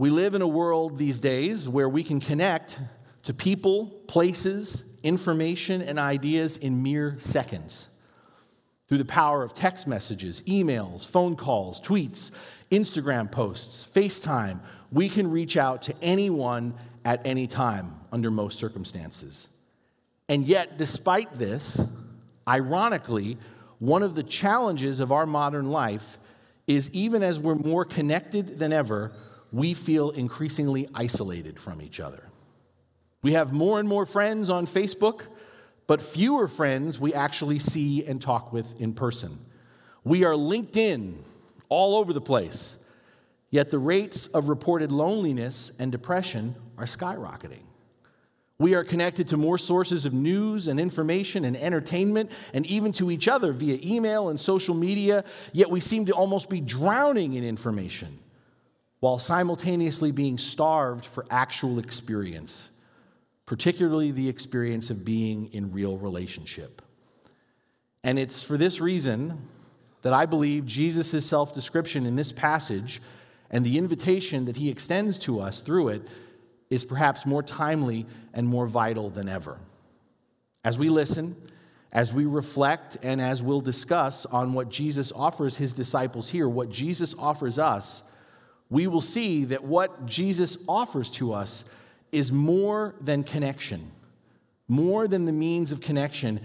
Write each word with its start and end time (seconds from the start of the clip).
We 0.00 0.08
live 0.08 0.34
in 0.34 0.40
a 0.40 0.48
world 0.48 0.96
these 0.96 1.18
days 1.18 1.68
where 1.68 1.86
we 1.86 2.02
can 2.02 2.20
connect 2.20 2.80
to 3.24 3.34
people, 3.34 3.84
places, 4.06 4.82
information, 5.02 5.82
and 5.82 5.98
ideas 5.98 6.56
in 6.56 6.82
mere 6.82 7.16
seconds 7.18 7.86
through 8.88 8.96
the 8.96 9.04
power 9.04 9.42
of 9.42 9.52
text 9.52 9.86
messages, 9.86 10.40
emails, 10.46 11.06
phone 11.06 11.36
calls, 11.36 11.82
tweets, 11.82 12.30
Instagram 12.70 13.30
posts, 13.30 13.86
FaceTime. 13.94 14.60
We 14.90 15.10
can 15.10 15.30
reach 15.30 15.58
out 15.58 15.82
to 15.82 15.94
anyone 16.00 16.72
at 17.04 17.20
any 17.26 17.46
time 17.46 17.90
under 18.10 18.30
most 18.30 18.58
circumstances. 18.58 19.48
And 20.30 20.48
yet, 20.48 20.78
despite 20.78 21.34
this, 21.34 21.78
ironically, 22.48 23.36
one 23.80 24.02
of 24.02 24.14
the 24.14 24.22
challenges 24.22 25.00
of 25.00 25.12
our 25.12 25.26
modern 25.26 25.68
life 25.68 26.18
is 26.66 26.88
even 26.94 27.22
as 27.22 27.38
we're 27.38 27.56
more 27.56 27.84
connected 27.84 28.58
than 28.58 28.72
ever, 28.72 29.12
we 29.52 29.74
feel 29.74 30.10
increasingly 30.10 30.88
isolated 30.94 31.58
from 31.58 31.82
each 31.82 32.00
other. 32.00 32.24
We 33.22 33.32
have 33.32 33.52
more 33.52 33.78
and 33.78 33.88
more 33.88 34.06
friends 34.06 34.48
on 34.48 34.66
Facebook, 34.66 35.22
but 35.86 36.00
fewer 36.00 36.48
friends 36.48 37.00
we 37.00 37.12
actually 37.12 37.58
see 37.58 38.04
and 38.06 38.22
talk 38.22 38.52
with 38.52 38.80
in 38.80 38.94
person. 38.94 39.38
We 40.04 40.24
are 40.24 40.36
linked 40.36 40.76
in 40.76 41.24
all 41.68 41.96
over 41.96 42.12
the 42.12 42.20
place, 42.20 42.76
yet 43.50 43.70
the 43.70 43.78
rates 43.78 44.26
of 44.28 44.48
reported 44.48 44.92
loneliness 44.92 45.72
and 45.78 45.92
depression 45.92 46.54
are 46.78 46.86
skyrocketing. 46.86 47.64
We 48.58 48.74
are 48.74 48.84
connected 48.84 49.28
to 49.28 49.36
more 49.36 49.58
sources 49.58 50.04
of 50.04 50.12
news 50.12 50.68
and 50.68 50.78
information 50.78 51.44
and 51.44 51.56
entertainment, 51.56 52.30
and 52.52 52.66
even 52.66 52.92
to 52.92 53.10
each 53.10 53.26
other 53.26 53.52
via 53.52 53.78
email 53.82 54.28
and 54.28 54.38
social 54.38 54.74
media, 54.74 55.24
yet 55.52 55.70
we 55.70 55.80
seem 55.80 56.06
to 56.06 56.12
almost 56.12 56.48
be 56.50 56.60
drowning 56.60 57.34
in 57.34 57.44
information 57.44 58.20
while 59.00 59.18
simultaneously 59.18 60.12
being 60.12 60.38
starved 60.38 61.04
for 61.04 61.24
actual 61.30 61.78
experience, 61.78 62.68
particularly 63.46 64.10
the 64.10 64.28
experience 64.28 64.90
of 64.90 65.04
being 65.04 65.52
in 65.52 65.72
real 65.72 65.96
relationship. 65.96 66.82
And 68.04 68.18
it's 68.18 68.42
for 68.42 68.56
this 68.56 68.80
reason 68.80 69.48
that 70.02 70.12
I 70.12 70.26
believe 70.26 70.66
Jesus' 70.66 71.26
self 71.26 71.52
description 71.52 72.06
in 72.06 72.16
this 72.16 72.32
passage 72.32 73.00
and 73.50 73.64
the 73.64 73.78
invitation 73.78 74.44
that 74.44 74.56
he 74.56 74.70
extends 74.70 75.18
to 75.20 75.40
us 75.40 75.60
through 75.60 75.88
it 75.88 76.02
is 76.70 76.84
perhaps 76.84 77.26
more 77.26 77.42
timely 77.42 78.06
and 78.32 78.46
more 78.46 78.66
vital 78.66 79.10
than 79.10 79.28
ever. 79.28 79.58
As 80.64 80.78
we 80.78 80.88
listen, 80.88 81.36
as 81.92 82.14
we 82.14 82.24
reflect, 82.24 82.96
and 83.02 83.20
as 83.20 83.42
we'll 83.42 83.60
discuss 83.60 84.24
on 84.26 84.52
what 84.52 84.68
Jesus 84.68 85.10
offers 85.10 85.56
his 85.56 85.72
disciples 85.72 86.30
here, 86.30 86.48
what 86.48 86.70
Jesus 86.70 87.14
offers 87.18 87.58
us, 87.58 88.04
we 88.70 88.86
will 88.86 89.00
see 89.00 89.44
that 89.46 89.64
what 89.64 90.06
Jesus 90.06 90.56
offers 90.68 91.10
to 91.12 91.32
us 91.32 91.64
is 92.12 92.32
more 92.32 92.94
than 93.00 93.24
connection, 93.24 93.90
more 94.68 95.08
than 95.08 95.26
the 95.26 95.32
means 95.32 95.72
of 95.72 95.80
connection. 95.80 96.40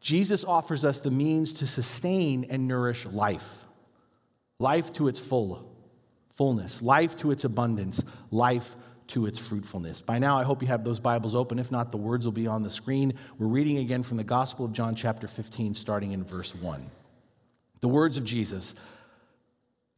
Jesus 0.00 0.44
offers 0.44 0.84
us 0.84 0.98
the 0.98 1.10
means 1.10 1.52
to 1.54 1.66
sustain 1.66 2.44
and 2.50 2.66
nourish 2.66 3.06
life, 3.06 3.64
life 4.58 4.92
to 4.94 5.06
its 5.06 5.20
full, 5.20 5.72
fullness, 6.34 6.82
life 6.82 7.16
to 7.18 7.30
its 7.30 7.44
abundance, 7.44 8.02
life 8.32 8.74
to 9.08 9.26
its 9.26 9.38
fruitfulness. 9.38 10.00
By 10.00 10.18
now, 10.18 10.38
I 10.38 10.44
hope 10.44 10.62
you 10.62 10.68
have 10.68 10.84
those 10.84 11.00
Bibles 11.00 11.34
open. 11.34 11.58
If 11.58 11.72
not, 11.72 11.90
the 11.90 11.98
words 11.98 12.26
will 12.26 12.32
be 12.32 12.46
on 12.46 12.62
the 12.62 12.70
screen. 12.70 13.14
We're 13.38 13.48
reading 13.48 13.78
again 13.78 14.02
from 14.02 14.16
the 14.16 14.24
Gospel 14.24 14.64
of 14.64 14.72
John, 14.72 14.94
chapter 14.94 15.26
15, 15.26 15.74
starting 15.74 16.12
in 16.12 16.24
verse 16.24 16.54
1. 16.54 16.90
The 17.80 17.88
words 17.88 18.16
of 18.16 18.24
Jesus. 18.24 18.74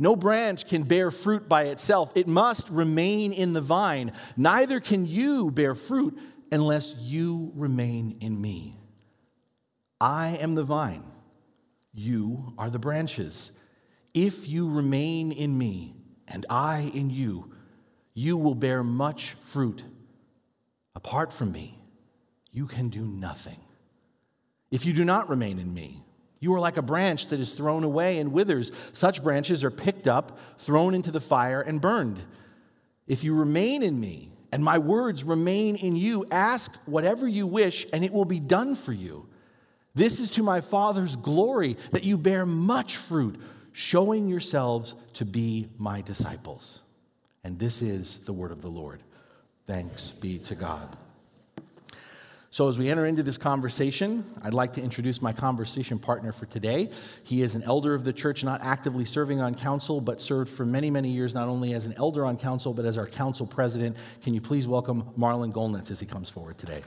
No 0.00 0.16
branch 0.16 0.66
can 0.66 0.84
bear 0.84 1.10
fruit 1.10 1.46
by 1.46 1.64
itself, 1.64 2.10
it 2.14 2.26
must 2.26 2.70
remain 2.70 3.34
in 3.34 3.52
the 3.52 3.60
vine. 3.60 4.12
Neither 4.34 4.80
can 4.80 5.06
you 5.06 5.50
bear 5.50 5.74
fruit 5.74 6.18
unless 6.50 6.94
you 6.98 7.52
remain 7.54 8.16
in 8.20 8.40
me. 8.40 8.78
I 10.00 10.38
am 10.40 10.54
the 10.54 10.64
vine, 10.64 11.04
you 11.92 12.54
are 12.56 12.70
the 12.70 12.78
branches. 12.78 13.52
If 14.14 14.48
you 14.48 14.70
remain 14.70 15.32
in 15.32 15.56
me 15.56 15.94
and 16.26 16.46
I 16.48 16.90
in 16.94 17.10
you, 17.10 17.52
you 18.14 18.38
will 18.38 18.54
bear 18.54 18.82
much 18.82 19.36
fruit. 19.40 19.84
Apart 20.94 21.30
from 21.30 21.52
me, 21.52 21.78
you 22.50 22.66
can 22.66 22.88
do 22.88 23.04
nothing. 23.04 23.60
If 24.70 24.86
you 24.86 24.94
do 24.94 25.04
not 25.04 25.28
remain 25.28 25.58
in 25.58 25.72
me, 25.74 26.02
you 26.40 26.54
are 26.54 26.60
like 26.60 26.78
a 26.78 26.82
branch 26.82 27.28
that 27.28 27.38
is 27.38 27.52
thrown 27.52 27.84
away 27.84 28.18
and 28.18 28.32
withers. 28.32 28.72
Such 28.92 29.22
branches 29.22 29.62
are 29.62 29.70
picked 29.70 30.08
up, 30.08 30.38
thrown 30.58 30.94
into 30.94 31.10
the 31.10 31.20
fire, 31.20 31.60
and 31.60 31.80
burned. 31.80 32.22
If 33.06 33.22
you 33.22 33.34
remain 33.34 33.82
in 33.82 34.00
me, 34.00 34.30
and 34.52 34.64
my 34.64 34.78
words 34.78 35.22
remain 35.22 35.76
in 35.76 35.96
you, 35.96 36.24
ask 36.30 36.74
whatever 36.86 37.28
you 37.28 37.46
wish, 37.46 37.86
and 37.92 38.02
it 38.02 38.12
will 38.12 38.24
be 38.24 38.40
done 38.40 38.74
for 38.74 38.92
you. 38.92 39.28
This 39.94 40.18
is 40.18 40.30
to 40.30 40.42
my 40.42 40.60
Father's 40.60 41.16
glory 41.16 41.76
that 41.92 42.04
you 42.04 42.16
bear 42.16 42.46
much 42.46 42.96
fruit, 42.96 43.40
showing 43.72 44.28
yourselves 44.28 44.94
to 45.14 45.24
be 45.24 45.68
my 45.78 46.00
disciples. 46.00 46.80
And 47.44 47.58
this 47.58 47.82
is 47.82 48.24
the 48.24 48.32
word 48.32 48.50
of 48.50 48.62
the 48.62 48.68
Lord. 48.68 49.02
Thanks 49.66 50.10
be 50.10 50.38
to 50.38 50.54
God. 50.54 50.96
So, 52.52 52.68
as 52.68 52.76
we 52.76 52.90
enter 52.90 53.06
into 53.06 53.22
this 53.22 53.38
conversation, 53.38 54.24
I'd 54.42 54.54
like 54.54 54.72
to 54.72 54.82
introduce 54.82 55.22
my 55.22 55.32
conversation 55.32 56.00
partner 56.00 56.32
for 56.32 56.46
today. 56.46 56.90
He 57.22 57.42
is 57.42 57.54
an 57.54 57.62
elder 57.62 57.94
of 57.94 58.02
the 58.02 58.12
church, 58.12 58.42
not 58.42 58.60
actively 58.60 59.04
serving 59.04 59.40
on 59.40 59.54
council, 59.54 60.00
but 60.00 60.20
served 60.20 60.50
for 60.50 60.66
many, 60.66 60.90
many 60.90 61.10
years, 61.10 61.32
not 61.32 61.46
only 61.46 61.74
as 61.74 61.86
an 61.86 61.94
elder 61.96 62.24
on 62.26 62.36
council, 62.36 62.74
but 62.74 62.84
as 62.84 62.98
our 62.98 63.06
council 63.06 63.46
president. 63.46 63.96
Can 64.24 64.34
you 64.34 64.40
please 64.40 64.66
welcome 64.66 65.04
Marlon 65.16 65.52
Golnitz 65.52 65.92
as 65.92 66.00
he 66.00 66.06
comes 66.06 66.28
forward 66.28 66.58
today? 66.58 66.82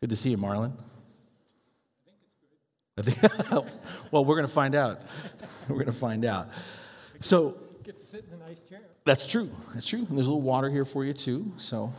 Good 0.00 0.10
to 0.10 0.16
see 0.16 0.30
you, 0.30 0.38
Marlon. 0.38 0.72
I 2.96 3.02
think 3.02 3.50
well, 4.12 4.24
we're 4.24 4.36
going 4.36 4.46
to 4.46 4.52
find 4.52 4.76
out. 4.76 5.02
We're 5.68 5.76
going 5.76 5.86
to 5.86 5.92
find 5.92 6.24
out. 6.24 6.48
So, 7.20 7.56
get 7.84 7.98
to 7.98 8.04
sit 8.04 8.24
in 8.28 8.40
a 8.40 8.48
nice 8.48 8.62
chair. 8.62 8.80
That's 9.04 9.26
true. 9.26 9.50
That's 9.74 9.86
true. 9.86 10.00
And 10.00 10.16
there's 10.16 10.26
a 10.26 10.30
little 10.30 10.42
water 10.42 10.70
here 10.70 10.84
for 10.84 11.04
you, 11.04 11.12
too. 11.12 11.52
So, 11.58 11.92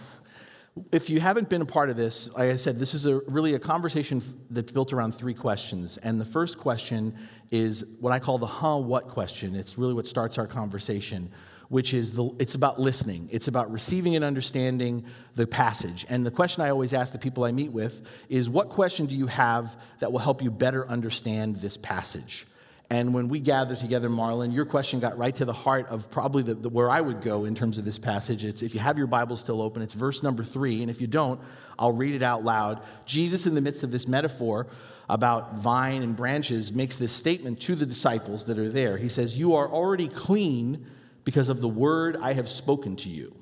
if 0.92 1.10
you 1.10 1.20
haven't 1.20 1.50
been 1.50 1.62
a 1.62 1.66
part 1.66 1.90
of 1.90 1.98
this, 1.98 2.32
like 2.34 2.50
I 2.50 2.56
said, 2.56 2.80
this 2.80 2.94
is 2.94 3.06
a, 3.06 3.20
really 3.28 3.56
a 3.56 3.60
conversation 3.60 4.22
that's 4.50 4.72
built 4.72 4.94
around 4.94 5.16
three 5.16 5.34
questions. 5.34 5.98
And 5.98 6.20
the 6.20 6.26
first 6.26 6.58
question 6.58 7.18
is 7.50 7.86
what 8.00 8.14
I 8.14 8.20
call 8.20 8.38
the 8.38 8.48
huh, 8.48 8.78
what 8.78 9.10
question. 9.10 9.56
It's 9.56 9.78
really 9.78 9.94
what 9.94 10.08
starts 10.08 10.38
our 10.38 10.48
conversation, 10.48 11.30
which 11.68 11.94
is 11.94 12.14
the, 12.14 12.34
it's 12.40 12.56
about 12.56 12.80
listening. 12.80 13.28
It's 13.32 13.50
about 13.50 13.70
receiving 13.72 14.16
and 14.16 14.24
understanding 14.24 15.06
the 15.36 15.46
passage. 15.46 16.06
And 16.10 16.26
the 16.26 16.32
question 16.32 16.64
I 16.64 16.70
always 16.70 16.94
ask 16.94 17.12
the 17.12 17.20
people 17.20 17.44
I 17.44 17.52
meet 17.52 17.72
with 17.72 18.08
is 18.30 18.50
what 18.50 18.70
question 18.70 19.08
do 19.08 19.16
you 19.16 19.28
have 19.28 19.78
that 20.00 20.12
will 20.12 20.20
help 20.20 20.42
you 20.42 20.52
better 20.52 20.88
understand 20.88 21.58
this 21.58 21.76
passage? 21.76 22.46
And 22.92 23.14
when 23.14 23.30
we 23.30 23.40
gather 23.40 23.78
together, 23.78 24.10
Marlon, 24.10 24.54
your 24.54 24.66
question 24.66 25.00
got 25.00 25.18
right 25.18 25.34
to 25.38 25.46
the 25.46 25.54
heart 25.54 25.88
of 25.88 26.12
probably 26.12 26.44
the, 26.44 26.56
the, 26.56 26.68
where 26.68 26.90
I 26.90 27.00
would 27.00 27.22
go 27.22 27.46
in 27.46 27.56
terms 27.56 27.78
of 27.78 27.86
this 27.86 27.98
passage. 27.98 28.44
It's 28.44 28.62
if 28.62 28.74
you 28.74 28.82
have 28.82 28.98
your 28.98 29.08
Bible 29.08 29.38
still 29.38 29.62
open, 29.62 29.82
it's 29.82 29.94
verse 29.94 30.24
number 30.24 30.44
three. 30.44 30.82
And 30.82 30.92
if 30.92 31.00
you 31.00 31.08
don't, 31.08 31.40
I'll 31.80 31.94
read 31.94 32.16
it 32.16 32.22
out 32.22 32.44
loud. 32.44 32.84
Jesus, 33.06 33.48
in 33.48 33.56
the 33.56 33.62
midst 33.62 33.86
of 33.86 33.92
this 33.92 34.10
metaphor 34.10 34.68
about 35.08 35.56
vine 35.56 36.04
and 36.04 36.18
branches, 36.18 36.74
makes 36.74 36.98
this 36.98 37.14
statement 37.14 37.62
to 37.62 37.76
the 37.76 37.86
disciples 37.86 38.44
that 38.48 38.60
are 38.60 38.68
there. 38.68 38.98
He 38.98 39.08
says, 39.08 39.38
You 39.38 39.56
are 39.56 39.70
already 39.70 40.10
clean 40.10 40.86
because 41.24 41.48
of 41.48 41.62
the 41.62 41.70
word 41.70 42.18
I 42.18 42.34
have 42.34 42.50
spoken 42.50 42.98
to 42.98 43.10
you. 43.10 43.34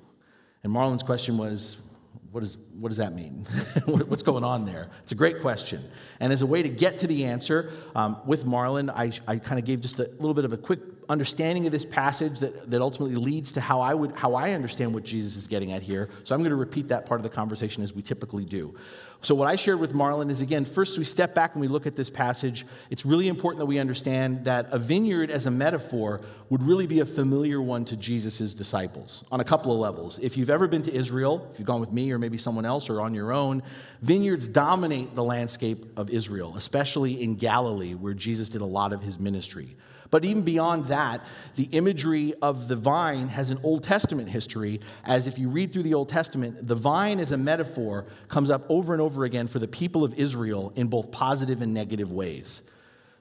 And 0.63 0.71
Marlon's 0.71 1.01
question 1.01 1.39
was, 1.39 1.77
what, 2.31 2.43
is, 2.43 2.57
what 2.79 2.89
does 2.89 2.97
that 2.97 3.13
mean? 3.13 3.39
What's 3.85 4.23
going 4.23 4.43
on 4.43 4.65
there? 4.65 4.89
It's 5.03 5.11
a 5.11 5.15
great 5.15 5.41
question. 5.41 5.83
And 6.19 6.31
as 6.31 6.41
a 6.41 6.45
way 6.45 6.61
to 6.61 6.69
get 6.69 6.99
to 6.99 7.07
the 7.07 7.25
answer, 7.25 7.71
um, 7.95 8.17
with 8.25 8.45
Marlon, 8.45 8.89
I, 8.89 9.11
I 9.27 9.37
kind 9.37 9.59
of 9.59 9.65
gave 9.65 9.81
just 9.81 9.99
a 9.99 10.09
little 10.19 10.33
bit 10.33 10.45
of 10.45 10.53
a 10.53 10.57
quick 10.57 10.79
understanding 11.09 11.65
of 11.65 11.71
this 11.71 11.85
passage 11.85 12.39
that, 12.39 12.69
that 12.69 12.81
ultimately 12.81 13.15
leads 13.15 13.51
to 13.53 13.61
how 13.61 13.81
I, 13.81 13.93
would, 13.95 14.15
how 14.15 14.35
I 14.35 14.51
understand 14.51 14.93
what 14.93 15.03
Jesus 15.03 15.35
is 15.35 15.47
getting 15.47 15.73
at 15.73 15.81
here. 15.81 16.09
So 16.23 16.35
I'm 16.35 16.41
going 16.41 16.51
to 16.51 16.55
repeat 16.55 16.89
that 16.89 17.07
part 17.07 17.19
of 17.19 17.23
the 17.23 17.29
conversation 17.29 17.83
as 17.83 17.93
we 17.93 18.03
typically 18.03 18.45
do. 18.45 18.75
So, 19.21 19.35
what 19.35 19.49
I 19.49 19.57
shared 19.57 19.81
with 19.81 19.93
Marlon 19.93 20.29
is 20.29 20.39
again, 20.39 20.63
first 20.63 20.97
we 20.97 21.03
step 21.03 21.35
back 21.35 21.53
and 21.53 21.59
we 21.59 21.67
look 21.67 21.85
at 21.85 21.97
this 21.97 22.09
passage. 22.09 22.65
It's 22.89 23.05
really 23.05 23.27
important 23.27 23.59
that 23.59 23.65
we 23.65 23.77
understand 23.77 24.45
that 24.45 24.67
a 24.71 24.79
vineyard 24.79 25.29
as 25.29 25.45
a 25.45 25.51
metaphor 25.51 26.21
would 26.49 26.63
really 26.63 26.87
be 26.87 27.01
a 27.01 27.05
familiar 27.05 27.61
one 27.61 27.83
to 27.85 27.97
Jesus' 27.97 28.53
disciples 28.53 29.25
on 29.29 29.41
a 29.41 29.43
couple 29.43 29.73
of 29.73 29.79
levels. 29.79 30.19
If 30.19 30.37
you've 30.37 30.49
ever 30.49 30.69
been 30.69 30.83
to 30.83 30.93
Israel, 30.93 31.49
if 31.51 31.59
you've 31.59 31.67
gone 31.67 31.81
with 31.81 31.91
me 31.91 32.13
or 32.13 32.17
maybe 32.17 32.37
someone 32.37 32.65
else 32.65 32.89
or 32.89 33.01
on 33.01 33.13
your 33.13 33.33
own, 33.33 33.61
vineyards 34.01 34.47
dominate 34.47 35.15
the 35.15 35.23
landscape 35.23 35.85
of 35.97 36.09
Israel, 36.09 36.55
especially 36.55 37.21
in 37.21 37.35
Galilee, 37.35 37.95
where 37.95 38.13
Jesus 38.13 38.49
did 38.49 38.61
a 38.61 38.65
lot 38.65 38.93
of 38.93 39.03
his 39.03 39.19
ministry. 39.19 39.75
But 40.11 40.25
even 40.25 40.41
beyond 40.41 40.87
that, 40.87 41.21
the 41.55 41.65
imagery 41.71 42.33
of 42.41 42.67
the 42.67 42.75
vine 42.75 43.27
has 43.27 43.51
an 43.51 43.59
Old 43.63 43.83
Testament 43.83 44.29
history, 44.29 44.81
as 45.03 45.27
if 45.27 45.37
you 45.37 45.49
read 45.49 45.71
through 45.71 45.83
the 45.83 45.93
Old 45.93 46.09
Testament, 46.09 46.67
the 46.67 46.75
vine 46.75 47.19
as 47.19 47.31
a 47.31 47.37
metaphor 47.37 48.05
comes 48.27 48.49
up 48.49 48.65
over 48.69 48.93
and 48.93 49.01
over 49.01 49.23
again 49.25 49.47
for 49.47 49.59
the 49.59 49.67
people 49.67 50.03
of 50.03 50.15
Israel 50.15 50.73
in 50.75 50.87
both 50.87 51.11
positive 51.11 51.61
and 51.61 51.73
negative 51.73 52.11
ways. 52.11 52.63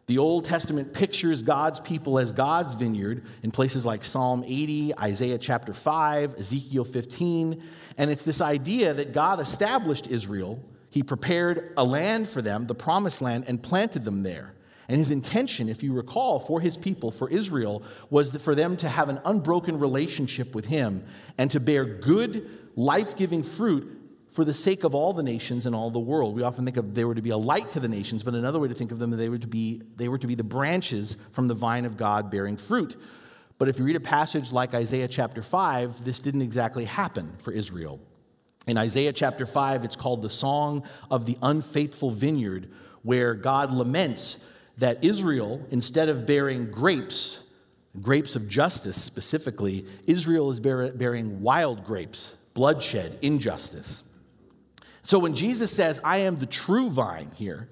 The 0.07 0.17
Old 0.17 0.47
Testament 0.47 0.95
pictures 0.95 1.43
God's 1.43 1.81
people 1.81 2.19
as 2.19 2.33
God's 2.33 2.73
vineyard 2.73 3.27
in 3.43 3.51
places 3.51 3.85
like 3.85 4.03
Psalm 4.03 4.43
80, 4.47 4.97
Isaiah 4.99 5.37
chapter 5.37 5.75
5, 5.75 6.37
Ezekiel 6.39 6.87
15. 6.87 7.63
And 7.99 8.11
it's 8.11 8.25
this 8.25 8.41
idea 8.41 8.95
that 8.95 9.13
God 9.13 9.39
established 9.39 10.07
Israel. 10.07 10.65
He 10.89 11.03
prepared 11.03 11.75
a 11.77 11.85
land 11.85 12.31
for 12.31 12.41
them, 12.41 12.67
the 12.67 12.75
promised 12.75 13.21
land, 13.21 13.45
and 13.49 13.63
planted 13.63 14.07
them 14.07 14.23
there. 14.23 14.55
And 14.89 14.97
his 14.97 15.11
intention, 15.11 15.69
if 15.69 15.83
you 15.83 15.93
recall, 15.93 16.41
for 16.41 16.61
his 16.61 16.77
people, 16.79 17.11
for 17.11 17.29
Israel, 17.29 17.83
was 18.09 18.35
for 18.37 18.55
them 18.55 18.77
to 18.79 18.89
have 18.89 19.11
an 19.11 19.21
unbroken 19.25 19.79
relationship 19.79 20.55
with 20.55 20.65
him 20.65 21.05
and 21.37 21.51
to 21.51 21.61
bear 21.61 21.85
good, 21.85 22.49
life 22.75 23.15
giving 23.15 23.43
fruit 23.43 23.95
for 24.31 24.45
the 24.45 24.55
sake 24.55 24.85
of 24.85 24.95
all 24.95 25.13
the 25.13 25.23
nations 25.23 25.67
and 25.67 25.75
all 25.75 25.91
the 25.91 25.99
world. 25.99 26.35
We 26.35 26.43
often 26.43 26.65
think 26.65 26.79
of 26.79 26.95
they 26.95 27.05
were 27.05 27.15
to 27.15 27.23
be 27.23 27.31
a 27.31 27.37
light 27.37 27.71
to 27.73 27.81
the 27.81 27.89
nations, 27.89 28.23
but 28.23 28.35
another 28.35 28.59
way 28.59 28.69
to 28.69 28.75
think 28.75 28.91
of 28.91 28.99
them, 28.99 29.11
they 29.11 29.29
were 29.29 29.39
to 29.39 29.47
be, 29.47 29.83
they 29.97 30.09
were 30.09 30.19
to 30.19 30.27
be 30.27 30.35
the 30.35 30.45
branches 30.45 31.17
from 31.33 31.49
the 31.49 31.55
vine 31.55 31.85
of 31.85 31.97
God 31.99 32.31
bearing 32.31 32.57
fruit. 32.57 32.97
But 33.59 33.69
if 33.69 33.79
you 33.79 33.85
read 33.85 33.97
a 33.97 34.01
passage 34.01 34.53
like 34.53 34.73
Isaiah 34.73 35.09
chapter 35.09 35.43
5, 35.43 36.05
this 36.05 36.21
didn't 36.21 36.43
exactly 36.43 36.85
happen 36.85 37.35
for 37.39 37.53
Israel. 37.53 38.01
In 38.67 38.79
Isaiah 38.79 39.13
chapter 39.13 39.45
5, 39.45 39.85
it's 39.85 39.97
called 39.97 40.23
the 40.23 40.31
Song 40.31 40.85
of 41.11 41.27
the 41.27 41.37
Unfaithful 41.43 42.11
Vineyard, 42.11 42.71
where 43.03 43.35
God 43.35 43.73
laments 43.73 44.45
that 44.79 45.05
Israel, 45.05 45.65
instead 45.71 46.09
of 46.09 46.27
bearing 46.27 46.71
grapes, 46.71 47.43
grapes 48.01 48.37
of 48.37 48.49
justice 48.49 49.03
specifically, 49.03 49.87
Israel 50.07 50.51
is 50.51 50.61
bear, 50.61 50.93
bearing 50.93 51.43
wild 51.43 51.85
grapes, 51.85 52.37
bloodshed, 52.55 53.19
injustice. 53.23 54.05
So 55.03 55.19
when 55.19 55.35
Jesus 55.35 55.71
says, 55.71 56.01
I 56.05 56.19
am 56.19 56.39
the 56.39 56.47
true 56.47 56.91
vine 56.91 57.31
here, 57.35 57.69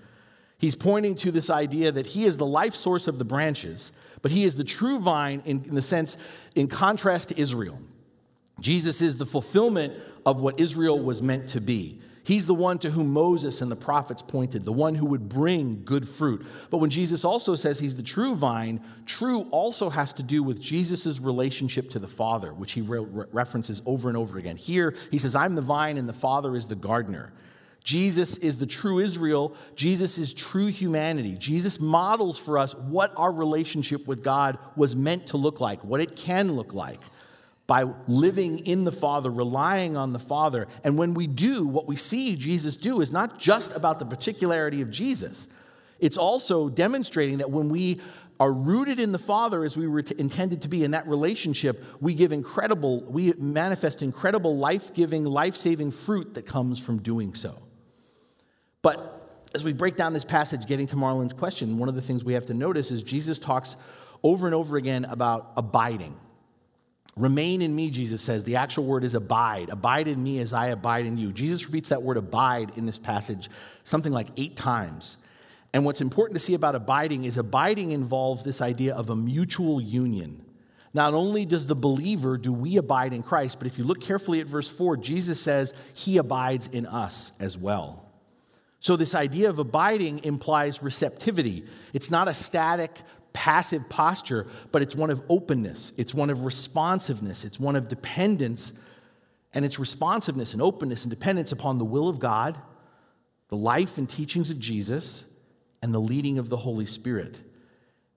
he's 0.58 0.74
pointing 0.74 1.14
to 1.16 1.30
this 1.30 1.50
idea 1.50 1.92
that 1.92 2.06
he 2.06 2.24
is 2.24 2.38
the 2.38 2.46
life 2.46 2.74
source 2.74 3.06
of 3.08 3.18
the 3.18 3.24
branches, 3.24 3.92
but 4.22 4.30
he 4.30 4.44
is 4.44 4.56
the 4.56 4.64
true 4.64 4.98
vine 4.98 5.42
in, 5.44 5.62
in 5.64 5.74
the 5.74 5.82
sense, 5.82 6.16
in 6.54 6.66
contrast 6.66 7.28
to 7.28 7.40
Israel. 7.40 7.78
Jesus 8.60 9.02
is 9.02 9.16
the 9.16 9.26
fulfillment 9.26 9.94
of 10.24 10.40
what 10.40 10.58
Israel 10.58 10.98
was 10.98 11.22
meant 11.22 11.50
to 11.50 11.60
be. 11.60 12.00
He's 12.26 12.46
the 12.46 12.54
one 12.54 12.78
to 12.78 12.90
whom 12.90 13.12
Moses 13.12 13.60
and 13.60 13.70
the 13.70 13.76
prophets 13.76 14.20
pointed, 14.20 14.64
the 14.64 14.72
one 14.72 14.96
who 14.96 15.06
would 15.06 15.28
bring 15.28 15.84
good 15.84 16.08
fruit. 16.08 16.44
But 16.70 16.78
when 16.78 16.90
Jesus 16.90 17.24
also 17.24 17.54
says 17.54 17.78
he's 17.78 17.94
the 17.94 18.02
true 18.02 18.34
vine, 18.34 18.80
true 19.06 19.42
also 19.52 19.90
has 19.90 20.12
to 20.14 20.24
do 20.24 20.42
with 20.42 20.60
Jesus' 20.60 21.20
relationship 21.20 21.88
to 21.90 22.00
the 22.00 22.08
Father, 22.08 22.52
which 22.52 22.72
he 22.72 22.80
re- 22.80 23.26
references 23.30 23.80
over 23.86 24.08
and 24.08 24.18
over 24.18 24.38
again. 24.38 24.56
Here, 24.56 24.96
he 25.12 25.18
says, 25.18 25.36
I'm 25.36 25.54
the 25.54 25.62
vine 25.62 25.98
and 25.98 26.08
the 26.08 26.12
Father 26.12 26.56
is 26.56 26.66
the 26.66 26.74
gardener. 26.74 27.32
Jesus 27.84 28.38
is 28.38 28.58
the 28.58 28.66
true 28.66 28.98
Israel. 28.98 29.54
Jesus 29.76 30.18
is 30.18 30.34
true 30.34 30.66
humanity. 30.66 31.36
Jesus 31.38 31.78
models 31.78 32.40
for 32.40 32.58
us 32.58 32.74
what 32.74 33.12
our 33.16 33.30
relationship 33.30 34.08
with 34.08 34.24
God 34.24 34.58
was 34.74 34.96
meant 34.96 35.28
to 35.28 35.36
look 35.36 35.60
like, 35.60 35.84
what 35.84 36.00
it 36.00 36.16
can 36.16 36.50
look 36.50 36.74
like 36.74 37.02
by 37.66 37.84
living 38.06 38.60
in 38.60 38.84
the 38.84 38.92
Father, 38.92 39.30
relying 39.30 39.96
on 39.96 40.12
the 40.12 40.18
Father. 40.18 40.68
And 40.84 40.96
when 40.96 41.14
we 41.14 41.26
do, 41.26 41.66
what 41.66 41.88
we 41.88 41.96
see 41.96 42.36
Jesus 42.36 42.76
do 42.76 43.00
is 43.00 43.10
not 43.10 43.38
just 43.40 43.74
about 43.74 43.98
the 43.98 44.06
particularity 44.06 44.82
of 44.82 44.90
Jesus, 44.90 45.48
it's 45.98 46.16
also 46.16 46.68
demonstrating 46.68 47.38
that 47.38 47.50
when 47.50 47.68
we 47.68 48.00
are 48.38 48.52
rooted 48.52 49.00
in 49.00 49.12
the 49.12 49.18
Father 49.18 49.64
as 49.64 49.76
we 49.76 49.88
were 49.88 50.00
intended 50.18 50.62
to 50.62 50.68
be 50.68 50.84
in 50.84 50.90
that 50.90 51.08
relationship, 51.08 51.82
we 52.00 52.14
give 52.14 52.32
incredible, 52.32 53.00
we 53.04 53.32
manifest 53.38 54.02
incredible 54.02 54.58
life 54.58 54.92
giving, 54.92 55.24
life 55.24 55.56
saving 55.56 55.90
fruit 55.90 56.34
that 56.34 56.46
comes 56.46 56.78
from 56.78 56.98
doing 56.98 57.34
so. 57.34 57.62
But 58.82 59.40
as 59.54 59.64
we 59.64 59.72
break 59.72 59.96
down 59.96 60.12
this 60.12 60.24
passage, 60.24 60.66
getting 60.66 60.86
to 60.88 60.96
Marlon's 60.96 61.32
question, 61.32 61.78
one 61.78 61.88
of 61.88 61.94
the 61.94 62.02
things 62.02 62.22
we 62.22 62.34
have 62.34 62.46
to 62.46 62.54
notice 62.54 62.90
is 62.90 63.02
Jesus 63.02 63.38
talks 63.38 63.74
over 64.22 64.46
and 64.46 64.54
over 64.54 64.76
again 64.76 65.06
about 65.06 65.52
abiding. 65.56 66.14
Remain 67.16 67.62
in 67.62 67.74
me, 67.74 67.90
Jesus 67.90 68.20
says. 68.20 68.44
The 68.44 68.56
actual 68.56 68.84
word 68.84 69.02
is 69.02 69.14
abide. 69.14 69.70
Abide 69.70 70.06
in 70.06 70.22
me 70.22 70.38
as 70.40 70.52
I 70.52 70.68
abide 70.68 71.06
in 71.06 71.16
you. 71.16 71.32
Jesus 71.32 71.64
repeats 71.64 71.88
that 71.88 72.02
word 72.02 72.18
abide 72.18 72.72
in 72.76 72.84
this 72.84 72.98
passage 72.98 73.48
something 73.84 74.12
like 74.12 74.28
eight 74.36 74.56
times. 74.56 75.16
And 75.72 75.84
what's 75.84 76.00
important 76.00 76.38
to 76.38 76.44
see 76.44 76.54
about 76.54 76.74
abiding 76.74 77.24
is 77.24 77.38
abiding 77.38 77.92
involves 77.92 78.42
this 78.42 78.60
idea 78.60 78.94
of 78.94 79.10
a 79.10 79.16
mutual 79.16 79.80
union. 79.80 80.44
Not 80.92 81.14
only 81.14 81.44
does 81.44 81.66
the 81.66 81.76
believer 81.76 82.38
do 82.38 82.52
we 82.52 82.76
abide 82.76 83.12
in 83.12 83.22
Christ, 83.22 83.58
but 83.58 83.66
if 83.66 83.76
you 83.76 83.84
look 83.84 84.00
carefully 84.00 84.40
at 84.40 84.46
verse 84.46 84.68
4, 84.68 84.96
Jesus 84.96 85.40
says 85.40 85.74
he 85.94 86.16
abides 86.16 86.66
in 86.66 86.86
us 86.86 87.32
as 87.40 87.58
well. 87.58 88.02
So, 88.80 88.96
this 88.96 89.14
idea 89.14 89.50
of 89.50 89.58
abiding 89.58 90.24
implies 90.24 90.82
receptivity. 90.82 91.64
It's 91.92 92.10
not 92.10 92.28
a 92.28 92.34
static, 92.34 92.92
passive 93.36 93.86
posture, 93.90 94.46
but 94.72 94.80
it's 94.80 94.96
one 94.96 95.10
of 95.10 95.22
openness, 95.28 95.92
it's 95.98 96.14
one 96.14 96.30
of 96.30 96.46
responsiveness, 96.46 97.44
it's 97.44 97.60
one 97.60 97.76
of 97.76 97.86
dependence, 97.86 98.72
and 99.52 99.62
it's 99.62 99.78
responsiveness 99.78 100.54
and 100.54 100.62
openness 100.62 101.04
and 101.04 101.10
dependence 101.10 101.52
upon 101.52 101.78
the 101.78 101.84
will 101.84 102.08
of 102.08 102.18
God, 102.18 102.56
the 103.48 103.56
life 103.56 103.98
and 103.98 104.08
teachings 104.08 104.50
of 104.50 104.58
Jesus, 104.58 105.26
and 105.82 105.92
the 105.92 106.00
leading 106.00 106.38
of 106.38 106.48
the 106.48 106.56
Holy 106.56 106.86
Spirit. 106.86 107.42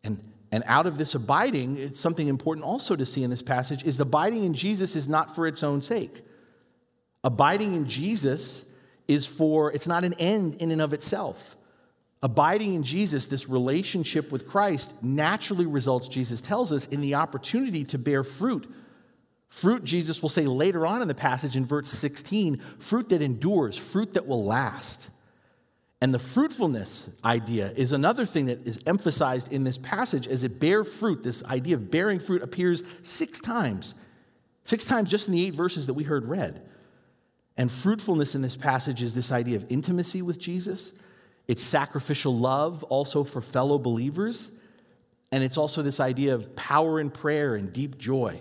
And, 0.06 0.24
and 0.54 0.64
out 0.66 0.88
of 0.88 0.98
this 0.98 1.14
abiding, 1.16 1.76
it's 1.76 2.00
something 2.00 2.30
important 2.30 2.66
also 2.66 2.96
to 2.96 3.06
see 3.06 3.22
in 3.22 3.30
this 3.30 3.42
passage 3.42 3.84
is 3.84 3.98
the 3.98 4.04
abiding 4.04 4.46
in 4.46 4.54
Jesus 4.54 4.96
is 4.96 5.10
not 5.10 5.36
for 5.36 5.46
its 5.46 5.64
own 5.64 5.82
sake. 5.82 6.22
Abiding 7.26 7.76
in 7.76 7.90
Jesus 7.90 8.64
is 9.10 9.26
for, 9.26 9.74
it's 9.74 9.88
not 9.88 10.06
an 10.06 10.14
end 10.14 10.56
in 10.56 10.72
and 10.72 10.82
of 10.82 10.94
itself. 10.94 11.58
Abiding 12.22 12.74
in 12.74 12.84
Jesus, 12.84 13.28
this 13.28 13.48
relationship 13.48 14.32
with 14.32 14.48
Christ, 14.48 15.02
naturally 15.02 15.66
results, 15.66 16.10
Jesus 16.10 16.42
tells 16.42 16.72
us, 16.72 16.86
in 16.88 17.00
the 17.00 17.16
opportunity 17.16 17.86
to 17.86 17.98
bear 17.98 18.26
fruit. 18.26 18.70
Fruit, 19.48 19.86
Jesus 19.86 20.22
will 20.22 20.30
say 20.30 20.46
later 20.46 20.86
on 20.86 21.02
in 21.02 21.08
the 21.08 21.16
passage 21.16 21.56
in 21.56 21.66
verse 21.66 21.90
16, 21.90 22.62
fruit 22.78 23.10
that 23.10 23.22
endures, 23.22 23.78
fruit 23.78 24.14
that 24.16 24.28
will 24.28 24.44
last. 24.44 25.10
And 26.02 26.14
the 26.14 26.20
fruitfulness 26.20 27.10
idea 27.24 27.72
is 27.76 27.94
another 27.94 28.26
thing 28.26 28.46
that 28.46 28.68
is 28.68 28.80
emphasized 28.86 29.52
in 29.52 29.64
this 29.64 29.78
passage 29.78 30.28
as 30.28 30.44
it 30.44 30.60
bear 30.60 30.84
fruit. 30.84 31.24
This 31.24 31.44
idea 31.46 31.76
of 31.76 31.90
bearing 31.90 32.20
fruit 32.20 32.42
appears 32.42 32.84
six 33.02 33.40
times, 33.40 33.96
six 34.66 34.86
times 34.86 35.10
just 35.10 35.28
in 35.28 35.34
the 35.34 35.46
eight 35.46 35.56
verses 35.56 35.88
that 35.88 35.94
we 35.94 36.04
heard 36.04 36.26
read. 36.26 36.62
And 37.58 37.72
fruitfulness 37.72 38.36
in 38.36 38.42
this 38.42 38.56
passage 38.56 39.02
is 39.02 39.14
this 39.14 39.32
idea 39.32 39.58
of 39.58 39.70
intimacy 39.70 40.22
with 40.22 40.40
Jesus 40.40 40.94
it's 41.50 41.64
sacrificial 41.64 42.38
love 42.38 42.84
also 42.86 43.24
for 43.24 43.42
fellow 43.42 43.80
believers. 43.80 44.52
And 45.32 45.44
it's 45.44 45.58
also 45.58 45.82
this 45.82 46.00
idea 46.00 46.36
of 46.36 46.56
power 46.56 47.00
in 47.00 47.10
prayer 47.10 47.56
and 47.56 47.74
deep 47.74 47.98
joy. 47.98 48.40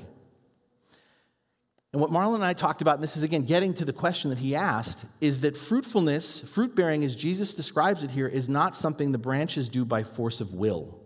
And 1.95 2.03
what 2.03 2.11
Marlon 2.11 2.35
and 2.35 2.45
I 2.45 2.53
talked 2.53 2.83
about, 2.83 2.97
and 2.97 3.03
this 3.03 3.17
is 3.17 3.23
again 3.23 3.45
getting 3.45 3.73
to 3.75 3.87
the 3.87 3.95
question 3.95 4.29
that 4.29 4.38
he 4.38 4.55
asked, 4.55 5.07
is 5.23 5.41
that 5.41 5.57
fruitfulness, 5.57 6.41
fruit 6.41 6.77
bearing 6.77 7.03
as 7.03 7.17
Jesus 7.17 7.55
describes 7.55 8.05
it 8.05 8.11
here, 8.11 8.29
is 8.29 8.47
not 8.47 8.77
something 8.77 9.11
the 9.11 9.17
branches 9.17 9.71
do 9.71 9.87
by 9.87 10.03
force 10.03 10.43
of 10.43 10.53
will. 10.53 11.00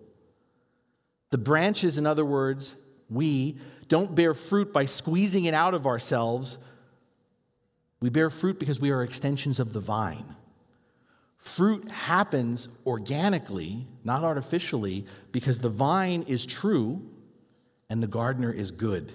The 1.31 1.39
branches, 1.39 1.99
in 1.99 2.07
other 2.07 2.25
words, 2.25 2.75
we 3.09 3.59
don't 3.87 4.13
bear 4.13 4.35
fruit 4.35 4.73
by 4.73 4.87
squeezing 4.87 5.45
it 5.45 5.55
out 5.55 5.73
of 5.73 5.87
ourselves. 5.87 6.59
We 8.01 8.11
bear 8.11 8.29
fruit 8.29 8.59
because 8.59 8.81
we 8.81 8.91
are 8.91 9.05
extensions 9.05 9.61
of 9.61 9.73
the 9.73 9.81
vine. 9.81 10.35
Fruit 11.43 11.89
happens 11.91 12.69
organically, 12.87 13.85
not 14.05 14.23
artificially, 14.23 15.05
because 15.33 15.59
the 15.59 15.69
vine 15.69 16.23
is 16.29 16.47
true 16.47 17.03
and 17.91 18.01
the 18.01 18.07
gardener 18.07 18.53
is 18.53 18.71
good. 18.71 19.13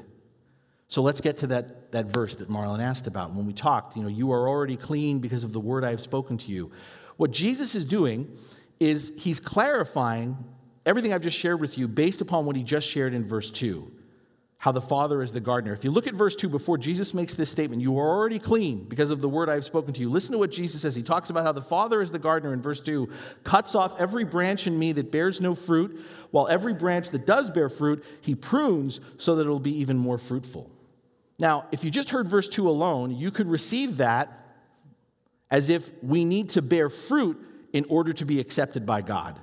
So 0.89 1.01
let's 1.01 1.21
get 1.21 1.37
to 1.37 1.47
that, 1.47 1.93
that 1.93 2.07
verse 2.07 2.35
that 2.35 2.49
Marlon 2.49 2.81
asked 2.81 3.07
about. 3.07 3.33
When 3.33 3.45
we 3.45 3.53
talked, 3.53 3.95
you 3.95 4.03
know, 4.03 4.09
you 4.09 4.33
are 4.33 4.45
already 4.49 4.75
clean 4.75 5.19
because 5.19 5.45
of 5.45 5.53
the 5.53 5.61
word 5.61 5.85
I 5.85 5.89
have 5.89 6.01
spoken 6.01 6.37
to 6.39 6.51
you. 6.51 6.69
What 7.15 7.31
Jesus 7.31 7.75
is 7.75 7.85
doing 7.85 8.37
is 8.77 9.13
he's 9.17 9.39
clarifying 9.39 10.37
everything 10.85 11.13
I've 11.13 11.21
just 11.21 11.37
shared 11.37 11.61
with 11.61 11.77
you 11.77 11.87
based 11.87 12.19
upon 12.19 12.45
what 12.45 12.57
he 12.57 12.63
just 12.63 12.89
shared 12.89 13.13
in 13.13 13.25
verse 13.25 13.49
2 13.49 13.89
how 14.59 14.71
the 14.71 14.81
Father 14.81 15.21
is 15.21 15.31
the 15.31 15.39
gardener. 15.39 15.73
If 15.73 15.83
you 15.83 15.91
look 15.91 16.07
at 16.07 16.15
verse 16.15 16.35
2, 16.35 16.49
before 16.49 16.79
Jesus 16.79 17.13
makes 17.13 17.35
this 17.35 17.51
statement, 17.51 17.81
you 17.81 17.97
are 17.99 18.09
already 18.09 18.39
clean 18.39 18.85
because 18.85 19.11
of 19.11 19.21
the 19.21 19.29
word 19.29 19.49
I 19.49 19.53
have 19.53 19.65
spoken 19.65 19.93
to 19.93 19.99
you. 19.99 20.09
Listen 20.09 20.31
to 20.31 20.39
what 20.39 20.51
Jesus 20.51 20.81
says. 20.81 20.95
He 20.95 21.03
talks 21.03 21.29
about 21.29 21.45
how 21.45 21.51
the 21.51 21.61
Father 21.61 22.01
is 22.01 22.11
the 22.11 22.17
gardener 22.17 22.53
in 22.53 22.61
verse 22.61 22.81
2, 22.81 23.07
cuts 23.43 23.75
off 23.75 23.99
every 23.99 24.23
branch 24.23 24.65
in 24.65 24.77
me 24.77 24.93
that 24.93 25.11
bears 25.11 25.39
no 25.39 25.53
fruit, 25.53 26.01
while 26.31 26.47
every 26.47 26.73
branch 26.73 27.11
that 27.11 27.27
does 27.27 27.51
bear 27.51 27.69
fruit, 27.69 28.03
he 28.21 28.33
prunes 28.33 28.99
so 29.19 29.35
that 29.35 29.43
it'll 29.43 29.59
be 29.59 29.77
even 29.79 29.97
more 29.97 30.17
fruitful. 30.17 30.71
Now, 31.37 31.67
if 31.71 31.83
you 31.83 31.91
just 31.91 32.09
heard 32.09 32.27
verse 32.27 32.49
2 32.49 32.67
alone, 32.67 33.15
you 33.15 33.29
could 33.29 33.47
receive 33.47 33.97
that 33.97 34.31
as 35.51 35.69
if 35.69 35.91
we 36.01 36.25
need 36.25 36.49
to 36.51 36.63
bear 36.63 36.89
fruit 36.89 37.39
in 37.73 37.85
order 37.89 38.11
to 38.13 38.25
be 38.25 38.39
accepted 38.39 38.87
by 38.87 39.01
God. 39.01 39.39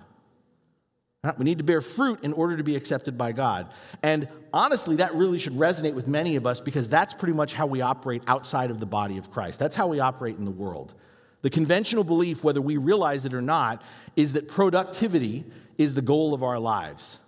We 1.38 1.44
need 1.44 1.58
to 1.58 1.64
bear 1.64 1.80
fruit 1.80 2.22
in 2.22 2.32
order 2.32 2.56
to 2.56 2.62
be 2.62 2.76
accepted 2.76 3.16
by 3.16 3.32
God. 3.32 3.68
And 4.02 4.28
honestly, 4.52 4.96
that 4.96 5.14
really 5.14 5.38
should 5.38 5.54
resonate 5.54 5.94
with 5.94 6.06
many 6.06 6.36
of 6.36 6.46
us 6.46 6.60
because 6.60 6.88
that's 6.88 7.14
pretty 7.14 7.32
much 7.32 7.54
how 7.54 7.66
we 7.66 7.80
operate 7.80 8.22
outside 8.26 8.70
of 8.70 8.78
the 8.80 8.86
body 8.86 9.16
of 9.16 9.30
Christ. 9.30 9.58
That's 9.58 9.76
how 9.76 9.86
we 9.86 10.00
operate 10.00 10.36
in 10.36 10.44
the 10.44 10.50
world. 10.50 10.94
The 11.42 11.50
conventional 11.50 12.04
belief, 12.04 12.44
whether 12.44 12.60
we 12.60 12.76
realize 12.76 13.24
it 13.24 13.34
or 13.34 13.42
not, 13.42 13.82
is 14.16 14.34
that 14.34 14.48
productivity 14.48 15.44
is 15.78 15.94
the 15.94 16.02
goal 16.02 16.34
of 16.34 16.42
our 16.42 16.58
lives. 16.58 17.20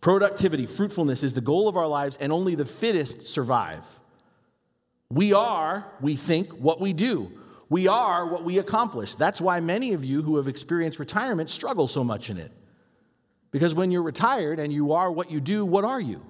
Productivity, 0.00 0.66
fruitfulness 0.66 1.22
is 1.22 1.34
the 1.34 1.40
goal 1.40 1.68
of 1.68 1.76
our 1.76 1.86
lives, 1.86 2.16
and 2.20 2.32
only 2.32 2.54
the 2.54 2.64
fittest 2.64 3.26
survive. 3.26 3.86
We 5.10 5.32
are, 5.32 5.86
we 6.00 6.16
think, 6.16 6.48
what 6.50 6.80
we 6.80 6.92
do. 6.92 7.30
We 7.68 7.86
are 7.86 8.26
what 8.26 8.44
we 8.44 8.58
accomplish. 8.58 9.14
That's 9.14 9.40
why 9.40 9.60
many 9.60 9.92
of 9.92 10.04
you 10.04 10.22
who 10.22 10.36
have 10.36 10.48
experienced 10.48 10.98
retirement 10.98 11.48
struggle 11.48 11.86
so 11.88 12.02
much 12.02 12.28
in 12.28 12.38
it. 12.38 12.50
Because 13.52 13.74
when 13.74 13.92
you're 13.92 14.02
retired 14.02 14.58
and 14.58 14.72
you 14.72 14.92
are 14.92 15.12
what 15.12 15.30
you 15.30 15.40
do, 15.40 15.64
what 15.64 15.84
are 15.84 16.00
you? 16.00 16.20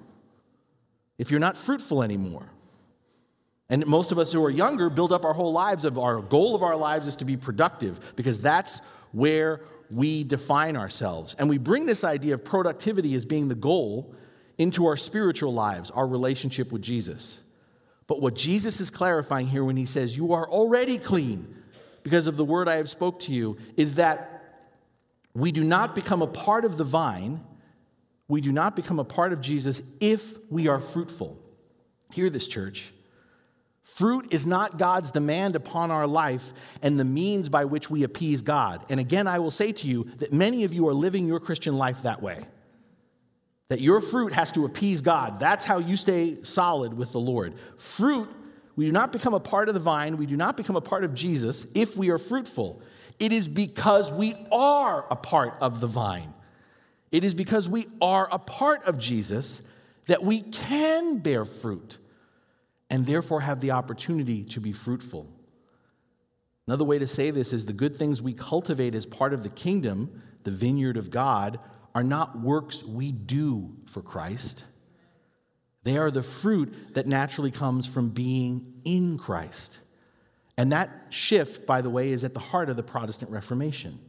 If 1.17 1.31
you're 1.31 1.39
not 1.39 1.57
fruitful 1.57 2.03
anymore. 2.03 2.47
And 3.69 3.87
most 3.87 4.11
of 4.11 4.19
us 4.19 4.31
who 4.31 4.43
are 4.43 4.51
younger 4.51 4.89
build 4.89 5.11
up 5.11 5.25
our 5.25 5.33
whole 5.33 5.53
lives 5.53 5.85
of 5.85 5.97
our 5.97 6.21
goal 6.21 6.53
of 6.53 6.61
our 6.61 6.75
lives 6.75 7.07
is 7.07 7.15
to 7.17 7.25
be 7.25 7.37
productive 7.37 8.13
because 8.15 8.39
that's 8.39 8.81
where 9.13 9.61
we 9.89 10.23
define 10.23 10.75
ourselves. 10.75 11.35
And 11.39 11.49
we 11.49 11.57
bring 11.57 11.85
this 11.85 12.03
idea 12.03 12.33
of 12.33 12.43
productivity 12.43 13.15
as 13.15 13.25
being 13.25 13.47
the 13.47 13.55
goal 13.55 14.13
into 14.57 14.85
our 14.85 14.97
spiritual 14.97 15.53
lives, 15.53 15.89
our 15.91 16.05
relationship 16.05 16.71
with 16.71 16.81
Jesus. 16.81 17.39
But 18.07 18.21
what 18.21 18.35
Jesus 18.35 18.81
is 18.81 18.89
clarifying 18.89 19.47
here 19.47 19.63
when 19.63 19.77
he 19.77 19.85
says, 19.85 20.17
You 20.17 20.33
are 20.33 20.47
already 20.47 20.97
clean 20.97 21.55
because 22.03 22.27
of 22.27 22.37
the 22.37 22.45
word 22.45 22.67
I 22.67 22.75
have 22.75 22.89
spoke 22.89 23.21
to 23.21 23.33
you, 23.33 23.57
is 23.77 23.95
that 23.95 24.32
we 25.33 25.51
do 25.51 25.63
not 25.63 25.95
become 25.95 26.21
a 26.21 26.27
part 26.27 26.65
of 26.65 26.77
the 26.77 26.83
vine, 26.83 27.43
we 28.27 28.41
do 28.41 28.51
not 28.51 28.75
become 28.75 28.99
a 28.99 29.03
part 29.03 29.33
of 29.33 29.41
Jesus 29.41 29.93
if 29.99 30.37
we 30.49 30.67
are 30.67 30.79
fruitful. 30.79 31.39
Hear 32.11 32.29
this, 32.29 32.47
church. 32.47 32.93
Fruit 33.83 34.31
is 34.31 34.47
not 34.47 34.77
God's 34.77 35.11
demand 35.11 35.55
upon 35.55 35.91
our 35.91 36.07
life 36.07 36.53
and 36.81 36.99
the 36.99 37.05
means 37.05 37.49
by 37.49 37.65
which 37.65 37.89
we 37.89 38.03
appease 38.03 38.41
God. 38.41 38.85
And 38.89 38.99
again, 38.99 39.27
I 39.27 39.39
will 39.39 39.51
say 39.51 39.71
to 39.73 39.87
you 39.87 40.05
that 40.19 40.31
many 40.31 40.63
of 40.63 40.73
you 40.73 40.87
are 40.87 40.93
living 40.93 41.27
your 41.27 41.39
Christian 41.39 41.77
life 41.77 42.03
that 42.03 42.21
way. 42.21 42.45
That 43.67 43.81
your 43.81 43.99
fruit 43.99 44.33
has 44.33 44.51
to 44.53 44.65
appease 44.65 45.01
God. 45.01 45.39
That's 45.39 45.65
how 45.65 45.79
you 45.79 45.97
stay 45.97 46.43
solid 46.43 46.93
with 46.93 47.11
the 47.11 47.19
Lord. 47.19 47.55
Fruit, 47.77 48.29
we 48.75 48.85
do 48.85 48.91
not 48.91 49.11
become 49.11 49.33
a 49.33 49.39
part 49.39 49.67
of 49.67 49.73
the 49.73 49.79
vine, 49.79 50.17
we 50.17 50.25
do 50.25 50.37
not 50.37 50.55
become 50.55 50.75
a 50.75 50.81
part 50.81 51.03
of 51.03 51.13
Jesus 51.13 51.67
if 51.75 51.97
we 51.97 52.09
are 52.09 52.17
fruitful. 52.17 52.81
It 53.19 53.31
is 53.31 53.47
because 53.47 54.11
we 54.11 54.35
are 54.51 55.05
a 55.09 55.15
part 55.15 55.55
of 55.61 55.79
the 55.79 55.87
vine. 55.87 56.33
It 57.11 57.23
is 57.23 57.35
because 57.35 57.69
we 57.69 57.87
are 58.01 58.27
a 58.31 58.39
part 58.39 58.83
of 58.85 58.97
Jesus 58.97 59.67
that 60.07 60.23
we 60.23 60.41
can 60.41 61.19
bear 61.19 61.45
fruit 61.45 61.99
and 62.89 63.05
therefore 63.05 63.41
have 63.41 63.61
the 63.61 63.71
opportunity 63.71 64.43
to 64.45 64.59
be 64.59 64.71
fruitful. 64.71 65.29
Another 66.67 66.85
way 66.85 66.99
to 66.99 67.07
say 67.07 67.31
this 67.31 67.53
is 67.53 67.65
the 67.65 67.73
good 67.73 67.95
things 67.95 68.21
we 68.21 68.33
cultivate 68.33 68.95
as 68.95 69.05
part 69.05 69.33
of 69.33 69.43
the 69.43 69.49
kingdom, 69.49 70.21
the 70.43 70.51
vineyard 70.51 70.97
of 70.97 71.11
God, 71.11 71.59
are 71.95 72.03
not 72.03 72.39
works 72.39 72.83
we 72.83 73.11
do 73.11 73.75
for 73.85 74.01
Christ. 74.01 74.63
They 75.83 75.97
are 75.97 76.11
the 76.11 76.23
fruit 76.23 76.95
that 76.95 77.07
naturally 77.07 77.51
comes 77.51 77.85
from 77.85 78.09
being 78.09 78.73
in 78.85 79.17
Christ. 79.17 79.79
And 80.57 80.71
that 80.71 80.89
shift, 81.09 81.65
by 81.65 81.81
the 81.81 81.89
way, 81.89 82.11
is 82.11 82.23
at 82.23 82.33
the 82.33 82.39
heart 82.39 82.69
of 82.69 82.77
the 82.77 82.83
Protestant 82.83 83.31
Reformation. 83.31 83.99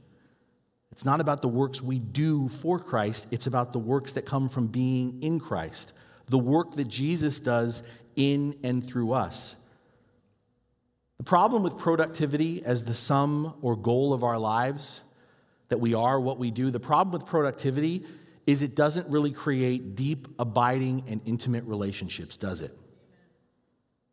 It's 0.93 1.05
not 1.05 1.21
about 1.21 1.43
the 1.43 1.49
works 1.49 1.83
we 1.83 1.99
do 1.99 2.49
for 2.49 2.79
Christ, 2.79 3.27
it's 3.33 3.47
about 3.47 3.73
the 3.73 3.79
works 3.79 4.13
that 4.13 4.27
come 4.27 4.49
from 4.49 4.69
being 4.69 5.23
in 5.23 5.41
Christ, 5.41 5.93
the 6.29 6.39
work 6.39 6.73
that 6.73 6.87
Jesus 6.87 7.41
does 7.41 7.83
in 8.15 8.57
and 8.63 8.87
through 8.87 9.13
us. 9.13 9.57
The 11.19 11.25
problem 11.25 11.63
with 11.63 11.79
productivity 11.79 12.65
as 12.65 12.85
the 12.85 12.95
sum 12.95 13.55
or 13.63 13.77
goal 13.77 14.13
of 14.13 14.23
our 14.23 14.39
lives, 14.39 15.01
that 15.69 15.79
we 15.79 15.95
are 15.95 16.21
what 16.21 16.39
we 16.39 16.51
do, 16.51 16.71
the 16.71 16.81
problem 16.81 17.13
with 17.13 17.27
productivity 17.27 18.05
is 18.47 18.63
it 18.63 18.77
doesn't 18.77 19.09
really 19.09 19.31
create 19.31 19.97
deep, 19.97 20.29
abiding, 20.39 21.05
and 21.09 21.21
intimate 21.25 21.65
relationships, 21.65 22.37
does 22.37 22.61
it? 22.61 22.73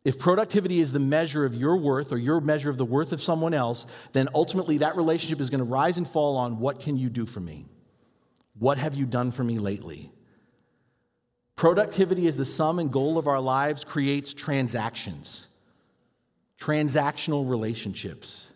If 0.04 0.18
productivity 0.18 0.80
is 0.80 0.92
the 0.92 0.98
measure 0.98 1.44
of 1.44 1.54
your 1.54 1.76
worth 1.76 2.12
or 2.12 2.18
your 2.18 2.40
measure 2.40 2.70
of 2.70 2.76
the 2.76 2.84
worth 2.84 3.12
of 3.12 3.22
someone 3.22 3.54
else, 3.54 3.86
then 4.12 4.28
ultimately 4.34 4.78
that 4.78 4.96
relationship 4.96 5.40
is 5.40 5.48
going 5.48 5.60
to 5.60 5.64
rise 5.64 5.96
and 5.96 6.08
fall 6.08 6.36
on 6.36 6.58
what 6.58 6.80
can 6.80 6.96
you 6.98 7.08
do 7.08 7.24
for 7.24 7.40
me? 7.40 7.66
What 8.58 8.78
have 8.78 8.94
you 8.94 9.06
done 9.06 9.30
for 9.30 9.44
me 9.44 9.58
lately? 9.58 10.10
Productivity 11.54 12.26
is 12.26 12.36
the 12.36 12.44
sum 12.44 12.80
and 12.80 12.90
goal 12.90 13.16
of 13.18 13.28
our 13.28 13.40
lives, 13.40 13.84
creates 13.84 14.34
transactions, 14.34 15.46
transactional 16.60 17.48
relationships. 17.48 18.48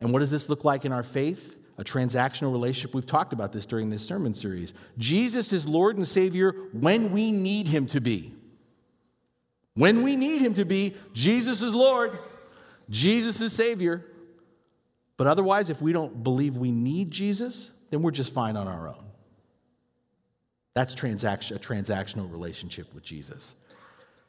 And 0.00 0.12
what 0.12 0.20
does 0.20 0.30
this 0.30 0.48
look 0.48 0.64
like 0.64 0.86
in 0.86 0.92
our 0.92 1.02
faith? 1.02 1.56
A 1.76 1.84
transactional 1.84 2.52
relationship. 2.52 2.94
We've 2.94 3.06
talked 3.06 3.32
about 3.32 3.52
this 3.52 3.66
during 3.66 3.90
this 3.90 4.04
sermon 4.04 4.34
series. 4.34 4.72
Jesus 4.96 5.52
is 5.52 5.68
Lord 5.68 5.96
and 5.96 6.08
Savior 6.08 6.54
when 6.72 7.12
we 7.12 7.30
need 7.30 7.68
Him 7.68 7.86
to 7.88 8.00
be. 8.00 8.32
When 9.78 10.02
we 10.02 10.16
need 10.16 10.42
him 10.42 10.54
to 10.54 10.64
be, 10.64 10.94
Jesus 11.12 11.62
is 11.62 11.72
Lord, 11.72 12.18
Jesus 12.90 13.40
is 13.40 13.52
Savior. 13.52 14.04
But 15.16 15.28
otherwise, 15.28 15.70
if 15.70 15.80
we 15.80 15.92
don't 15.92 16.24
believe 16.24 16.56
we 16.56 16.72
need 16.72 17.12
Jesus, 17.12 17.70
then 17.90 18.02
we're 18.02 18.10
just 18.10 18.34
fine 18.34 18.56
on 18.56 18.66
our 18.66 18.88
own. 18.88 19.06
That's 20.74 20.96
transaction, 20.96 21.56
a 21.56 21.60
transactional 21.60 22.30
relationship 22.30 22.92
with 22.92 23.04
Jesus. 23.04 23.54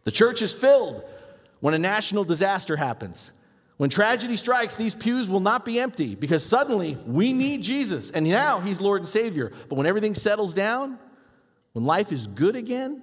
The 0.04 0.12
church 0.12 0.44
is 0.44 0.54
filled 0.54 1.04
when 1.62 1.74
a 1.74 1.80
national 1.80 2.26
disaster 2.26 2.76
happens. 2.76 3.32
When 3.78 3.90
tragedy 3.90 4.38
strikes, 4.38 4.76
these 4.76 4.94
pews 4.94 5.28
will 5.30 5.40
not 5.40 5.66
be 5.66 5.80
empty 5.80 6.14
because 6.14 6.46
suddenly 6.46 6.96
we 7.08 7.34
need 7.34 7.64
Jesus. 7.64 8.12
And 8.12 8.30
now 8.30 8.60
he's 8.60 8.80
Lord 8.82 9.02
and 9.02 9.10
Savior. 9.10 9.52
But 9.68 9.78
when 9.78 9.88
everything 9.88 10.14
settles 10.14 10.54
down, 10.54 11.00
when 11.74 11.86
life 11.86 12.12
is 12.12 12.28
good 12.28 12.56
again, 12.56 13.02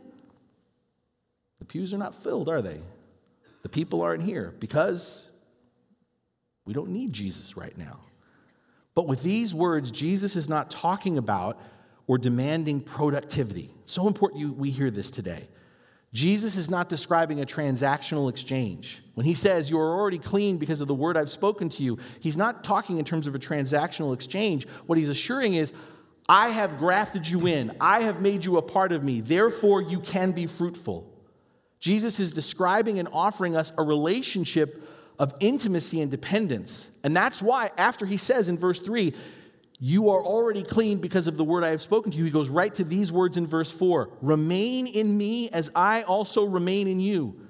the 1.58 1.64
pews 1.64 1.92
are 1.92 1.98
not 1.98 2.14
filled, 2.14 2.48
are 2.48 2.62
they? 2.62 2.80
The 3.62 3.68
people 3.68 4.02
aren't 4.02 4.22
here 4.22 4.54
because 4.60 5.28
we 6.64 6.72
don't 6.72 6.90
need 6.90 7.12
Jesus 7.12 7.56
right 7.56 7.76
now. 7.76 8.00
But 8.94 9.06
with 9.06 9.22
these 9.22 9.54
words, 9.54 9.90
Jesus 9.90 10.36
is 10.36 10.48
not 10.48 10.70
talking 10.70 11.18
about 11.18 11.60
or 12.06 12.18
demanding 12.18 12.80
productivity. 12.80 13.70
It's 13.82 13.92
so 13.92 14.06
important 14.06 14.40
you, 14.40 14.52
we 14.52 14.70
hear 14.70 14.90
this 14.90 15.10
today. 15.10 15.48
Jesus 16.12 16.56
is 16.56 16.70
not 16.70 16.88
describing 16.88 17.42
a 17.42 17.44
transactional 17.44 18.30
exchange. 18.30 19.02
When 19.14 19.26
he 19.26 19.34
says, 19.34 19.68
You 19.68 19.78
are 19.78 19.98
already 19.98 20.18
clean 20.18 20.56
because 20.56 20.80
of 20.80 20.88
the 20.88 20.94
word 20.94 21.16
I've 21.16 21.30
spoken 21.30 21.68
to 21.70 21.82
you, 21.82 21.98
he's 22.20 22.36
not 22.36 22.64
talking 22.64 22.98
in 22.98 23.04
terms 23.04 23.26
of 23.26 23.34
a 23.34 23.38
transactional 23.38 24.14
exchange. 24.14 24.66
What 24.86 24.98
he's 24.98 25.08
assuring 25.08 25.54
is, 25.54 25.72
I 26.28 26.48
have 26.48 26.78
grafted 26.78 27.28
you 27.28 27.46
in, 27.46 27.76
I 27.80 28.02
have 28.02 28.20
made 28.20 28.44
you 28.44 28.56
a 28.56 28.62
part 28.62 28.92
of 28.92 29.04
me, 29.04 29.20
therefore 29.20 29.82
you 29.82 30.00
can 30.00 30.32
be 30.32 30.46
fruitful. 30.46 31.12
Jesus 31.86 32.18
is 32.18 32.32
describing 32.32 32.98
and 32.98 33.06
offering 33.12 33.56
us 33.56 33.72
a 33.78 33.82
relationship 33.84 34.82
of 35.20 35.32
intimacy 35.38 36.00
and 36.00 36.10
dependence. 36.10 36.90
And 37.04 37.14
that's 37.14 37.40
why, 37.40 37.70
after 37.78 38.04
he 38.04 38.16
says 38.16 38.48
in 38.48 38.58
verse 38.58 38.80
3, 38.80 39.14
you 39.78 40.10
are 40.10 40.20
already 40.20 40.64
clean 40.64 40.98
because 40.98 41.28
of 41.28 41.36
the 41.36 41.44
word 41.44 41.62
I 41.62 41.68
have 41.68 41.80
spoken 41.80 42.10
to 42.10 42.18
you. 42.18 42.24
He 42.24 42.32
goes 42.32 42.48
right 42.48 42.74
to 42.74 42.82
these 42.82 43.12
words 43.12 43.36
in 43.36 43.46
verse 43.46 43.70
4 43.70 44.10
Remain 44.20 44.88
in 44.88 45.16
me 45.16 45.48
as 45.50 45.70
I 45.76 46.02
also 46.02 46.44
remain 46.44 46.88
in 46.88 46.98
you. 46.98 47.40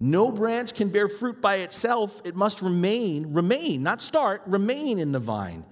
No 0.00 0.32
branch 0.32 0.74
can 0.74 0.88
bear 0.88 1.06
fruit 1.06 1.40
by 1.40 1.58
itself. 1.58 2.22
It 2.24 2.34
must 2.34 2.62
remain, 2.62 3.32
remain, 3.32 3.84
not 3.84 4.02
start, 4.02 4.42
remain 4.46 4.98
in 4.98 5.12
the 5.12 5.20
vine. 5.20 5.64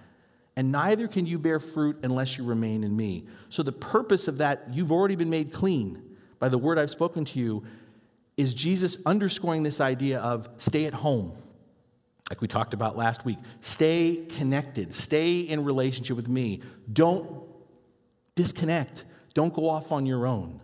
And 0.56 0.70
neither 0.70 1.08
can 1.08 1.26
you 1.26 1.40
bear 1.40 1.58
fruit 1.58 1.98
unless 2.04 2.38
you 2.38 2.44
remain 2.44 2.84
in 2.84 2.96
me. 2.96 3.26
So, 3.48 3.64
the 3.64 3.72
purpose 3.72 4.28
of 4.28 4.38
that, 4.38 4.68
you've 4.70 4.92
already 4.92 5.16
been 5.16 5.30
made 5.30 5.52
clean 5.52 6.03
by 6.44 6.50
the 6.50 6.58
word 6.58 6.78
I've 6.78 6.90
spoken 6.90 7.24
to 7.24 7.38
you 7.38 7.64
is 8.36 8.52
Jesus 8.52 8.98
underscoring 9.06 9.62
this 9.62 9.80
idea 9.80 10.20
of 10.20 10.46
stay 10.58 10.84
at 10.84 10.92
home, 10.92 11.32
like 12.28 12.42
we 12.42 12.48
talked 12.48 12.74
about 12.74 12.98
last 12.98 13.24
week. 13.24 13.38
Stay 13.60 14.26
connected, 14.36 14.92
stay 14.92 15.40
in 15.40 15.64
relationship 15.64 16.16
with 16.16 16.28
me. 16.28 16.60
Don't 16.92 17.26
Disconnect. 18.34 19.06
Don't 19.32 19.54
go 19.54 19.70
off 19.70 19.90
on 19.90 20.04
your 20.04 20.26
own. 20.26 20.60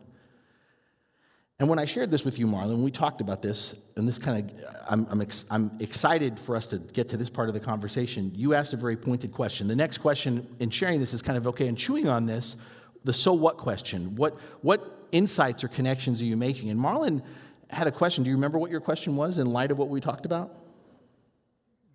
And 1.59 1.67
when 1.67 1.79
I 1.79 1.87
shared 1.87 2.11
this 2.11 2.27
with 2.27 2.39
you, 2.39 2.47
Marlon, 2.47 2.83
we 2.83 2.91
talked 2.91 3.23
about 3.23 3.41
this, 3.41 3.81
and 3.97 4.07
this 4.07 4.19
kind 4.19 4.51
of, 4.51 4.65
I'm, 4.87 5.07
I'm, 5.09 5.23
ex, 5.23 5.47
I'm, 5.51 5.71
excited 5.81 6.39
for 6.39 6.57
us 6.57 6.67
to 6.69 6.79
get 6.79 7.09
to 7.11 7.17
this 7.17 7.31
part 7.31 7.49
of 7.49 7.55
the 7.55 7.61
conversation. 7.61 8.33
You 8.35 8.53
asked 8.53 8.75
a 8.75 8.77
very 8.77 8.99
pointed 8.99 9.33
question. 9.33 9.67
The 9.67 9.77
next 9.77 9.99
question 9.99 10.47
in 10.59 10.69
sharing 10.69 11.01
this 11.01 11.15
is 11.15 11.23
kind 11.23 11.39
of 11.39 11.47
okay, 11.47 11.69
and 11.69 11.79
chewing 11.79 12.07
on 12.07 12.27
this, 12.27 12.59
the 13.05 13.15
so 13.15 13.33
what 13.33 13.57
question. 13.57 14.15
What, 14.17 14.39
what 14.61 15.00
insights 15.12 15.64
or 15.64 15.69
connections 15.69 16.21
are 16.21 16.26
you 16.26 16.37
making? 16.37 16.71
And 16.71 16.79
Marlon 16.79 17.23
had 17.71 17.87
a 17.87 17.93
question. 17.93 18.25
Do 18.25 18.31
you 18.31 18.37
remember 18.37 18.59
what 18.59 18.71
your 18.71 18.81
question 18.81 19.17
was 19.17 19.38
in 19.38 19.52
light 19.52 19.71
of 19.71 19.79
what 19.79 19.88
we 19.88 20.00
talked 20.00 20.26
about? 20.26 20.55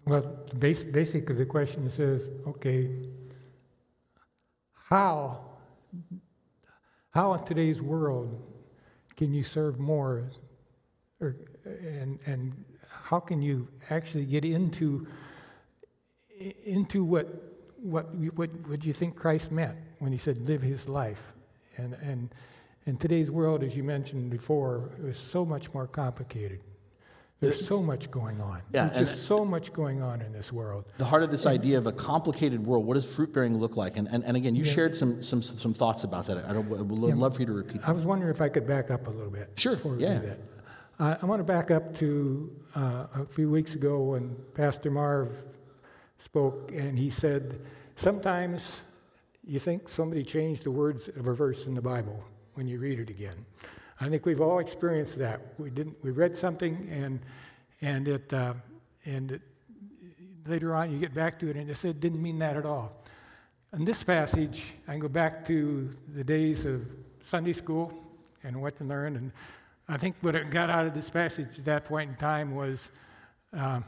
Well, 0.05 0.21
basically, 0.59 1.35
the 1.35 1.45
question 1.45 1.89
says, 1.89 2.29
okay, 2.47 2.91
how, 4.73 5.39
how 7.09 7.33
in 7.33 7.43
today's 7.45 7.81
world 7.81 8.39
can 9.17 9.33
you 9.33 9.43
serve 9.43 9.79
more? 9.79 10.29
Or, 11.19 11.35
and, 11.65 12.19
and 12.27 12.65
how 12.87 13.19
can 13.19 13.41
you 13.41 13.67
actually 13.89 14.25
get 14.25 14.45
into, 14.45 15.07
into 16.63 17.03
what, 17.03 17.27
what, 17.77 18.13
what, 18.35 18.49
what 18.67 18.85
you 18.85 18.93
think 18.93 19.15
Christ 19.15 19.51
meant 19.51 19.77
when 19.99 20.11
he 20.11 20.19
said 20.19 20.37
live 20.37 20.61
his 20.61 20.87
life? 20.87 21.21
And, 21.77 21.93
and 21.95 22.29
in 22.85 22.97
today's 22.97 23.31
world, 23.31 23.63
as 23.63 23.75
you 23.75 23.83
mentioned 23.83 24.29
before, 24.29 24.91
was 25.01 25.17
so 25.17 25.43
much 25.43 25.73
more 25.73 25.87
complicated. 25.87 26.59
There's 27.41 27.67
so 27.67 27.81
much 27.81 28.09
going 28.09 28.39
on. 28.39 28.61
Yeah, 28.73 28.87
There's 28.87 29.09
just 29.09 29.27
so 29.27 29.43
much 29.43 29.73
going 29.73 30.01
on 30.01 30.21
in 30.21 30.31
this 30.31 30.51
world. 30.53 30.85
The 30.97 31.05
heart 31.05 31.21
of 31.21 31.31
this 31.31 31.45
idea 31.45 31.77
of 31.77 31.85
a 31.85 31.91
complicated 31.91 32.65
world, 32.65 32.85
what 32.85 32.95
does 32.95 33.05
fruit 33.05 33.33
bearing 33.33 33.57
look 33.57 33.75
like? 33.75 33.97
And, 33.97 34.07
and, 34.09 34.23
and 34.23 34.37
again, 34.37 34.55
you 34.55 34.63
yeah. 34.63 34.71
shared 34.71 34.95
some, 34.95 35.21
some, 35.21 35.41
some 35.41 35.73
thoughts 35.73 36.05
about 36.05 36.27
that. 36.27 36.37
I 36.37 36.53
would 36.57 37.09
yeah. 37.09 37.13
love 37.13 37.35
for 37.35 37.41
you 37.41 37.45
to 37.47 37.53
repeat 37.53 37.81
that. 37.81 37.89
I 37.89 37.91
was 37.91 38.05
wondering 38.05 38.33
if 38.33 38.41
I 38.41 38.49
could 38.49 38.65
back 38.65 38.89
up 38.89 39.07
a 39.07 39.09
little 39.09 39.31
bit. 39.31 39.51
Sure. 39.57 39.77
yeah. 39.97 40.35
Uh, 40.97 41.17
I 41.21 41.25
want 41.25 41.41
to 41.41 41.43
back 41.43 41.71
up 41.71 41.95
to 41.97 42.55
uh, 42.73 43.07
a 43.13 43.25
few 43.25 43.49
weeks 43.49 43.75
ago 43.75 44.01
when 44.01 44.35
Pastor 44.53 44.89
Marv 44.89 45.35
spoke, 46.19 46.71
and 46.71 46.97
he 46.97 47.09
said, 47.09 47.59
Sometimes 47.97 48.61
you 49.45 49.59
think 49.59 49.89
somebody 49.89 50.23
changed 50.23 50.63
the 50.63 50.71
words 50.71 51.09
of 51.09 51.27
a 51.27 51.33
verse 51.33 51.65
in 51.65 51.75
the 51.75 51.81
Bible 51.81 52.23
when 52.55 52.67
you 52.67 52.79
read 52.79 52.99
it 52.99 53.09
again. 53.09 53.45
I 54.01 54.09
think 54.09 54.25
we've 54.25 54.41
all 54.41 54.59
experienced 54.59 55.17
that. 55.19 55.41
We 55.57 55.69
didn't. 55.69 55.95
We 56.03 56.11
read 56.11 56.35
something, 56.35 56.89
and 56.91 57.19
and 57.81 58.07
it 58.07 58.33
uh, 58.33 58.53
and 59.05 59.33
it, 59.33 59.41
later 60.47 60.75
on 60.75 60.91
you 60.91 60.99
get 60.99 61.13
back 61.13 61.39
to 61.39 61.49
it, 61.49 61.55
and 61.55 61.69
it 61.69 61.77
said 61.77 61.99
didn't 61.99 62.21
mean 62.21 62.39
that 62.39 62.57
at 62.57 62.65
all. 62.65 62.91
In 63.73 63.85
this 63.85 64.03
passage, 64.03 64.73
I 64.87 64.97
go 64.97 65.07
back 65.07 65.45
to 65.47 65.89
the 66.13 66.23
days 66.23 66.65
of 66.65 66.85
Sunday 67.29 67.53
school 67.53 67.91
and 68.43 68.61
what 68.61 68.77
to 68.77 68.83
learn, 68.83 69.15
and 69.15 69.31
I 69.87 69.97
think 69.97 70.15
what 70.21 70.35
I 70.35 70.43
got 70.43 70.69
out 70.69 70.85
of 70.85 70.93
this 70.93 71.09
passage 71.09 71.57
at 71.57 71.65
that 71.65 71.85
point 71.85 72.09
in 72.09 72.15
time 72.15 72.55
was, 72.55 72.89
uh, 73.57 73.81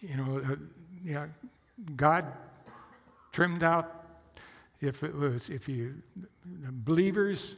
you 0.00 0.16
know, 0.16 0.42
uh, 0.44 0.56
you 1.04 1.14
know, 1.14 1.28
God 1.96 2.24
trimmed 3.32 3.62
out 3.62 4.06
if 4.80 5.02
it 5.02 5.14
was 5.14 5.48
if 5.48 5.68
you 5.68 5.94
believers 6.70 7.56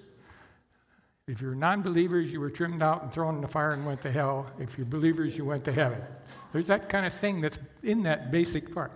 if 1.29 1.43
you're 1.43 1.55
non 1.55 1.83
believers, 1.83 2.33
you 2.33 2.41
were 2.41 2.49
trimmed 2.49 2.83
out 2.83 3.03
and 3.03 3.13
thrown 3.13 3.35
in 3.35 3.41
the 3.43 3.49
fire 3.49 3.73
and 3.73 3.85
went 3.85 4.01
to 4.03 4.11
hell. 4.11 4.47
If 4.59 4.79
you're 4.79 4.87
believers, 4.87 5.37
you 5.37 5.45
went 5.45 5.63
to 5.67 5.73
heaven. 5.73 6.01
There's 6.53 6.67
that 6.69 6.89
kind 6.89 7.05
of 7.05 7.13
thing 7.13 7.43
that's 7.43 7.59
in 7.83 8.03
that 8.05 8.31
basic 8.31 8.75
part. 8.75 8.93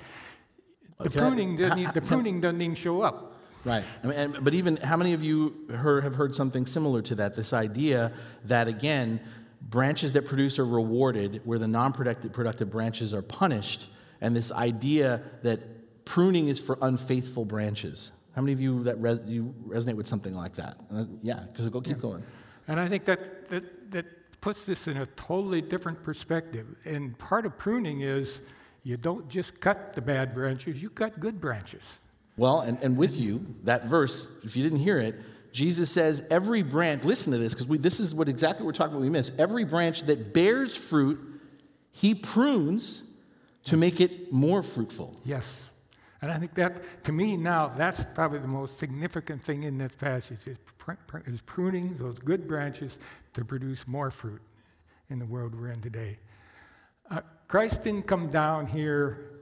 The, 0.99 1.09
okay. 1.09 1.19
pruning, 1.19 1.57
doesn't, 1.57 1.93
the 1.93 2.01
pruning 2.01 2.41
doesn't 2.41 2.61
even 2.63 2.75
show 2.75 3.03
up. 3.03 3.39
Right. 3.65 3.85
I 4.03 4.07
mean, 4.07 4.17
and, 4.17 4.45
but 4.45 4.55
even 4.55 4.79
how 4.79 4.97
many 4.97 5.13
of 5.13 5.23
you 5.23 5.55
heard, 5.75 6.05
have 6.05 6.15
heard 6.15 6.35
something 6.35 6.65
similar 6.65 7.03
to 7.03 7.15
that? 7.17 7.35
This 7.35 7.53
idea 7.53 8.13
that, 8.47 8.67
again, 8.67 9.21
branches 9.61 10.15
that 10.15 10.27
produce 10.27 10.59
are 10.59 10.67
rewarded, 10.67 11.43
where 11.45 11.59
the 11.59 11.69
non 11.69 11.93
productive 11.93 12.71
branches 12.71 13.13
are 13.13 13.23
punished, 13.23 13.89
and 14.23 14.35
this 14.35 14.51
idea 14.53 15.21
that 15.43 16.05
pruning 16.07 16.49
is 16.49 16.59
for 16.59 16.79
unfaithful 16.81 17.45
branches. 17.45 18.11
How 18.35 18.43
many 18.43 18.53
of 18.53 18.61
you 18.61 18.83
that 18.85 19.01
res- 19.01 19.21
you 19.27 19.55
resonate 19.67 19.97
with 19.97 20.07
something 20.07 20.35
like 20.35 20.55
that? 20.57 20.79
Uh, 20.93 21.05
yeah, 21.23 21.45
go 21.71 21.81
keep 21.81 21.97
yeah. 21.97 22.03
going. 22.03 22.23
And 22.69 22.81
I 22.81 22.89
think 22.89 23.05
that, 23.05 23.49
that, 23.51 23.91
that 23.91 24.07
puts 24.41 24.65
this 24.65 24.89
in 24.89 24.97
a 24.97 25.07
totally 25.07 25.61
different 25.61 26.03
perspective. 26.03 26.67
And 26.85 27.19
part 27.19 27.47
of 27.47 27.59
pruning 27.59 28.01
is 28.01 28.41
you 28.85 28.97
don't 28.97 29.29
just 29.29 29.61
cut 29.61 29.95
the 29.95 30.01
bad 30.01 30.35
branches, 30.35 30.83
you 30.83 30.91
cut 30.91 31.21
good 31.21 31.41
branches. 31.41 31.83
Well, 32.37 32.61
and, 32.61 32.79
and 32.83 32.97
with 32.97 33.19
you, 33.19 33.55
that 33.65 33.85
verse, 33.85 34.27
if 34.43 34.57
you 34.57 34.63
didn't 34.63 34.79
hear 34.79 34.99
it, 34.99 35.17
Jesus 35.53 35.91
says, 35.91 36.25
every 36.31 36.63
branch, 36.63 37.05
listen 37.05 37.31
to 37.33 37.39
this, 37.39 37.55
because 37.55 37.69
this 37.81 38.01
is 38.01 38.15
what 38.15 38.29
exactly 38.29 38.65
we're 38.65 38.73
talking 38.73 38.95
about, 38.95 39.03
we 39.03 39.11
miss. 39.11 39.31
Every 39.39 39.65
branch 39.65 40.05
that 40.05 40.33
bears 40.33 40.75
fruit, 40.75 41.21
he 41.91 42.15
prunes 42.15 43.03
to 43.65 43.77
make 43.77 44.01
it 44.01 44.33
more 44.33 44.63
fruitful. 44.63 45.15
Yes. 45.27 45.55
And 46.23 46.31
I 46.31 46.39
think 46.39 46.55
that, 46.55 47.05
to 47.05 47.13
me 47.13 47.37
now, 47.37 47.69
that's 47.69 48.07
probably 48.15 48.39
the 48.39 48.47
most 48.47 48.79
significant 48.79 49.43
thing 49.43 49.65
in 49.65 49.77
this 49.77 49.91
passage 49.99 50.39
is, 50.47 50.57
pr- 50.79 50.93
pr- 51.09 51.19
is 51.27 51.41
pruning 51.41 51.97
those 51.99 52.19
good 52.21 52.47
branches 52.47 52.97
to 53.35 53.45
produce 53.45 53.89
more 53.89 54.13
fruit 54.13 54.41
in 55.11 55.19
the 55.19 55.27
world 55.27 55.61
we're 55.61 55.73
in 55.73 55.81
today. 55.81 56.19
Uh, 57.11 57.21
Christ 57.49 57.83
didn't 57.83 58.07
come 58.07 58.31
down 58.31 58.67
here 58.67 59.33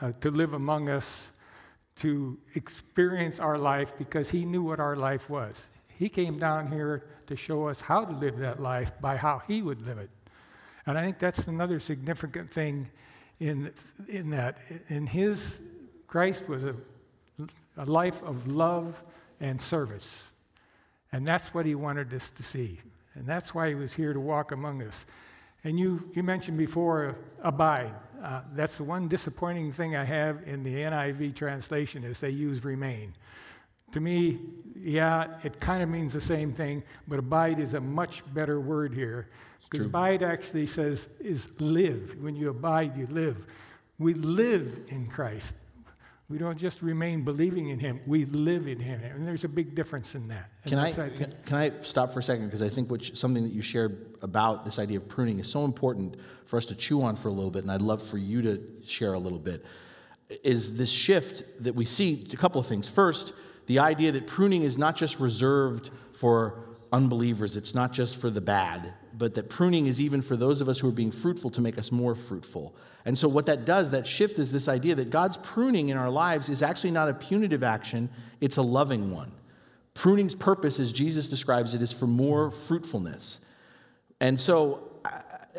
uh, 0.00 0.12
to 0.22 0.30
live 0.30 0.54
among 0.54 0.88
us 0.88 1.04
to 1.96 2.38
experience 2.54 3.38
our 3.38 3.58
life 3.58 3.92
because 3.98 4.30
he 4.30 4.46
knew 4.46 4.62
what 4.62 4.80
our 4.80 4.96
life 4.96 5.28
was. 5.28 5.54
He 5.98 6.08
came 6.08 6.38
down 6.38 6.72
here 6.72 7.04
to 7.26 7.36
show 7.36 7.68
us 7.68 7.80
how 7.82 8.06
to 8.06 8.12
live 8.16 8.38
that 8.38 8.60
life 8.60 8.92
by 9.02 9.16
how 9.16 9.42
he 9.46 9.60
would 9.60 9.86
live 9.86 9.98
it. 9.98 10.10
And 10.86 10.96
I 10.96 11.02
think 11.02 11.18
that's 11.18 11.46
another 11.46 11.78
significant 11.78 12.50
thing 12.50 12.90
in, 13.38 13.70
in 14.08 14.30
that. 14.30 14.58
In 14.88 15.06
his 15.06 15.60
Christ 16.12 16.46
was 16.46 16.62
a, 16.64 16.74
a 17.78 17.86
life 17.86 18.22
of 18.22 18.46
love 18.46 19.02
and 19.40 19.58
service. 19.58 20.20
And 21.10 21.26
that's 21.26 21.54
what 21.54 21.64
he 21.64 21.74
wanted 21.74 22.12
us 22.12 22.30
to 22.36 22.42
see. 22.42 22.80
And 23.14 23.26
that's 23.26 23.54
why 23.54 23.70
he 23.70 23.74
was 23.74 23.94
here 23.94 24.12
to 24.12 24.20
walk 24.20 24.52
among 24.52 24.82
us. 24.82 25.06
And 25.64 25.80
you, 25.80 26.10
you 26.12 26.22
mentioned 26.22 26.58
before, 26.58 27.16
abide. 27.42 27.94
Uh, 28.22 28.42
that's 28.54 28.76
the 28.76 28.84
one 28.84 29.08
disappointing 29.08 29.72
thing 29.72 29.96
I 29.96 30.04
have 30.04 30.46
in 30.46 30.62
the 30.62 30.74
NIV 30.74 31.34
translation 31.34 32.04
is 32.04 32.20
they 32.20 32.28
use 32.28 32.62
remain. 32.62 33.14
To 33.92 34.00
me, 34.00 34.38
yeah, 34.78 35.38
it 35.42 35.60
kind 35.60 35.82
of 35.82 35.88
means 35.88 36.12
the 36.12 36.20
same 36.20 36.52
thing, 36.52 36.82
but 37.08 37.20
abide 37.20 37.58
is 37.58 37.72
a 37.72 37.80
much 37.80 38.22
better 38.34 38.60
word 38.60 38.92
here. 38.92 39.30
Because 39.70 39.86
abide 39.86 40.22
actually 40.22 40.66
says 40.66 41.08
is 41.20 41.46
live. 41.58 42.16
When 42.20 42.36
you 42.36 42.50
abide, 42.50 42.98
you 42.98 43.06
live. 43.06 43.46
We 43.98 44.12
live 44.12 44.76
in 44.88 45.06
Christ. 45.06 45.54
We 46.32 46.38
don't 46.38 46.56
just 46.56 46.80
remain 46.80 47.24
believing 47.24 47.68
in 47.68 47.78
Him, 47.78 48.00
we 48.06 48.24
live 48.24 48.66
in 48.66 48.80
Him. 48.80 49.02
And 49.04 49.28
there's 49.28 49.44
a 49.44 49.48
big 49.48 49.74
difference 49.74 50.14
in 50.14 50.28
that. 50.28 50.48
can 50.64 50.78
I, 50.78 50.90
can, 50.90 51.34
can, 51.44 51.56
I 51.56 51.70
stop 51.82 52.10
for 52.10 52.20
a 52.20 52.22
second? 52.22 52.46
Because 52.46 52.62
I 52.62 52.70
think 52.70 52.90
what, 52.90 53.04
something 53.12 53.42
that 53.42 53.52
you 53.52 53.60
shared 53.60 54.16
about 54.22 54.64
this 54.64 54.78
idea 54.78 54.96
of 54.96 55.06
pruning 55.06 55.40
is 55.40 55.50
so 55.50 55.66
important 55.66 56.16
for 56.46 56.56
us 56.56 56.64
to 56.66 56.74
chew 56.74 57.02
on 57.02 57.16
for 57.16 57.28
a 57.28 57.32
little 57.32 57.50
bit, 57.50 57.64
and 57.64 57.70
I'd 57.70 57.82
love 57.82 58.02
for 58.02 58.16
you 58.16 58.40
to 58.40 58.62
share 58.86 59.12
a 59.12 59.18
little 59.18 59.38
bit. 59.38 59.66
Is 60.42 60.78
this 60.78 60.88
shift 60.88 61.44
that 61.64 61.74
we 61.74 61.84
see 61.84 62.24
a 62.32 62.36
couple 62.36 62.62
of 62.62 62.66
things. 62.66 62.88
First, 62.88 63.34
the 63.66 63.80
idea 63.80 64.10
that 64.12 64.26
pruning 64.26 64.62
is 64.62 64.78
not 64.78 64.96
just 64.96 65.20
reserved 65.20 65.90
for 66.14 66.64
unbelievers, 66.94 67.58
it's 67.58 67.74
not 67.74 67.92
just 67.92 68.16
for 68.16 68.30
the 68.30 68.40
bad, 68.40 68.94
but 69.12 69.34
that 69.34 69.50
pruning 69.50 69.86
is 69.86 70.00
even 70.00 70.22
for 70.22 70.36
those 70.36 70.62
of 70.62 70.70
us 70.70 70.78
who 70.78 70.88
are 70.88 70.92
being 70.92 71.12
fruitful 71.12 71.50
to 71.50 71.60
make 71.60 71.76
us 71.76 71.92
more 71.92 72.14
fruitful. 72.14 72.74
And 73.04 73.18
so, 73.18 73.28
what 73.28 73.46
that 73.46 73.64
does, 73.64 73.90
that 73.90 74.06
shift, 74.06 74.38
is 74.38 74.52
this 74.52 74.68
idea 74.68 74.94
that 74.94 75.10
God's 75.10 75.36
pruning 75.38 75.88
in 75.88 75.96
our 75.96 76.10
lives 76.10 76.48
is 76.48 76.62
actually 76.62 76.92
not 76.92 77.08
a 77.08 77.14
punitive 77.14 77.62
action, 77.62 78.08
it's 78.40 78.56
a 78.56 78.62
loving 78.62 79.10
one. 79.10 79.32
Pruning's 79.94 80.34
purpose, 80.34 80.78
as 80.78 80.92
Jesus 80.92 81.28
describes 81.28 81.74
it, 81.74 81.82
is 81.82 81.92
for 81.92 82.06
more 82.06 82.50
fruitfulness. 82.50 83.40
And 84.20 84.38
so, 84.38 84.88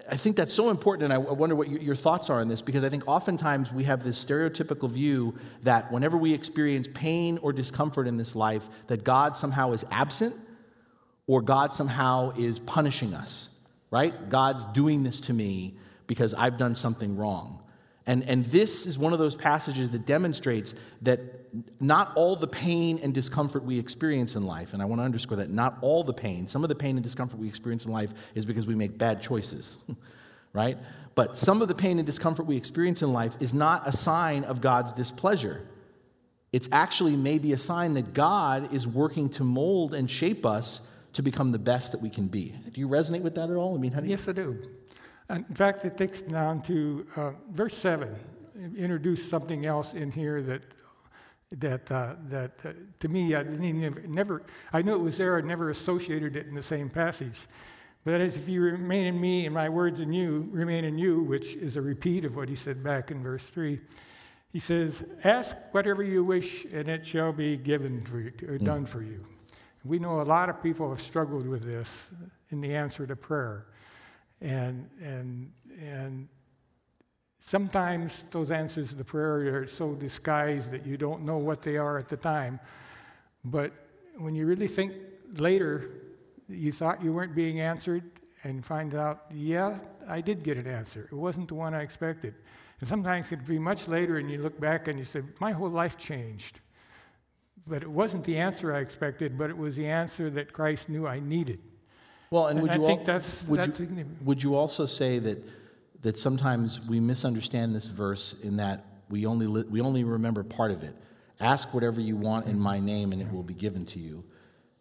I 0.09 0.17
think 0.17 0.35
that's 0.35 0.53
so 0.53 0.69
important, 0.69 1.03
and 1.03 1.13
I 1.13 1.17
wonder 1.17 1.55
what 1.55 1.69
your 1.69 1.95
thoughts 1.95 2.29
are 2.29 2.39
on 2.39 2.47
this 2.47 2.61
because 2.61 2.83
I 2.83 2.89
think 2.89 3.07
oftentimes 3.07 3.71
we 3.71 3.83
have 3.83 4.03
this 4.03 4.23
stereotypical 4.23 4.89
view 4.89 5.35
that 5.61 5.91
whenever 5.91 6.17
we 6.17 6.33
experience 6.33 6.87
pain 6.93 7.37
or 7.41 7.53
discomfort 7.53 8.07
in 8.07 8.17
this 8.17 8.35
life, 8.35 8.67
that 8.87 9.03
God 9.03 9.37
somehow 9.37 9.71
is 9.71 9.85
absent 9.91 10.35
or 11.27 11.41
God 11.41 11.73
somehow 11.73 12.31
is 12.37 12.59
punishing 12.59 13.13
us, 13.13 13.49
right? 13.91 14.29
God's 14.29 14.65
doing 14.65 15.03
this 15.03 15.21
to 15.21 15.33
me 15.33 15.75
because 16.07 16.33
I've 16.33 16.57
done 16.57 16.75
something 16.75 17.17
wrong. 17.17 17.63
And, 18.05 18.23
and 18.23 18.45
this 18.45 18.85
is 18.85 18.97
one 18.97 19.13
of 19.13 19.19
those 19.19 19.35
passages 19.35 19.91
that 19.91 20.05
demonstrates 20.05 20.75
that 21.03 21.19
not 21.79 22.11
all 22.15 22.35
the 22.35 22.47
pain 22.47 22.99
and 23.01 23.13
discomfort 23.13 23.63
we 23.63 23.79
experience 23.79 24.35
in 24.35 24.45
life, 24.45 24.73
and 24.73 24.81
I 24.81 24.85
want 24.85 24.99
to 24.99 25.05
underscore 25.05 25.37
that, 25.37 25.49
not 25.49 25.77
all 25.81 26.03
the 26.03 26.13
pain, 26.13 26.47
some 26.47 26.63
of 26.63 26.69
the 26.69 26.75
pain 26.75 26.97
and 26.97 27.03
discomfort 27.03 27.39
we 27.39 27.47
experience 27.47 27.85
in 27.85 27.91
life 27.91 28.11
is 28.35 28.45
because 28.45 28.67
we 28.67 28.75
make 28.75 28.97
bad 28.97 29.21
choices, 29.21 29.77
right? 30.53 30.77
But 31.15 31.37
some 31.37 31.61
of 31.61 31.67
the 31.67 31.75
pain 31.75 31.99
and 31.99 32.05
discomfort 32.05 32.45
we 32.45 32.57
experience 32.57 33.01
in 33.01 33.13
life 33.13 33.35
is 33.39 33.53
not 33.53 33.87
a 33.87 33.91
sign 33.91 34.43
of 34.45 34.61
God's 34.61 34.91
displeasure. 34.91 35.67
it's 36.51 36.69
actually 36.71 37.15
maybe 37.15 37.53
a 37.53 37.57
sign 37.57 37.93
that 37.95 38.13
God 38.13 38.73
is 38.73 38.87
working 38.87 39.29
to 39.29 39.43
mold 39.43 39.93
and 39.93 40.09
shape 40.09 40.45
us 40.45 40.81
to 41.13 41.21
become 41.21 41.51
the 41.51 41.59
best 41.59 41.91
that 41.91 42.01
we 42.01 42.09
can 42.09 42.27
be. 42.27 42.53
Do 42.71 42.81
you 42.81 42.87
resonate 42.87 43.21
with 43.21 43.35
that 43.35 43.49
at 43.49 43.55
all? 43.55 43.75
I 43.75 43.79
mean, 43.79 43.91
how 43.91 44.01
do 44.01 44.07
you? 44.07 44.11
Yes, 44.11 44.27
I 44.27 44.33
do. 44.33 44.59
In 45.29 45.43
fact, 45.55 45.85
it 45.85 45.97
takes 45.97 46.21
down 46.21 46.61
to 46.63 47.07
uh, 47.15 47.31
verse 47.51 47.77
7, 47.77 48.13
introduce 48.77 49.27
something 49.29 49.65
else 49.65 49.93
in 49.93 50.11
here 50.11 50.41
that, 50.41 50.61
that, 51.51 51.91
uh, 51.91 52.15
that 52.29 52.51
uh, 52.65 52.69
to 52.99 53.07
me, 53.07 53.33
I 53.35 53.43
didn't 53.43 53.63
even, 53.63 54.13
never, 54.13 54.43
I 54.73 54.81
knew 54.81 54.93
it 54.93 55.01
was 55.01 55.17
there, 55.17 55.37
I 55.37 55.41
never 55.41 55.69
associated 55.69 56.35
it 56.35 56.47
in 56.47 56.55
the 56.55 56.63
same 56.63 56.89
passage. 56.89 57.39
But 58.03 58.11
that 58.11 58.21
is, 58.21 58.35
if 58.35 58.49
you 58.49 58.61
remain 58.61 59.05
in 59.05 59.19
me 59.19 59.45
and 59.45 59.55
my 59.55 59.69
words 59.69 60.01
in 60.01 60.11
you 60.11 60.49
remain 60.51 60.83
in 60.83 60.97
you, 60.97 61.21
which 61.21 61.55
is 61.55 61.77
a 61.77 61.81
repeat 61.81 62.25
of 62.25 62.35
what 62.35 62.49
he 62.49 62.55
said 62.55 62.83
back 62.83 63.11
in 63.11 63.23
verse 63.23 63.43
3. 63.43 63.79
He 64.51 64.59
says, 64.59 65.03
Ask 65.23 65.55
whatever 65.71 66.03
you 66.03 66.23
wish, 66.23 66.65
and 66.65 66.89
it 66.89 67.05
shall 67.05 67.31
be 67.31 67.55
given 67.55 68.05
for 68.05 68.19
you, 68.19 68.33
or 68.47 68.57
done 68.57 68.85
for 68.85 69.01
you. 69.01 69.25
We 69.85 69.99
know 69.99 70.21
a 70.21 70.23
lot 70.23 70.49
of 70.49 70.61
people 70.61 70.89
have 70.89 71.01
struggled 71.01 71.47
with 71.47 71.63
this 71.63 71.89
in 72.51 72.61
the 72.61 72.75
answer 72.75 73.07
to 73.07 73.15
prayer. 73.15 73.65
And, 74.41 74.89
and, 75.01 75.51
and 75.81 76.27
sometimes 77.39 78.25
those 78.31 78.51
answers 78.51 78.89
to 78.89 78.95
the 78.95 79.05
prayer 79.05 79.61
are 79.61 79.67
so 79.67 79.93
disguised 79.93 80.71
that 80.71 80.85
you 80.85 80.97
don't 80.97 81.23
know 81.23 81.37
what 81.37 81.61
they 81.61 81.77
are 81.77 81.97
at 81.97 82.09
the 82.09 82.17
time. 82.17 82.59
But 83.45 83.71
when 84.17 84.35
you 84.35 84.45
really 84.45 84.67
think 84.67 84.93
later, 85.35 85.89
you 86.49 86.71
thought 86.71 87.03
you 87.03 87.13
weren't 87.13 87.35
being 87.35 87.61
answered, 87.61 88.03
and 88.43 88.63
find 88.65 88.93
out, 88.93 89.25
yeah, 89.33 89.77
I 90.07 90.21
did 90.21 90.43
get 90.43 90.57
an 90.57 90.67
answer. 90.67 91.07
It 91.11 91.15
wasn't 91.15 91.47
the 91.47 91.55
one 91.55 91.73
I 91.73 91.81
expected. 91.81 92.35
And 92.79 92.89
sometimes 92.89 93.27
it 93.27 93.37
could 93.37 93.47
be 93.47 93.59
much 93.59 93.87
later, 93.87 94.17
and 94.17 94.29
you 94.29 94.41
look 94.41 94.59
back 94.59 94.87
and 94.89 94.99
you 94.99 95.05
say, 95.05 95.21
my 95.39 95.53
whole 95.53 95.69
life 95.69 95.97
changed. 95.97 96.59
But 97.65 97.81
it 97.83 97.89
wasn't 97.89 98.25
the 98.25 98.37
answer 98.37 98.75
I 98.75 98.79
expected, 98.79 99.37
but 99.37 99.49
it 99.49 99.57
was 99.57 99.77
the 99.77 99.87
answer 99.87 100.29
that 100.31 100.51
Christ 100.51 100.89
knew 100.89 101.07
I 101.07 101.21
needed. 101.21 101.59
Well, 102.33 102.47
and, 102.47 102.57
and 102.57 102.67
would 102.67 102.71
I 102.71 102.81
you 102.81 102.87
think 102.87 102.99
al- 103.01 103.05
that's, 103.05 103.43
would, 103.43 103.59
that's 103.59 103.79
you, 103.79 104.05
would 104.23 104.41
you 104.41 104.55
also 104.55 104.87
say 104.87 105.19
that 105.19 105.47
that 106.01 106.17
sometimes 106.17 106.81
we 106.81 106.99
misunderstand 106.99 107.75
this 107.75 107.85
verse 107.85 108.35
in 108.41 108.57
that 108.57 108.85
we 109.07 109.27
only 109.27 109.45
li- 109.45 109.65
we 109.69 109.81
only 109.81 110.03
remember 110.03 110.43
part 110.43 110.71
of 110.71 110.81
it. 110.81 110.95
Ask 111.39 111.75
whatever 111.75 112.01
you 112.01 112.17
want 112.17 112.47
in 112.47 112.53
mm-hmm. 112.53 112.63
my 112.63 112.79
name, 112.79 113.11
and 113.11 113.21
it 113.21 113.31
will 113.31 113.43
be 113.43 113.53
given 113.53 113.85
to 113.85 113.99
you. 113.99 114.23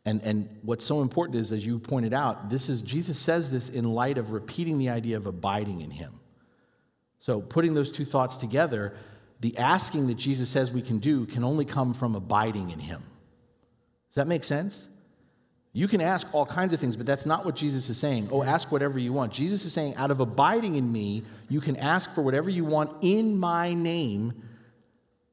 And 0.07 0.23
and 0.23 0.49
what's 0.63 0.83
so 0.83 1.03
important 1.03 1.37
is, 1.37 1.53
as 1.53 1.67
you 1.67 1.79
pointed 1.79 2.15
out, 2.15 2.49
this 2.49 2.71
is 2.71 2.81
Jesus 2.81 3.19
says 3.19 3.51
this 3.51 3.69
in 3.69 3.85
light 3.85 4.17
of 4.17 4.33
repeating 4.33 4.79
the 4.79 4.89
idea 4.89 5.19
of 5.19 5.27
abiding 5.27 5.83
in 5.83 5.91
Him. 5.91 6.21
So 7.19 7.43
putting 7.43 7.75
those 7.75 7.93
two 7.93 8.07
thoughts 8.07 8.39
together, 8.39 8.95
the 9.41 9.59
asking 9.59 10.07
that 10.07 10.17
Jesus 10.17 10.49
says 10.49 10.73
we 10.73 10.81
can 10.81 11.01
do 11.01 11.27
can 11.27 11.45
only 11.45 11.67
come 11.67 11.93
from 11.93 12.15
abiding 12.15 12.71
in 12.71 12.79
Him. 12.79 13.03
Does 14.09 14.15
that 14.15 14.27
make 14.27 14.43
sense? 14.43 14.89
You 15.75 15.89
can 15.89 16.03
ask 16.03 16.27
all 16.35 16.45
kinds 16.45 16.75
of 16.75 16.81
things, 16.81 16.97
but 16.97 17.07
that's 17.07 17.25
not 17.25 17.47
what 17.47 17.57
Jesus 17.57 17.89
is 17.89 17.99
saying. 17.99 18.29
Oh, 18.31 18.43
ask 18.43 18.71
whatever 18.71 18.99
you 18.99 19.13
want. 19.13 19.33
Jesus 19.33 19.65
is 19.65 19.73
saying, 19.73 19.95
out 19.97 20.11
of 20.11 20.21
abiding 20.21 20.77
in 20.77 20.93
me, 20.93 21.23
you 21.49 21.63
can 21.63 21.77
ask 21.77 22.15
for 22.15 22.21
whatever 22.21 22.51
you 22.51 22.65
want 22.65 22.91
in 23.01 23.39
my 23.39 23.73
name, 23.73 24.35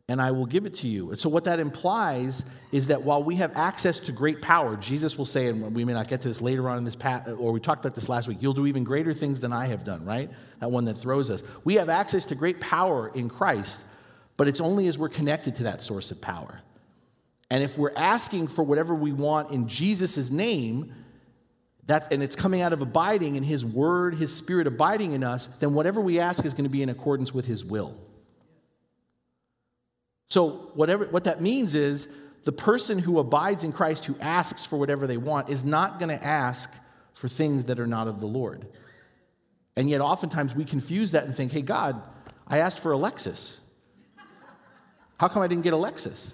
and 0.07 0.21
I 0.21 0.31
will 0.31 0.45
give 0.45 0.65
it 0.65 0.73
to 0.75 0.87
you. 0.87 1.09
And 1.09 1.19
so, 1.19 1.27
what 1.27 1.43
that 1.43 1.59
implies 1.59 2.45
is 2.71 2.87
that 2.87 3.01
while 3.03 3.21
we 3.21 3.35
have 3.35 3.51
access 3.55 3.99
to 3.99 4.13
great 4.13 4.41
power, 4.41 4.77
Jesus 4.77 5.17
will 5.17 5.25
say, 5.25 5.47
and 5.47 5.75
we 5.75 5.83
may 5.83 5.93
not 5.93 6.07
get 6.07 6.21
to 6.21 6.29
this 6.29 6.41
later 6.41 6.69
on 6.69 6.77
in 6.77 6.85
this 6.85 6.95
path, 6.95 7.27
or 7.37 7.51
we 7.51 7.59
talked 7.59 7.83
about 7.83 7.93
this 7.93 8.07
last 8.07 8.29
week, 8.29 8.37
you'll 8.39 8.53
do 8.53 8.65
even 8.65 8.85
greater 8.85 9.13
things 9.13 9.41
than 9.41 9.51
I 9.51 9.65
have 9.65 9.83
done, 9.83 10.05
right? 10.05 10.29
That 10.61 10.71
one 10.71 10.85
that 10.85 10.97
throws 10.97 11.29
us. 11.29 11.43
We 11.65 11.75
have 11.75 11.89
access 11.89 12.23
to 12.25 12.35
great 12.35 12.61
power 12.61 13.11
in 13.13 13.29
Christ, 13.29 13.81
but 14.37 14.47
it's 14.47 14.61
only 14.61 14.87
as 14.87 14.97
we're 14.97 15.09
connected 15.09 15.55
to 15.55 15.63
that 15.63 15.81
source 15.81 16.11
of 16.11 16.21
power. 16.21 16.61
And 17.51 17.63
if 17.63 17.77
we're 17.77 17.95
asking 17.95 18.47
for 18.47 18.63
whatever 18.63 18.93
we 18.93 19.11
want 19.11 19.51
in 19.51 19.67
Jesus' 19.67 20.29
name, 20.29 20.93
that's, 21.85 22.07
and 22.09 22.21
it's 22.21 22.35
coming 22.35 22.61
out 22.61 22.73
of 22.73 22.81
abiding 22.81 23.35
in 23.35 23.43
His 23.43 23.65
Word, 23.65 24.15
His 24.15 24.35
Spirit 24.35 24.67
abiding 24.67 25.13
in 25.13 25.23
us, 25.23 25.47
then 25.47 25.73
whatever 25.73 25.99
we 25.99 26.19
ask 26.19 26.45
is 26.45 26.53
going 26.53 26.65
to 26.65 26.69
be 26.69 26.83
in 26.83 26.89
accordance 26.89 27.33
with 27.33 27.47
His 27.47 27.65
will. 27.65 27.95
So, 30.29 30.69
whatever, 30.75 31.05
what 31.05 31.23
that 31.23 31.41
means 31.41 31.73
is 31.73 32.07
the 32.43 32.51
person 32.51 32.99
who 32.99 33.17
abides 33.17 33.63
in 33.63 33.71
Christ, 33.71 34.05
who 34.05 34.15
asks 34.21 34.63
for 34.63 34.77
whatever 34.77 35.07
they 35.07 35.17
want, 35.17 35.49
is 35.49 35.65
not 35.65 35.97
going 35.97 36.15
to 36.15 36.23
ask 36.23 36.71
for 37.15 37.27
things 37.27 37.65
that 37.65 37.79
are 37.79 37.87
not 37.87 38.07
of 38.07 38.19
the 38.19 38.27
Lord. 38.27 38.67
And 39.75 39.89
yet, 39.89 40.01
oftentimes, 40.01 40.53
we 40.53 40.65
confuse 40.65 41.13
that 41.13 41.23
and 41.23 41.35
think, 41.35 41.51
hey, 41.51 41.63
God, 41.63 41.99
I 42.47 42.59
asked 42.59 42.79
for 42.79 42.93
a 42.93 42.97
Lexus. 42.97 43.57
How 45.19 45.27
come 45.27 45.41
I 45.41 45.47
didn't 45.47 45.63
get 45.63 45.73
a 45.73 45.77
Lexus? 45.77 46.33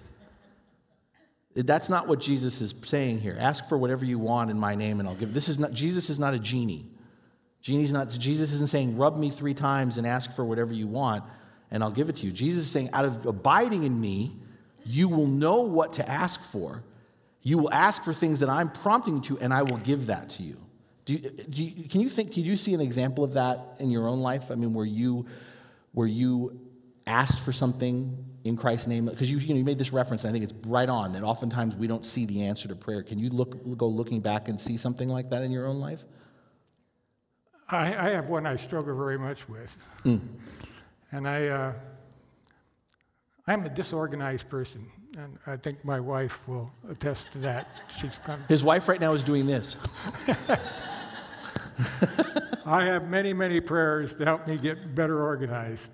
That's 1.55 1.87
not 1.87 2.07
what 2.07 2.19
Jesus 2.19 2.61
is 2.61 2.75
saying 2.83 3.19
here. 3.19 3.37
Ask 3.39 3.69
for 3.69 3.77
whatever 3.77 4.03
you 4.03 4.19
want 4.19 4.51
in 4.51 4.59
my 4.59 4.75
name 4.75 4.99
and 4.99 5.07
I'll 5.07 5.15
give. 5.15 5.33
This 5.33 5.47
is 5.47 5.57
not 5.57 5.71
Jesus 5.71 6.09
is 6.09 6.19
not 6.19 6.33
a 6.33 6.39
genie. 6.39 6.85
Genie's 7.61 7.93
not 7.93 8.09
Jesus 8.09 8.51
isn't 8.51 8.69
saying 8.69 8.97
rub 8.97 9.17
me 9.17 9.29
3 9.29 9.53
times 9.53 9.97
and 9.97 10.05
ask 10.05 10.35
for 10.35 10.43
whatever 10.43 10.73
you 10.73 10.85
want 10.85 11.23
and 11.71 11.81
I'll 11.81 11.91
give 11.91 12.09
it 12.09 12.17
to 12.17 12.25
you. 12.25 12.33
Jesus 12.33 12.63
is 12.63 12.71
saying 12.71 12.89
out 12.91 13.05
of 13.05 13.25
abiding 13.25 13.83
in 13.83 13.99
me, 13.99 14.33
you 14.85 15.07
will 15.07 15.27
know 15.27 15.61
what 15.61 15.93
to 15.93 16.07
ask 16.07 16.43
for. 16.43 16.83
You 17.41 17.57
will 17.57 17.73
ask 17.73 18.03
for 18.03 18.13
things 18.13 18.39
that 18.39 18.49
I'm 18.49 18.69
prompting 18.69 19.15
you 19.15 19.21
to 19.21 19.39
and 19.39 19.53
I 19.53 19.63
will 19.63 19.77
give 19.77 20.07
that 20.07 20.29
to 20.31 20.43
you. 20.43 20.57
Do 21.05 21.13
you, 21.13 21.19
do 21.19 21.63
you, 21.63 21.87
can 21.87 22.01
you 22.01 22.09
think 22.09 22.33
can 22.33 22.43
you 22.43 22.57
see 22.57 22.73
an 22.73 22.81
example 22.81 23.23
of 23.23 23.33
that 23.33 23.59
in 23.79 23.91
your 23.91 24.09
own 24.09 24.19
life? 24.19 24.51
I 24.51 24.55
mean 24.55 24.73
where 24.73 24.85
you 24.85 25.25
where 25.93 26.07
you 26.07 26.59
asked 27.07 27.39
for 27.39 27.53
something 27.53 28.25
in 28.45 28.55
Christ's 28.55 28.87
name? 28.87 29.07
Because 29.07 29.29
you, 29.29 29.37
you, 29.39 29.49
know, 29.49 29.55
you 29.55 29.65
made 29.65 29.77
this 29.77 29.91
reference, 29.91 30.23
and 30.23 30.29
I 30.29 30.33
think 30.39 30.49
it's 30.49 30.67
right 30.67 30.87
on 30.87 31.11
that 31.13 31.23
oftentimes 31.23 31.75
we 31.75 31.87
don't 31.87 32.05
see 32.05 32.25
the 32.25 32.43
answer 32.43 32.67
to 32.69 32.75
prayer. 32.75 33.03
Can 33.03 33.19
you 33.19 33.29
look, 33.29 33.77
go 33.77 33.87
looking 33.87 34.21
back 34.21 34.47
and 34.47 34.61
see 34.61 34.77
something 34.77 35.09
like 35.09 35.29
that 35.31 35.41
in 35.41 35.51
your 35.51 35.67
own 35.67 35.79
life? 35.79 36.05
I, 37.69 37.87
I 37.87 38.09
have 38.11 38.29
one 38.29 38.45
I 38.45 38.55
struggle 38.55 38.95
very 38.95 39.17
much 39.17 39.49
with. 39.49 39.75
Mm. 40.05 40.21
And 41.11 41.27
I, 41.27 41.47
uh, 41.47 41.73
I'm 43.47 43.65
a 43.65 43.69
disorganized 43.69 44.47
person, 44.49 44.87
and 45.17 45.37
I 45.47 45.57
think 45.57 45.83
my 45.83 45.99
wife 45.99 46.39
will 46.47 46.71
attest 46.89 47.31
to 47.33 47.39
that. 47.39 47.67
She's 47.99 48.19
come. 48.23 48.43
His 48.47 48.63
wife 48.63 48.87
right 48.87 49.01
now 49.01 49.13
is 49.13 49.23
doing 49.23 49.47
this. 49.47 49.77
I 52.67 52.85
have 52.85 53.09
many, 53.09 53.33
many 53.33 53.59
prayers 53.59 54.13
to 54.15 54.25
help 54.25 54.47
me 54.47 54.57
get 54.57 54.95
better 54.95 55.23
organized. 55.23 55.91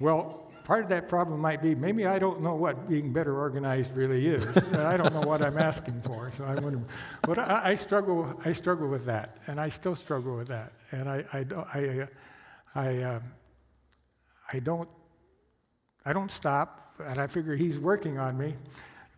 Well, 0.00 0.47
part 0.68 0.84
of 0.84 0.90
that 0.90 1.08
problem 1.08 1.40
might 1.40 1.62
be 1.62 1.74
maybe 1.74 2.04
I 2.04 2.18
don't 2.18 2.42
know 2.42 2.54
what 2.54 2.90
being 2.90 3.10
better 3.10 3.38
organized 3.38 3.96
really 3.96 4.26
is. 4.26 4.54
I 4.74 4.98
don't 4.98 5.14
know 5.14 5.22
what 5.22 5.42
I'm 5.42 5.56
asking 5.56 6.02
for. 6.02 6.30
So 6.36 6.44
I 6.44 6.60
wonder, 6.60 6.80
but 7.22 7.38
I, 7.38 7.70
I, 7.70 7.74
struggle. 7.74 8.38
I 8.44 8.52
struggle 8.52 8.86
with 8.86 9.06
that, 9.06 9.38
and 9.46 9.58
I 9.58 9.70
still 9.70 9.96
struggle 9.96 10.36
with 10.36 10.48
that. 10.48 10.72
And 10.92 11.08
I, 11.08 11.24
I, 11.32 11.46
I, 11.72 12.08
I, 12.74 12.96
uh, 12.98 13.20
I 14.52 14.58
don't, 14.58 14.88
I 16.04 16.12
don't 16.12 16.30
stop. 16.30 16.84
And 17.02 17.18
I 17.18 17.28
figure 17.28 17.56
he's 17.56 17.78
working 17.78 18.18
on 18.18 18.36
me 18.36 18.54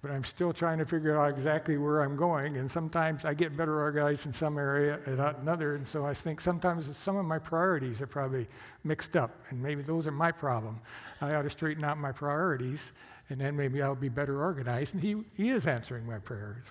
but 0.02 0.10
I'm 0.10 0.24
still 0.24 0.52
trying 0.52 0.78
to 0.78 0.86
figure 0.86 1.20
out 1.20 1.30
exactly 1.30 1.76
where 1.76 2.00
I'm 2.00 2.16
going. 2.16 2.56
And 2.56 2.70
sometimes 2.70 3.24
I 3.24 3.34
get 3.34 3.54
better 3.56 3.80
organized 3.80 4.24
in 4.24 4.32
some 4.32 4.56
area 4.56 4.98
and 5.04 5.18
not 5.18 5.38
another. 5.40 5.74
And 5.74 5.86
so 5.86 6.06
I 6.06 6.14
think 6.14 6.40
sometimes 6.40 6.96
some 6.96 7.16
of 7.16 7.26
my 7.26 7.38
priorities 7.38 8.00
are 8.00 8.06
probably 8.06 8.48
mixed 8.82 9.14
up, 9.14 9.30
and 9.50 9.62
maybe 9.62 9.82
those 9.82 10.06
are 10.06 10.12
my 10.12 10.32
problem. 10.32 10.80
I 11.20 11.34
ought 11.34 11.42
to 11.42 11.50
straighten 11.50 11.84
out 11.84 11.98
my 11.98 12.12
priorities, 12.12 12.92
and 13.28 13.38
then 13.38 13.54
maybe 13.56 13.82
I'll 13.82 13.94
be 13.94 14.08
better 14.08 14.42
organized. 14.42 14.94
And 14.94 15.02
he, 15.02 15.22
he 15.34 15.50
is 15.50 15.66
answering 15.66 16.06
my 16.06 16.18
prayers. 16.18 16.64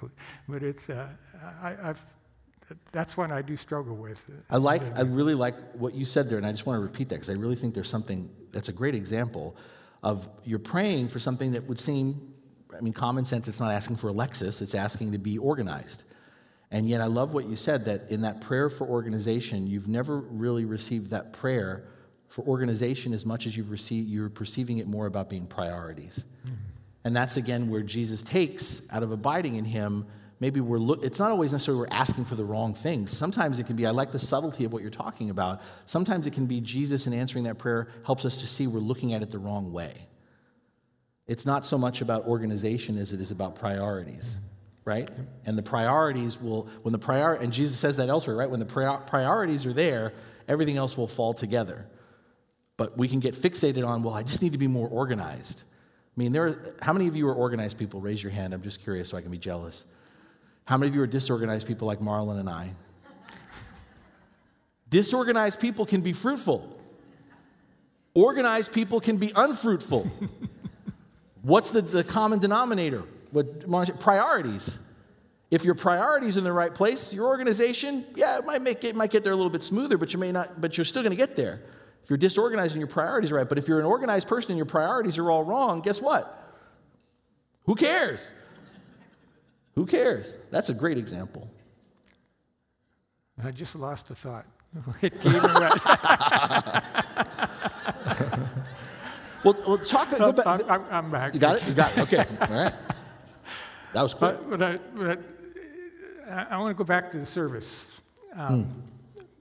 But 0.48 0.64
it's, 0.64 0.90
uh, 0.90 1.08
I, 1.62 1.76
I've, 1.84 2.04
that's 2.92 3.16
one 3.16 3.32
I 3.32 3.44
do 3.44 3.56
struggle 3.56 3.96
with. 3.96 4.24
I 4.50 4.58
like, 4.58 4.82
I 4.98 5.02
really 5.02 5.36
like 5.36 5.56
what 5.74 5.94
you 5.94 6.06
said 6.06 6.30
there, 6.30 6.40
and 6.40 6.48
I 6.48 6.52
just 6.52 6.66
want 6.66 6.78
to 6.78 6.82
repeat 6.82 7.10
that 7.10 7.16
because 7.16 7.30
I 7.30 7.34
really 7.34 7.56
think 7.56 7.76
there's 7.76 7.90
something 7.90 8.30
that's 8.52 8.70
a 8.70 8.74
great 8.74 8.96
example 8.96 9.56
of 10.02 10.28
you're 10.44 10.58
praying 10.58 11.10
for 11.10 11.20
something 11.20 11.52
that 11.52 11.68
would 11.68 11.80
seem 11.80 12.34
I 12.76 12.82
mean, 12.82 12.94
common 12.94 13.26
sense, 13.26 13.48
it's 13.48 13.60
not 13.60 13.72
asking 13.72 13.98
for 13.98 14.10
a 14.10 14.14
Lexus, 14.14 14.62
it's 14.62 14.76
asking 14.76 15.12
to 15.14 15.18
be 15.18 15.38
organized. 15.38 16.04
And 16.72 16.88
yet, 16.88 17.02
I 17.02 17.06
love 17.06 17.34
what 17.34 17.46
you 17.46 17.56
said 17.56 17.86
that 17.86 18.12
in 18.12 18.22
that 18.22 18.42
prayer 18.42 18.70
for 18.70 18.86
organization, 18.86 19.66
you've 19.66 19.88
never 19.88 20.18
really 20.20 20.66
received 20.66 21.10
that 21.10 21.34
prayer 21.34 21.84
for 22.28 22.44
organization 22.46 23.14
as 23.14 23.26
much 23.26 23.48
as 23.48 23.58
you've 23.58 23.72
received, 23.72 24.08
you're 24.08 24.30
perceiving 24.30 24.78
it 24.78 24.88
more 24.88 25.08
about 25.08 25.30
being 25.30 25.48
priorities. 25.48 26.24
Mm-hmm. 26.46 26.56
And 27.04 27.16
that's 27.16 27.38
again 27.38 27.70
where 27.70 27.82
Jesus 27.82 28.22
takes 28.22 28.82
out 28.92 29.02
of 29.02 29.12
abiding 29.12 29.56
in 29.56 29.66
Him. 29.66 30.06
Maybe 30.40 30.62
we're 30.62 30.78
look, 30.78 31.04
it's 31.04 31.20
not 31.20 31.32
always 31.32 31.52
necessarily 31.52 31.82
we're 31.82 31.98
asking 31.98 32.26
for 32.26 32.36
the 32.36 32.46
wrong 32.46 32.76
things. 32.76 33.16
Sometimes 33.16 33.58
it 33.58 33.66
can 33.66 33.76
be, 33.76 33.88
I 33.88 33.90
like 33.90 34.12
the 34.12 34.20
subtlety 34.20 34.64
of 34.64 34.72
what 34.72 34.84
you're 34.84 34.92
talking 34.92 35.32
about. 35.32 35.62
Sometimes 35.88 36.28
it 36.28 36.34
can 36.34 36.46
be 36.46 36.62
Jesus 36.62 37.08
in 37.08 37.14
answering 37.14 37.46
that 37.46 37.58
prayer 37.58 37.88
helps 38.06 38.26
us 38.26 38.40
to 38.42 38.48
see 38.48 38.68
we're 38.68 38.80
looking 38.80 39.14
at 39.14 39.24
it 39.24 39.32
the 39.32 39.40
wrong 39.40 39.74
way. 39.74 39.94
It's 41.30 41.46
not 41.46 41.64
so 41.64 41.78
much 41.78 42.02
about 42.02 42.26
organization 42.26 42.98
as 42.98 43.14
it 43.14 43.22
is 43.22 43.30
about 43.30 43.56
priorities, 43.56 44.36
mm-hmm. 44.36 44.90
right? 44.90 45.10
And 45.46 45.56
the 45.56 45.62
priorities 45.62 46.42
will, 46.42 46.68
when 46.82 46.92
the 46.92 46.98
prior, 46.98 47.36
and 47.36 47.54
Jesus 47.54 47.78
says 47.78 47.98
that 47.98 48.10
elsewhere, 48.10 48.36
right? 48.36 48.50
When 48.50 48.60
the 48.60 48.66
priorities 48.66 49.68
are 49.68 49.72
there, 49.72 50.14
everything 50.48 50.76
else 50.76 50.98
will 50.98 51.08
fall 51.08 51.36
together. 51.36 51.86
But 52.78 52.98
we 52.98 53.08
can 53.08 53.20
get 53.20 53.36
fixated 53.36 53.88
on, 53.88 54.02
well, 54.02 54.16
I 54.16 54.24
just 54.24 54.42
need 54.42 54.54
to 54.54 54.58
be 54.58 54.66
more 54.66 54.88
organized. 54.88 55.62
I 55.62 56.20
mean, 56.20 56.32
there 56.32 56.48
are, 56.48 56.76
how 56.82 56.94
many 56.94 57.06
of 57.06 57.16
you 57.16 57.28
are 57.28 57.36
organized 57.36 57.78
people? 57.78 58.02
Raise 58.02 58.24
your 58.24 58.32
hand. 58.32 58.52
I'm 58.52 58.64
just 58.64 58.82
curious 58.82 59.10
so 59.10 59.16
I 59.16 59.22
can 59.22 59.30
be 59.30 59.38
jealous. 59.38 59.86
How 60.66 60.78
many 60.78 60.90
of 60.90 60.96
you 60.96 61.02
are 61.04 61.08
disorganized 61.08 61.68
people 61.68 61.86
like 61.86 62.00
Marlon 62.00 62.40
and 62.40 62.50
I? 62.50 62.72
Disorganized 64.90 65.60
people 65.60 65.86
can 65.86 66.02
be 66.02 66.12
fruitful. 66.12 66.76
Organized 68.16 68.74
people 68.74 69.00
can 69.00 69.18
be 69.18 69.32
unfruitful. 69.36 70.10
What's 71.42 71.72
the, 71.72 71.82
the 71.82 72.04
common 72.04 72.40
denominator? 72.40 73.04
What, 73.32 73.70
priorities. 74.00 74.80
If 75.52 75.66
your 75.66 75.76
priorities 75.76 76.38
in 76.38 76.44
the 76.44 76.54
right 76.54 76.74
place, 76.74 77.14
your 77.14 77.28
organization, 77.28 78.06
yeah, 78.16 78.38
it 78.38 78.46
might 78.46 78.62
make 78.62 78.84
it 78.84 78.96
might 78.96 79.10
get 79.10 79.24
there 79.24 79.34
a 79.34 79.36
little 79.36 79.50
bit 79.50 79.64
smoother, 79.64 79.98
but 79.98 80.14
you 80.14 80.20
may 80.20 80.32
not, 80.32 80.62
but 80.62 80.78
you're 80.78 80.86
still 80.86 81.02
going 81.02 81.12
to 81.12 81.18
get 81.18 81.36
there. 81.36 81.62
If 82.04 82.10
you're 82.10 82.18
disorganized 82.18 82.74
and 82.74 82.80
your 82.80 82.88
priorities 82.88 83.32
are 83.32 83.36
right, 83.36 83.50
but 83.50 83.58
if 83.58 83.68
you're 83.68 83.80
an 83.80 83.86
organized 83.86 84.28
person 84.28 84.52
and 84.52 84.58
your 84.58 84.66
priorities 84.66 85.18
are 85.18 85.30
all 85.32 85.44
wrong, 85.44 85.82
guess 85.82 86.02
what? 86.02 86.36
Who 87.66 87.76
cares? 87.76 88.28
Who 89.76 89.86
cares? 89.86 90.36
That's 90.52 90.70
a 90.70 90.74
great 90.74 90.98
example. 90.98 91.50
I 93.44 93.52
just 93.52 93.76
lost 93.76 94.10
a 94.10 94.16
thought. 94.16 94.46
It 95.02 95.20
came 95.22 95.42
right. 95.42 95.72
well, 99.44 99.56
well, 99.68 99.78
talk. 99.78 100.10
Go 100.18 100.32
back. 100.32 100.48
I'm, 100.48 100.84
I'm, 100.92 101.12
back. 101.12 101.34
You 101.34 101.40
got 101.40 101.58
it. 101.58 101.68
You 101.68 101.74
got 101.74 101.98
it. 101.98 102.00
Okay. 102.02 102.26
All 102.42 102.48
right. 102.48 102.74
That 103.94 104.04
was 104.04 104.14
cool. 104.14 104.30
But, 104.30 104.50
but, 104.50 104.62
I, 104.62 104.78
but 104.96 105.20
I, 106.30 106.46
I, 106.52 106.58
want 106.58 106.76
to 106.76 106.78
go 106.78 106.84
back 106.84 107.12
to 107.12 107.20
the 107.20 107.26
service 107.26 107.86
because 108.30 108.52
um, 108.52 108.88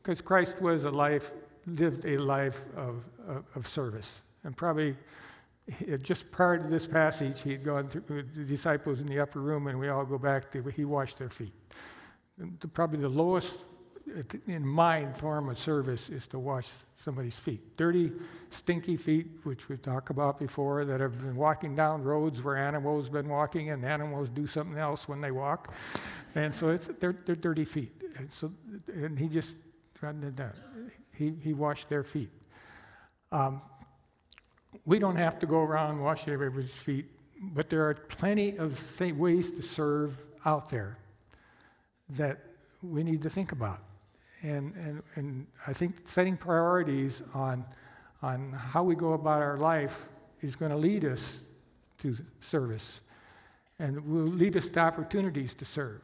mm. 0.06 0.24
Christ 0.24 0.60
was 0.60 0.84
a 0.84 0.90
life, 0.90 1.32
lived 1.66 2.06
a 2.06 2.16
life 2.16 2.60
of, 2.76 3.04
of, 3.28 3.44
of 3.54 3.68
service, 3.68 4.10
and 4.44 4.56
probably 4.56 4.96
just 6.02 6.30
prior 6.30 6.58
to 6.58 6.68
this 6.68 6.86
passage, 6.86 7.42
he 7.42 7.52
had 7.52 7.64
gone 7.64 7.88
through 7.88 8.24
the 8.34 8.44
disciples 8.44 9.00
in 9.00 9.06
the 9.06 9.20
upper 9.20 9.40
room, 9.40 9.66
and 9.66 9.78
we 9.78 9.88
all 9.88 10.04
go 10.04 10.18
back 10.18 10.50
to 10.52 10.62
he 10.70 10.84
washed 10.84 11.18
their 11.18 11.28
feet. 11.28 11.52
The, 12.38 12.68
probably 12.68 13.00
the 13.00 13.08
lowest 13.08 13.58
in 14.46 14.66
mind 14.66 15.16
form 15.16 15.48
of 15.48 15.58
service 15.58 16.08
is 16.08 16.26
to 16.28 16.38
wash 16.38 16.66
somebody's 17.04 17.36
feet. 17.36 17.76
Dirty, 17.76 18.12
stinky 18.50 18.96
feet, 18.96 19.26
which 19.44 19.68
we've 19.68 19.80
talked 19.80 20.10
about 20.10 20.38
before, 20.38 20.84
that 20.84 21.00
have 21.00 21.20
been 21.20 21.36
walking 21.36 21.76
down 21.76 22.02
roads 22.02 22.42
where 22.42 22.56
animals 22.56 23.04
have 23.04 23.12
been 23.12 23.28
walking, 23.28 23.70
and 23.70 23.84
animals 23.84 24.28
do 24.28 24.46
something 24.46 24.78
else 24.78 25.08
when 25.08 25.20
they 25.20 25.30
walk. 25.30 25.72
And 26.34 26.54
so 26.54 26.76
they're, 26.76 27.16
they're 27.24 27.36
dirty 27.36 27.64
feet. 27.64 27.92
And, 28.16 28.32
so, 28.32 28.52
and 28.92 29.18
he 29.18 29.28
just, 29.28 29.54
he, 31.14 31.34
he 31.42 31.52
washed 31.52 31.88
their 31.88 32.04
feet. 32.04 32.30
Um, 33.30 33.62
we 34.84 34.98
don't 34.98 35.16
have 35.16 35.38
to 35.40 35.46
go 35.46 35.60
around 35.60 36.00
washing 36.00 36.32
everybody's 36.32 36.70
feet, 36.70 37.06
but 37.40 37.70
there 37.70 37.88
are 37.88 37.94
plenty 37.94 38.56
of 38.56 38.80
th- 38.98 39.14
ways 39.14 39.50
to 39.52 39.62
serve 39.62 40.16
out 40.44 40.70
there 40.70 40.98
that 42.10 42.38
we 42.82 43.02
need 43.02 43.22
to 43.22 43.30
think 43.30 43.52
about. 43.52 43.80
And, 44.42 44.74
and, 44.76 45.02
and 45.16 45.46
I 45.66 45.72
think 45.72 46.08
setting 46.08 46.36
priorities 46.36 47.22
on, 47.34 47.64
on 48.22 48.52
how 48.52 48.84
we 48.84 48.94
go 48.94 49.14
about 49.14 49.42
our 49.42 49.58
life 49.58 50.06
is 50.42 50.54
going 50.54 50.70
to 50.70 50.76
lead 50.76 51.04
us 51.04 51.38
to 51.98 52.16
service 52.40 53.00
and 53.78 54.04
will 54.06 54.26
lead 54.26 54.56
us 54.56 54.68
to 54.68 54.80
opportunities 54.80 55.54
to 55.54 55.64
serve. 55.64 56.00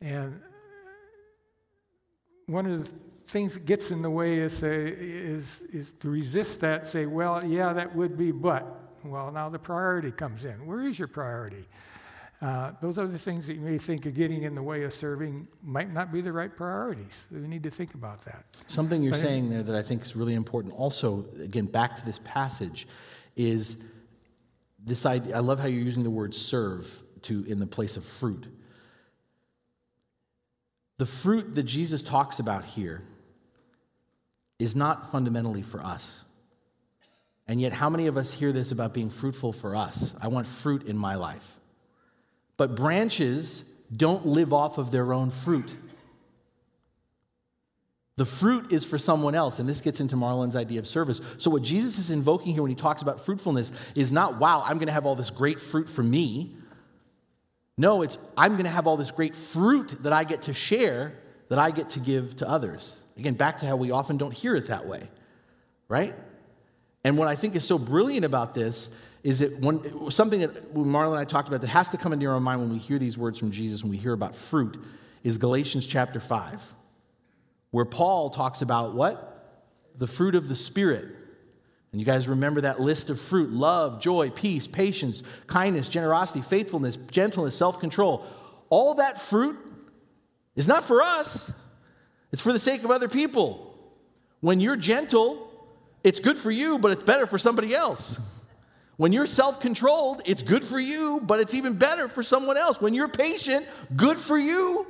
And 0.00 0.40
one 2.46 2.66
of 2.66 2.84
the 2.84 2.90
things 3.26 3.54
that 3.54 3.66
gets 3.66 3.90
in 3.90 4.02
the 4.02 4.10
way 4.10 4.38
is, 4.38 4.62
is, 4.62 5.60
is 5.72 5.92
to 6.00 6.08
resist 6.08 6.60
that, 6.60 6.86
say, 6.86 7.06
well, 7.06 7.44
yeah, 7.44 7.72
that 7.72 7.94
would 7.94 8.16
be, 8.16 8.30
but. 8.30 8.82
Well, 9.04 9.30
now 9.30 9.48
the 9.48 9.58
priority 9.58 10.10
comes 10.10 10.44
in. 10.44 10.66
Where 10.66 10.82
is 10.82 10.98
your 10.98 11.08
priority? 11.08 11.64
Uh, 12.42 12.72
those 12.82 12.98
are 12.98 13.06
the 13.06 13.18
things 13.18 13.46
that 13.46 13.54
you 13.54 13.60
may 13.60 13.78
think 13.78 14.06
are 14.06 14.10
getting 14.10 14.42
in 14.42 14.54
the 14.54 14.62
way 14.62 14.82
of 14.82 14.92
serving 14.92 15.48
might 15.62 15.92
not 15.92 16.12
be 16.12 16.20
the 16.20 16.32
right 16.32 16.54
priorities. 16.54 17.12
We 17.30 17.38
need 17.38 17.62
to 17.62 17.70
think 17.70 17.94
about 17.94 18.24
that. 18.26 18.44
Something 18.66 19.02
you're 19.02 19.12
but 19.12 19.20
saying 19.20 19.48
there 19.48 19.62
that 19.62 19.74
I 19.74 19.82
think 19.82 20.02
is 20.02 20.14
really 20.14 20.34
important, 20.34 20.74
also, 20.74 21.24
again, 21.40 21.64
back 21.64 21.96
to 21.96 22.04
this 22.04 22.20
passage, 22.24 22.86
is 23.36 23.84
this 24.84 25.06
idea. 25.06 25.34
I 25.34 25.40
love 25.40 25.60
how 25.60 25.66
you're 25.66 25.84
using 25.84 26.02
the 26.02 26.10
word 26.10 26.34
serve 26.34 27.02
to 27.22 27.42
in 27.44 27.58
the 27.58 27.66
place 27.66 27.96
of 27.96 28.04
fruit. 28.04 28.46
The 30.98 31.06
fruit 31.06 31.54
that 31.54 31.64
Jesus 31.64 32.02
talks 32.02 32.38
about 32.38 32.64
here 32.64 33.02
is 34.58 34.76
not 34.76 35.10
fundamentally 35.10 35.62
for 35.62 35.80
us. 35.80 36.24
And 37.48 37.60
yet, 37.60 37.72
how 37.72 37.88
many 37.88 38.08
of 38.08 38.16
us 38.16 38.32
hear 38.32 38.52
this 38.52 38.72
about 38.72 38.92
being 38.92 39.10
fruitful 39.10 39.52
for 39.52 39.76
us? 39.76 40.14
I 40.20 40.28
want 40.28 40.46
fruit 40.46 40.84
in 40.84 40.96
my 40.98 41.14
life. 41.14 41.46
But 42.56 42.74
branches 42.74 43.64
don't 43.94 44.26
live 44.26 44.52
off 44.52 44.78
of 44.78 44.90
their 44.90 45.12
own 45.12 45.30
fruit. 45.30 45.76
The 48.16 48.24
fruit 48.24 48.72
is 48.72 48.84
for 48.84 48.96
someone 48.96 49.34
else, 49.34 49.58
and 49.58 49.68
this 49.68 49.82
gets 49.82 50.00
into 50.00 50.16
Marlon's 50.16 50.56
idea 50.56 50.78
of 50.78 50.86
service. 50.86 51.20
So, 51.38 51.50
what 51.50 51.62
Jesus 51.62 51.98
is 51.98 52.10
invoking 52.10 52.54
here 52.54 52.62
when 52.62 52.70
he 52.70 52.74
talks 52.74 53.02
about 53.02 53.20
fruitfulness 53.20 53.72
is 53.94 54.10
not, 54.10 54.38
wow, 54.38 54.62
I'm 54.64 54.76
going 54.76 54.86
to 54.86 54.92
have 54.92 55.04
all 55.04 55.14
this 55.14 55.28
great 55.28 55.60
fruit 55.60 55.86
for 55.86 56.02
me. 56.02 56.54
No, 57.76 58.00
it's, 58.00 58.16
I'm 58.34 58.52
going 58.52 58.64
to 58.64 58.70
have 58.70 58.86
all 58.86 58.96
this 58.96 59.10
great 59.10 59.36
fruit 59.36 60.02
that 60.02 60.14
I 60.14 60.24
get 60.24 60.42
to 60.42 60.54
share, 60.54 61.12
that 61.50 61.58
I 61.58 61.70
get 61.70 61.90
to 61.90 62.00
give 62.00 62.36
to 62.36 62.48
others. 62.48 63.02
Again, 63.18 63.34
back 63.34 63.58
to 63.58 63.66
how 63.66 63.76
we 63.76 63.90
often 63.90 64.16
don't 64.16 64.32
hear 64.32 64.56
it 64.56 64.68
that 64.68 64.86
way, 64.86 65.10
right? 65.88 66.14
And 67.04 67.18
what 67.18 67.28
I 67.28 67.36
think 67.36 67.54
is 67.54 67.66
so 67.66 67.78
brilliant 67.78 68.24
about 68.24 68.54
this 68.54 68.96
is 69.26 69.40
it 69.40 69.58
one, 69.58 70.12
something 70.12 70.38
that 70.38 70.72
Marlon 70.72 71.08
and 71.08 71.18
I 71.18 71.24
talked 71.24 71.48
about 71.48 71.60
that 71.62 71.66
has 71.66 71.90
to 71.90 71.96
come 71.96 72.12
into 72.12 72.26
our 72.26 72.38
mind 72.38 72.60
when 72.60 72.70
we 72.70 72.78
hear 72.78 72.96
these 72.96 73.18
words 73.18 73.40
from 73.40 73.50
Jesus, 73.50 73.82
when 73.82 73.90
we 73.90 73.96
hear 73.96 74.12
about 74.12 74.36
fruit, 74.36 74.80
is 75.24 75.36
Galatians 75.36 75.84
chapter 75.84 76.20
5, 76.20 76.62
where 77.72 77.84
Paul 77.84 78.30
talks 78.30 78.62
about 78.62 78.94
what? 78.94 79.66
The 79.98 80.06
fruit 80.06 80.36
of 80.36 80.46
the 80.46 80.54
Spirit. 80.54 81.06
And 81.90 82.00
you 82.00 82.06
guys 82.06 82.28
remember 82.28 82.60
that 82.60 82.78
list 82.78 83.10
of 83.10 83.20
fruit 83.20 83.50
love, 83.50 84.00
joy, 84.00 84.30
peace, 84.30 84.68
patience, 84.68 85.24
kindness, 85.48 85.88
generosity, 85.88 86.40
faithfulness, 86.40 86.94
gentleness, 87.10 87.58
self 87.58 87.80
control. 87.80 88.24
All 88.68 88.94
that 88.94 89.20
fruit 89.20 89.58
is 90.54 90.68
not 90.68 90.84
for 90.84 91.02
us, 91.02 91.50
it's 92.30 92.42
for 92.42 92.52
the 92.52 92.60
sake 92.60 92.84
of 92.84 92.92
other 92.92 93.08
people. 93.08 93.76
When 94.38 94.60
you're 94.60 94.76
gentle, 94.76 95.50
it's 96.04 96.20
good 96.20 96.38
for 96.38 96.52
you, 96.52 96.78
but 96.78 96.92
it's 96.92 97.02
better 97.02 97.26
for 97.26 97.38
somebody 97.38 97.74
else. 97.74 98.20
When 98.96 99.12
you're 99.12 99.26
self 99.26 99.60
controlled, 99.60 100.22
it's 100.24 100.42
good 100.42 100.64
for 100.64 100.80
you, 100.80 101.20
but 101.22 101.40
it's 101.40 101.54
even 101.54 101.74
better 101.74 102.08
for 102.08 102.22
someone 102.22 102.56
else. 102.56 102.80
When 102.80 102.94
you're 102.94 103.08
patient, 103.08 103.66
good 103.94 104.18
for 104.18 104.38
you, 104.38 104.86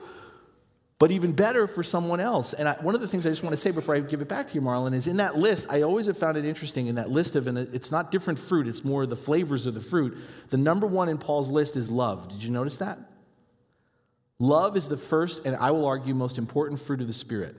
but 0.98 1.10
even 1.10 1.32
better 1.32 1.66
for 1.66 1.82
someone 1.82 2.20
else. 2.20 2.52
And 2.52 2.68
I, 2.68 2.74
one 2.74 2.94
of 2.94 3.00
the 3.00 3.08
things 3.08 3.26
I 3.26 3.30
just 3.30 3.42
want 3.42 3.52
to 3.52 3.56
say 3.56 3.72
before 3.72 3.96
I 3.96 4.00
give 4.00 4.22
it 4.22 4.28
back 4.28 4.48
to 4.48 4.54
you, 4.54 4.60
Marlon, 4.60 4.94
is 4.94 5.08
in 5.08 5.16
that 5.16 5.36
list, 5.36 5.66
I 5.68 5.82
always 5.82 6.06
have 6.06 6.16
found 6.16 6.36
it 6.36 6.44
interesting 6.44 6.86
in 6.86 6.94
that 6.94 7.10
list 7.10 7.34
of, 7.34 7.48
and 7.48 7.58
it's 7.58 7.90
not 7.90 8.12
different 8.12 8.38
fruit, 8.38 8.68
it's 8.68 8.84
more 8.84 9.06
the 9.06 9.16
flavors 9.16 9.66
of 9.66 9.74
the 9.74 9.80
fruit. 9.80 10.16
The 10.50 10.56
number 10.56 10.86
one 10.86 11.08
in 11.08 11.18
Paul's 11.18 11.50
list 11.50 11.74
is 11.76 11.90
love. 11.90 12.28
Did 12.28 12.42
you 12.42 12.50
notice 12.50 12.76
that? 12.76 12.98
Love 14.38 14.76
is 14.76 14.86
the 14.86 14.96
first, 14.96 15.44
and 15.44 15.56
I 15.56 15.70
will 15.72 15.86
argue, 15.86 16.14
most 16.14 16.38
important 16.38 16.80
fruit 16.80 17.00
of 17.00 17.06
the 17.06 17.12
Spirit. 17.12 17.56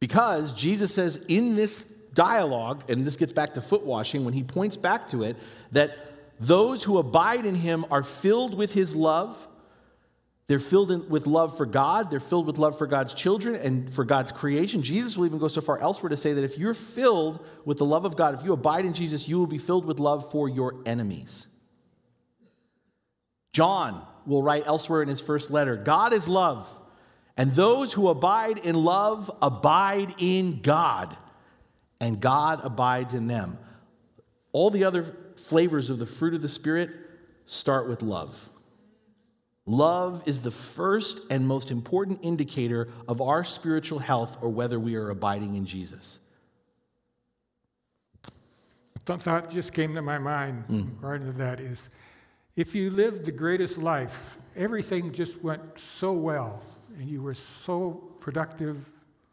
Because 0.00 0.54
Jesus 0.54 0.92
says 0.92 1.16
in 1.28 1.54
this 1.54 1.94
dialogue, 2.14 2.90
and 2.90 3.04
this 3.04 3.16
gets 3.16 3.32
back 3.32 3.54
to 3.54 3.60
foot 3.60 3.84
washing, 3.84 4.24
when 4.24 4.34
he 4.34 4.42
points 4.42 4.76
back 4.76 5.08
to 5.08 5.22
it, 5.22 5.36
that 5.72 5.96
those 6.40 6.82
who 6.84 6.98
abide 6.98 7.44
in 7.44 7.54
him 7.54 7.84
are 7.90 8.02
filled 8.02 8.56
with 8.56 8.72
his 8.72 8.96
love. 8.96 9.46
They're 10.46 10.58
filled 10.58 10.90
in, 10.90 11.08
with 11.08 11.26
love 11.26 11.56
for 11.56 11.66
God. 11.66 12.10
They're 12.10 12.18
filled 12.18 12.46
with 12.46 12.58
love 12.58 12.76
for 12.76 12.86
God's 12.86 13.14
children 13.14 13.54
and 13.54 13.92
for 13.92 14.04
God's 14.04 14.32
creation. 14.32 14.82
Jesus 14.82 15.16
will 15.16 15.26
even 15.26 15.38
go 15.38 15.48
so 15.48 15.60
far 15.60 15.78
elsewhere 15.78 16.10
to 16.10 16.16
say 16.16 16.32
that 16.32 16.42
if 16.42 16.58
you're 16.58 16.74
filled 16.74 17.44
with 17.64 17.78
the 17.78 17.84
love 17.84 18.04
of 18.04 18.16
God, 18.16 18.34
if 18.34 18.44
you 18.44 18.52
abide 18.52 18.84
in 18.84 18.94
Jesus, 18.94 19.28
you 19.28 19.38
will 19.38 19.46
be 19.46 19.58
filled 19.58 19.84
with 19.84 20.00
love 20.00 20.28
for 20.30 20.48
your 20.48 20.74
enemies. 20.86 21.46
John 23.52 24.04
will 24.26 24.42
write 24.42 24.66
elsewhere 24.66 25.02
in 25.02 25.08
his 25.08 25.20
first 25.20 25.50
letter 25.50 25.76
God 25.76 26.12
is 26.12 26.26
love, 26.26 26.68
and 27.36 27.52
those 27.52 27.92
who 27.92 28.08
abide 28.08 28.58
in 28.58 28.74
love 28.74 29.30
abide 29.42 30.14
in 30.18 30.62
God 30.62 31.16
and 32.00 32.20
God 32.20 32.60
abides 32.62 33.14
in 33.14 33.26
them. 33.26 33.58
All 34.52 34.70
the 34.70 34.84
other 34.84 35.14
flavors 35.36 35.90
of 35.90 35.98
the 35.98 36.06
fruit 36.06 36.34
of 36.34 36.42
the 36.42 36.48
Spirit 36.48 36.90
start 37.46 37.88
with 37.88 38.02
love. 38.02 38.48
Love 39.66 40.22
is 40.26 40.42
the 40.42 40.50
first 40.50 41.20
and 41.30 41.46
most 41.46 41.70
important 41.70 42.20
indicator 42.22 42.88
of 43.06 43.20
our 43.20 43.44
spiritual 43.44 43.98
health 43.98 44.38
or 44.40 44.48
whether 44.48 44.80
we 44.80 44.96
are 44.96 45.10
abiding 45.10 45.54
in 45.54 45.66
Jesus. 45.66 46.18
A 49.06 49.18
thought 49.18 49.50
just 49.50 49.72
came 49.72 49.94
to 49.94 50.02
my 50.02 50.18
mind 50.18 50.64
mm. 50.68 50.88
regarding 50.96 51.32
to 51.32 51.38
that 51.38 51.60
is 51.60 51.90
if 52.56 52.74
you 52.74 52.90
lived 52.90 53.24
the 53.24 53.32
greatest 53.32 53.78
life, 53.78 54.36
everything 54.56 55.12
just 55.12 55.40
went 55.42 55.62
so 55.98 56.12
well, 56.12 56.62
and 56.98 57.08
you 57.08 57.22
were 57.22 57.34
so 57.34 57.90
productive 58.20 58.76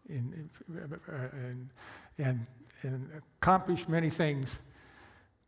uh, 0.10 0.14
and, 0.14 1.70
and 2.18 2.46
and 2.88 3.10
accomplish 3.40 3.88
many 3.88 4.10
things, 4.10 4.60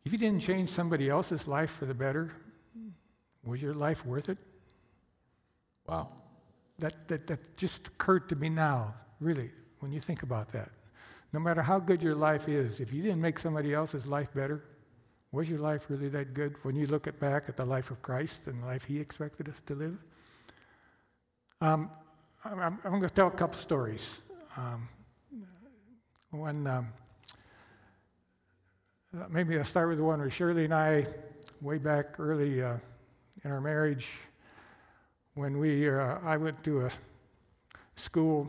If 0.05 0.13
you 0.13 0.17
didn't 0.17 0.41
change 0.41 0.69
somebody 0.69 1.09
else's 1.09 1.47
life 1.47 1.71
for 1.71 1.85
the 1.85 1.93
better, 1.93 2.31
was 3.43 3.61
your 3.61 3.73
life 3.73 4.05
worth 4.05 4.29
it? 4.29 4.37
Wow. 5.87 6.11
That, 6.79 7.07
that, 7.09 7.27
that 7.27 7.57
just 7.57 7.87
occurred 7.87 8.29
to 8.29 8.35
me 8.35 8.49
now, 8.49 8.93
really, 9.19 9.51
when 9.79 9.91
you 9.91 9.99
think 9.99 10.23
about 10.23 10.51
that. 10.53 10.69
No 11.33 11.39
matter 11.39 11.61
how 11.61 11.79
good 11.79 12.01
your 12.01 12.15
life 12.15 12.47
is, 12.47 12.79
if 12.79 12.93
you 12.93 13.03
didn't 13.03 13.21
make 13.21 13.37
somebody 13.37 13.73
else's 13.73 14.05
life 14.05 14.33
better, 14.33 14.63
was 15.31 15.49
your 15.49 15.59
life 15.59 15.85
really 15.89 16.09
that 16.09 16.33
good 16.33 16.55
when 16.63 16.75
you 16.75 16.87
look 16.87 17.05
at 17.05 17.19
back 17.19 17.43
at 17.47 17.55
the 17.55 17.65
life 17.65 17.91
of 17.91 18.01
Christ 18.01 18.47
and 18.47 18.63
the 18.63 18.65
life 18.65 18.85
He 18.85 18.99
expected 18.99 19.49
us 19.49 19.61
to 19.67 19.75
live? 19.75 19.97
Um, 21.61 21.91
I'm, 22.43 22.59
I'm 22.59 22.79
going 22.83 23.01
to 23.01 23.09
tell 23.09 23.27
a 23.27 23.31
couple 23.31 23.59
stories. 23.59 24.19
Um, 24.57 24.87
when 26.31 26.67
um, 26.67 26.87
maybe 29.29 29.57
I'll 29.57 29.65
start 29.65 29.89
with 29.89 29.97
the 29.97 30.03
one 30.03 30.19
where 30.19 30.29
Shirley 30.29 30.65
and 30.65 30.73
I, 30.73 31.07
way 31.61 31.77
back 31.77 32.19
early 32.19 32.63
uh, 32.63 32.77
in 33.43 33.51
our 33.51 33.61
marriage, 33.61 34.07
when 35.33 35.57
we 35.57 35.89
uh, 35.89 36.17
I 36.23 36.37
went 36.37 36.63
to 36.65 36.85
a 36.85 36.91
school, 37.95 38.47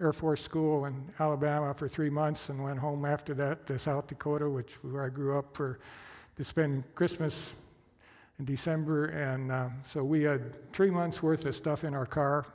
Air 0.00 0.12
Force 0.12 0.42
school 0.42 0.86
in 0.86 1.12
Alabama 1.18 1.74
for 1.74 1.88
three 1.88 2.10
months, 2.10 2.48
and 2.48 2.62
went 2.62 2.78
home 2.78 3.04
after 3.04 3.34
that 3.34 3.66
to 3.66 3.78
South 3.78 4.06
Dakota, 4.06 4.48
which 4.48 4.72
where 4.82 5.04
I 5.04 5.08
grew 5.08 5.38
up 5.38 5.56
for 5.56 5.78
to 6.36 6.44
spend 6.44 6.84
Christmas 6.94 7.50
in 8.38 8.44
December, 8.44 9.06
and 9.06 9.50
uh, 9.50 9.68
so 9.90 10.04
we 10.04 10.22
had 10.22 10.72
three 10.72 10.90
months 10.90 11.22
worth 11.22 11.46
of 11.46 11.54
stuff 11.54 11.84
in 11.84 11.94
our 11.94 12.06
car 12.06 12.46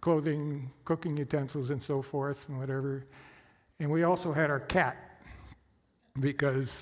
clothing, 0.00 0.70
cooking 0.86 1.14
utensils, 1.14 1.68
and 1.68 1.82
so 1.82 2.00
forth, 2.00 2.48
and 2.48 2.58
whatever. 2.58 3.04
And 3.80 3.90
we 3.90 4.04
also 4.04 4.32
had 4.32 4.50
our 4.50 4.60
cat 4.60 5.09
because 6.18 6.76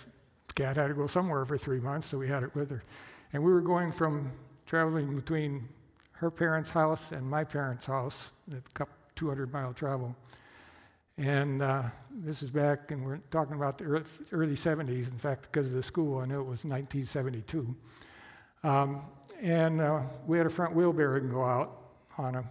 cat 0.55 0.77
had 0.77 0.89
to 0.89 0.95
go 0.95 1.07
somewhere 1.07 1.45
for 1.45 1.57
three 1.57 1.79
months, 1.79 2.09
so 2.09 2.19
we 2.19 2.29
had 2.29 2.43
it 2.43 2.55
with 2.55 2.71
her. 2.71 2.83
And 3.33 3.43
we 3.43 3.53
were 3.53 3.61
going 3.61 3.93
from 3.93 4.33
traveling 4.67 5.15
between 5.15 5.69
her 6.13 6.31
parents' 6.31 6.71
house 6.71 7.13
and 7.13 7.25
my 7.25 7.45
parents' 7.45 7.87
house, 7.87 8.31
a 8.53 8.87
200 9.15 9.53
mile 9.53 9.73
travel. 9.73 10.17
And 11.17 11.63
uh, 11.63 11.85
this 12.11 12.43
is 12.43 12.51
back, 12.51 12.91
and 12.91 13.05
we're 13.05 13.19
talking 13.31 13.55
about 13.55 13.79
the 13.79 13.85
early, 13.85 14.05
early 14.33 14.57
70s. 14.57 15.11
In 15.11 15.19
fact, 15.19 15.43
because 15.43 15.67
of 15.67 15.75
the 15.75 15.83
school, 15.83 16.19
I 16.19 16.27
know 16.27 16.41
it 16.41 16.47
was 16.47 16.65
1972. 16.65 17.75
Um, 18.65 19.03
and 19.41 19.81
uh, 19.81 20.01
we 20.27 20.39
had 20.39 20.47
a 20.47 20.51
front 20.51 20.75
wheel 20.75 20.93
bearing 20.93 21.29
go 21.29 21.45
out 21.45 21.79
on 22.19 22.35
a, 22.35 22.45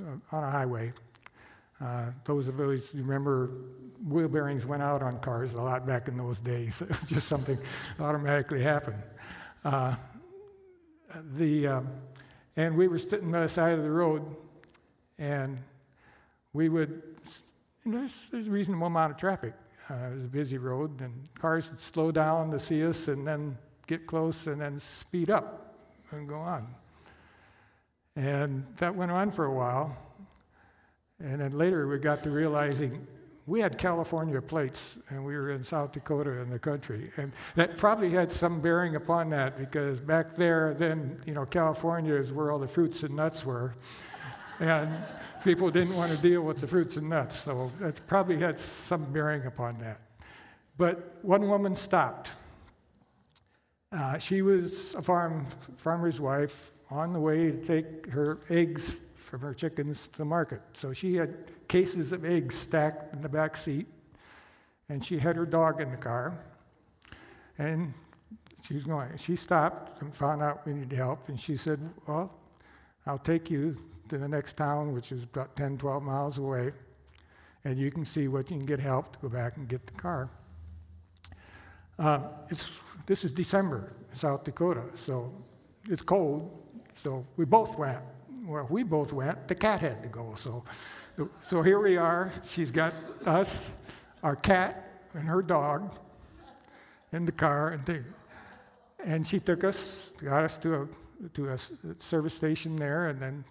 uh, 0.00 0.36
on 0.36 0.44
a 0.44 0.50
highway. 0.50 0.92
Uh, 1.80 2.06
those 2.24 2.48
of 2.48 2.58
us 2.60 2.88
who 2.88 2.98
remember 2.98 3.50
wheel 4.06 4.28
bearings 4.28 4.66
went 4.66 4.82
out 4.82 5.02
on 5.02 5.18
cars 5.20 5.54
a 5.54 5.62
lot 5.62 5.86
back 5.86 6.08
in 6.08 6.16
those 6.16 6.40
days. 6.40 6.80
it 6.82 6.88
was 6.88 7.08
just 7.08 7.28
something 7.28 7.58
automatically 8.00 8.62
happened. 8.62 9.02
Uh, 9.64 9.94
the, 11.36 11.66
uh, 11.66 11.80
and 12.56 12.76
we 12.76 12.88
were 12.88 12.98
sitting 12.98 13.30
by 13.30 13.42
the 13.42 13.48
side 13.48 13.78
of 13.78 13.82
the 13.82 13.90
road, 13.90 14.22
and 15.18 15.58
we 16.52 16.68
would 16.68 17.02
there's, 17.92 18.26
there's 18.30 18.48
a 18.48 18.50
reasonable 18.50 18.86
amount 18.86 19.12
of 19.12 19.16
traffic. 19.16 19.54
Uh, 19.90 19.94
it 19.94 20.14
was 20.16 20.24
a 20.24 20.28
busy 20.28 20.58
road, 20.58 21.00
and 21.00 21.28
cars 21.34 21.70
would 21.70 21.80
slow 21.80 22.10
down 22.10 22.50
to 22.50 22.60
see 22.60 22.84
us 22.84 23.08
and 23.08 23.26
then 23.26 23.56
get 23.86 24.06
close 24.06 24.46
and 24.46 24.60
then 24.60 24.80
speed 24.80 25.30
up 25.30 25.74
and 26.10 26.28
go 26.28 26.38
on. 26.38 26.66
And 28.14 28.66
that 28.76 28.94
went 28.94 29.10
on 29.10 29.30
for 29.30 29.46
a 29.46 29.52
while. 29.52 29.96
And 31.20 31.40
then 31.40 31.52
later 31.52 31.86
we 31.88 31.98
got 31.98 32.22
to 32.24 32.30
realizing 32.30 33.06
we 33.46 33.60
had 33.60 33.78
California 33.78 34.40
plates 34.42 34.98
and 35.08 35.24
we 35.24 35.34
were 35.34 35.50
in 35.50 35.64
South 35.64 35.92
Dakota 35.92 36.40
in 36.40 36.50
the 36.50 36.58
country. 36.58 37.10
And 37.16 37.32
that 37.56 37.76
probably 37.76 38.10
had 38.10 38.30
some 38.30 38.60
bearing 38.60 38.94
upon 38.96 39.30
that 39.30 39.58
because 39.58 40.00
back 40.00 40.36
there, 40.36 40.74
then, 40.78 41.18
you 41.26 41.32
know, 41.32 41.46
California 41.46 42.14
is 42.14 42.30
where 42.30 42.52
all 42.52 42.58
the 42.58 42.68
fruits 42.68 43.02
and 43.02 43.16
nuts 43.16 43.44
were. 43.44 43.74
and 44.60 44.90
people 45.44 45.70
didn't 45.70 45.96
want 45.96 46.12
to 46.12 46.18
deal 46.18 46.42
with 46.42 46.60
the 46.60 46.66
fruits 46.66 46.96
and 46.96 47.08
nuts, 47.08 47.40
so 47.40 47.70
that 47.80 48.06
probably 48.06 48.38
had 48.38 48.58
some 48.58 49.04
bearing 49.12 49.46
upon 49.46 49.78
that. 49.78 50.00
But 50.76 51.18
one 51.22 51.48
woman 51.48 51.74
stopped. 51.74 52.30
Uh, 53.90 54.18
she 54.18 54.42
was 54.42 54.94
a 54.94 55.02
farm, 55.02 55.46
farmer's 55.76 56.20
wife 56.20 56.72
on 56.90 57.12
the 57.12 57.20
way 57.20 57.50
to 57.50 57.64
take 57.64 58.06
her 58.10 58.38
eggs 58.50 58.98
from 59.28 59.40
her 59.40 59.52
chickens 59.52 60.08
to 60.12 60.18
the 60.18 60.24
market. 60.24 60.62
So 60.72 60.92
she 60.92 61.14
had 61.14 61.36
cases 61.68 62.12
of 62.12 62.24
eggs 62.24 62.54
stacked 62.54 63.14
in 63.14 63.20
the 63.20 63.28
back 63.28 63.56
seat, 63.56 63.86
and 64.88 65.04
she 65.04 65.18
had 65.18 65.36
her 65.36 65.44
dog 65.44 65.80
in 65.82 65.90
the 65.90 65.98
car. 65.98 66.38
And 67.58 67.92
she 68.66 68.74
was 68.74 68.84
going. 68.84 69.16
She 69.18 69.36
stopped 69.36 70.00
and 70.00 70.14
found 70.14 70.42
out 70.42 70.66
we 70.66 70.72
needed 70.72 70.96
help, 70.96 71.28
and 71.28 71.38
she 71.38 71.56
said, 71.56 71.78
"Well, 72.06 72.32
I'll 73.06 73.18
take 73.18 73.50
you 73.50 73.76
to 74.08 74.18
the 74.18 74.28
next 74.28 74.56
town, 74.56 74.92
which 74.92 75.12
is 75.12 75.24
about 75.24 75.54
10, 75.56 75.78
12 75.78 76.02
miles 76.02 76.38
away, 76.38 76.72
and 77.64 77.78
you 77.78 77.90
can 77.90 78.04
see 78.04 78.28
what 78.28 78.50
you 78.50 78.56
can 78.56 78.66
get 78.66 78.80
help 78.80 79.12
to 79.12 79.18
go 79.20 79.28
back 79.28 79.56
and 79.56 79.68
get 79.68 79.86
the 79.86 79.92
car. 79.92 80.30
Uh, 81.98 82.20
this 83.06 83.24
is 83.24 83.32
December, 83.32 83.92
South 84.14 84.44
Dakota, 84.44 84.84
so 84.94 85.32
it's 85.88 86.02
cold, 86.02 86.50
so 87.02 87.26
we 87.36 87.44
both 87.44 87.76
went. 87.76 88.02
Well, 88.48 88.66
we 88.70 88.82
both 88.82 89.12
went. 89.12 89.46
The 89.46 89.54
cat 89.54 89.80
had 89.80 90.02
to 90.02 90.08
go, 90.08 90.34
so 90.38 90.64
so 91.50 91.60
here 91.60 91.78
we 91.80 91.98
are. 91.98 92.32
She's 92.46 92.70
got 92.70 92.94
us, 93.26 93.70
our 94.22 94.36
cat, 94.36 95.02
and 95.12 95.24
her 95.24 95.42
dog 95.42 95.94
in 97.12 97.26
the 97.26 97.32
car, 97.32 97.68
and 97.68 97.84
they, 97.84 98.00
and 99.04 99.28
she 99.28 99.38
took 99.38 99.64
us, 99.64 100.00
got 100.24 100.44
us 100.44 100.56
to 100.58 100.74
a 100.74 100.88
to 101.34 101.50
a 101.50 101.58
service 101.98 102.32
station 102.32 102.74
there, 102.74 103.08
and 103.08 103.20
then 103.20 103.44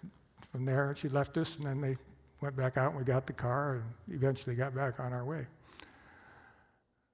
from 0.50 0.64
there, 0.64 0.96
she 0.98 1.08
left 1.08 1.36
us, 1.36 1.54
and 1.54 1.66
then 1.66 1.80
they 1.80 1.96
went 2.40 2.56
back 2.56 2.76
out, 2.76 2.90
and 2.90 2.98
we 2.98 3.04
got 3.04 3.24
the 3.24 3.32
car, 3.32 3.74
and 3.74 4.16
eventually 4.16 4.56
got 4.56 4.74
back 4.74 4.98
on 4.98 5.12
our 5.12 5.24
way. 5.24 5.46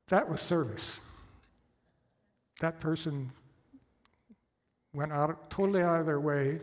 That 0.08 0.26
was 0.26 0.40
service. 0.40 1.00
That 2.60 2.80
person 2.80 3.30
went 4.94 5.12
out 5.12 5.50
totally 5.50 5.82
out 5.82 6.00
of 6.00 6.06
their 6.06 6.20
way 6.20 6.60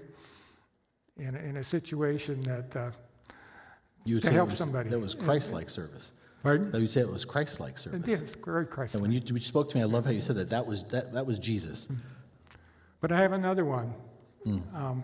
in, 1.22 1.36
in 1.36 1.58
a 1.58 1.64
situation 1.64 2.42
that 2.42 2.76
uh, 2.76 2.92
you 4.04 4.16
would 4.16 4.24
to 4.24 4.32
help 4.32 4.50
was, 4.50 4.60
somebody. 4.60 4.90
That 4.90 5.00
was 5.00 5.16
Christ-like 5.16 5.70
service. 5.70 6.14
Pardon? 6.44 6.72
No, 6.72 6.80
you'd 6.80 6.92
say 6.92 7.02
it 7.02 7.10
was 7.10 7.24
Christ-like 7.24 7.78
service. 7.78 8.02
It 8.02 8.10
is 8.10 8.24
very 8.44 8.66
Christ. 8.66 8.96
And 8.96 9.02
when 9.02 9.12
you, 9.12 9.20
when 9.20 9.36
you 9.36 9.44
spoke 9.44 9.70
to 9.70 9.78
me, 9.78 9.84
I 9.84 9.86
love 9.86 10.06
how 10.06 10.12
you 10.12 10.22
said 10.22 10.38
that. 10.38 10.50
That 10.50 10.66
was 10.66 10.84
that, 10.86 11.14
that 11.14 11.26
was 11.26 11.38
Jesus. 11.38 11.88
But 13.00 13.12
I 13.12 13.18
have 13.18 13.34
another 13.34 13.66
one. 13.66 13.94
Mm. 14.46 14.76
Um, 14.76 15.04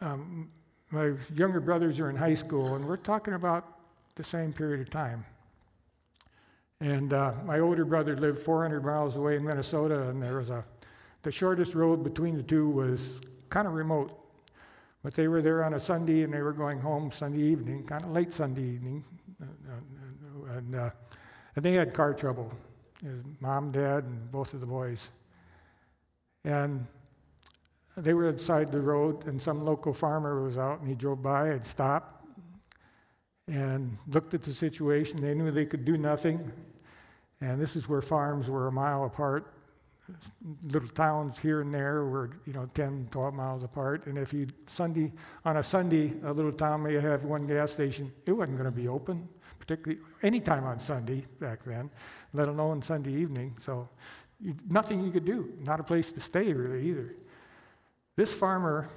um, 0.00 0.50
my 0.90 1.12
younger 1.34 1.60
brothers 1.60 1.98
are 2.00 2.10
in 2.10 2.16
high 2.16 2.34
school, 2.34 2.74
and 2.74 2.86
we're 2.86 2.96
talking 2.98 3.34
about 3.34 3.78
the 4.16 4.24
same 4.24 4.52
period 4.52 4.80
of 4.80 4.90
time. 4.90 5.24
And 6.80 7.14
uh, 7.14 7.32
my 7.46 7.60
older 7.60 7.86
brother 7.86 8.16
lived 8.16 8.40
400 8.40 8.84
miles 8.84 9.16
away 9.16 9.36
in 9.36 9.44
Minnesota, 9.44 10.08
and 10.10 10.22
there 10.22 10.38
was 10.38 10.50
a 10.50 10.64
the 11.24 11.32
shortest 11.32 11.74
road 11.74 12.04
between 12.04 12.36
the 12.36 12.42
two 12.42 12.68
was 12.68 13.00
kind 13.54 13.68
of 13.68 13.74
remote. 13.74 14.10
But 15.04 15.14
they 15.14 15.28
were 15.28 15.40
there 15.40 15.62
on 15.62 15.74
a 15.74 15.80
Sunday, 15.80 16.22
and 16.22 16.34
they 16.34 16.42
were 16.42 16.52
going 16.52 16.80
home 16.80 17.12
Sunday 17.12 17.42
evening, 17.42 17.84
kind 17.84 18.02
of 18.02 18.10
late 18.10 18.34
Sunday 18.34 18.62
evening, 18.62 19.04
uh, 19.40 19.46
uh, 19.70 20.56
and, 20.56 20.74
uh, 20.74 20.90
and 21.54 21.64
they 21.64 21.74
had 21.74 21.94
car 21.94 22.14
trouble. 22.14 22.50
Mom, 23.38 23.70
dad, 23.70 24.02
and 24.02 24.32
both 24.32 24.54
of 24.54 24.60
the 24.60 24.66
boys. 24.66 25.08
And 26.42 26.84
they 27.96 28.12
were 28.12 28.28
outside 28.28 28.72
the 28.72 28.80
road, 28.80 29.24
and 29.28 29.40
some 29.40 29.64
local 29.64 29.92
farmer 29.92 30.42
was 30.42 30.58
out, 30.58 30.80
and 30.80 30.88
he 30.88 30.96
drove 30.96 31.22
by 31.22 31.50
and 31.50 31.64
stopped 31.64 32.26
and 33.46 33.96
looked 34.08 34.34
at 34.34 34.42
the 34.42 34.52
situation. 34.52 35.20
They 35.20 35.34
knew 35.34 35.52
they 35.52 35.66
could 35.66 35.84
do 35.84 35.96
nothing. 35.96 36.50
And 37.40 37.60
this 37.60 37.76
is 37.76 37.88
where 37.88 38.02
farms 38.02 38.48
were 38.48 38.66
a 38.66 38.72
mile 38.72 39.04
apart. 39.04 39.53
Little 40.64 40.88
towns 40.88 41.38
here 41.38 41.62
and 41.62 41.72
there 41.72 42.04
were, 42.04 42.30
you 42.44 42.52
know, 42.52 42.68
10, 42.74 43.08
12 43.10 43.34
miles 43.34 43.62
apart. 43.62 44.06
And 44.06 44.18
if 44.18 44.34
you 44.34 44.48
Sunday 44.66 45.12
on 45.44 45.56
a 45.56 45.62
Sunday, 45.62 46.12
a 46.24 46.32
little 46.32 46.52
town 46.52 46.82
may 46.82 46.94
have 46.94 47.24
one 47.24 47.46
gas 47.46 47.72
station. 47.72 48.12
It 48.26 48.32
wasn't 48.32 48.58
going 48.58 48.70
to 48.70 48.76
be 48.76 48.86
open, 48.86 49.26
particularly 49.58 50.02
any 50.22 50.40
time 50.40 50.64
on 50.64 50.78
Sunday 50.78 51.24
back 51.40 51.64
then, 51.64 51.90
let 52.34 52.48
alone 52.48 52.82
Sunday 52.82 53.14
evening. 53.14 53.56
So 53.60 53.88
you, 54.40 54.54
nothing 54.68 55.02
you 55.02 55.10
could 55.10 55.24
do. 55.24 55.54
Not 55.60 55.80
a 55.80 55.84
place 55.84 56.12
to 56.12 56.20
stay 56.20 56.52
really 56.52 56.86
either. 56.86 57.14
This 58.16 58.32
farmer 58.32 58.90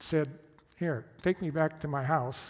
said, 0.00 0.28
Here, 0.76 1.06
take 1.20 1.42
me 1.42 1.50
back 1.50 1.80
to 1.80 1.88
my 1.88 2.04
house. 2.04 2.40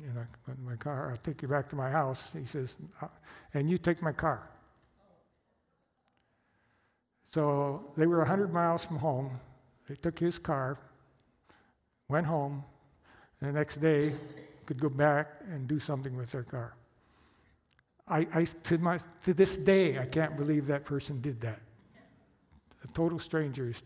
You 0.00 0.08
know, 0.14 0.26
put 0.46 0.58
my 0.60 0.76
car, 0.76 1.10
I'll 1.10 1.16
take 1.18 1.42
you 1.42 1.48
back 1.48 1.68
to 1.70 1.76
my 1.76 1.90
house. 1.90 2.30
He 2.38 2.46
says, 2.46 2.76
uh, 3.02 3.08
and 3.52 3.68
you 3.68 3.76
take 3.76 4.00
my 4.00 4.12
car. 4.12 4.48
So 7.32 7.92
they 7.96 8.06
were 8.06 8.18
100 8.18 8.52
miles 8.52 8.84
from 8.84 8.98
home. 8.98 9.40
They 9.88 9.94
took 9.94 10.18
his 10.18 10.38
car, 10.38 10.78
went 12.08 12.26
home, 12.26 12.62
and 13.40 13.50
the 13.50 13.58
next 13.58 13.80
day 13.80 14.14
could 14.66 14.80
go 14.80 14.88
back 14.88 15.40
and 15.50 15.66
do 15.66 15.80
something 15.80 16.16
with 16.16 16.30
their 16.30 16.42
car. 16.42 16.74
I, 18.06 18.26
I 18.34 18.44
to, 18.44 18.78
my, 18.78 18.98
to 19.24 19.32
this 19.32 19.56
day, 19.56 19.98
I 19.98 20.06
can't 20.06 20.36
believe 20.36 20.66
that 20.66 20.84
person 20.84 21.20
did 21.20 21.40
that. 21.40 21.60
A 22.84 22.88
total 22.88 23.18
strangers, 23.18 23.82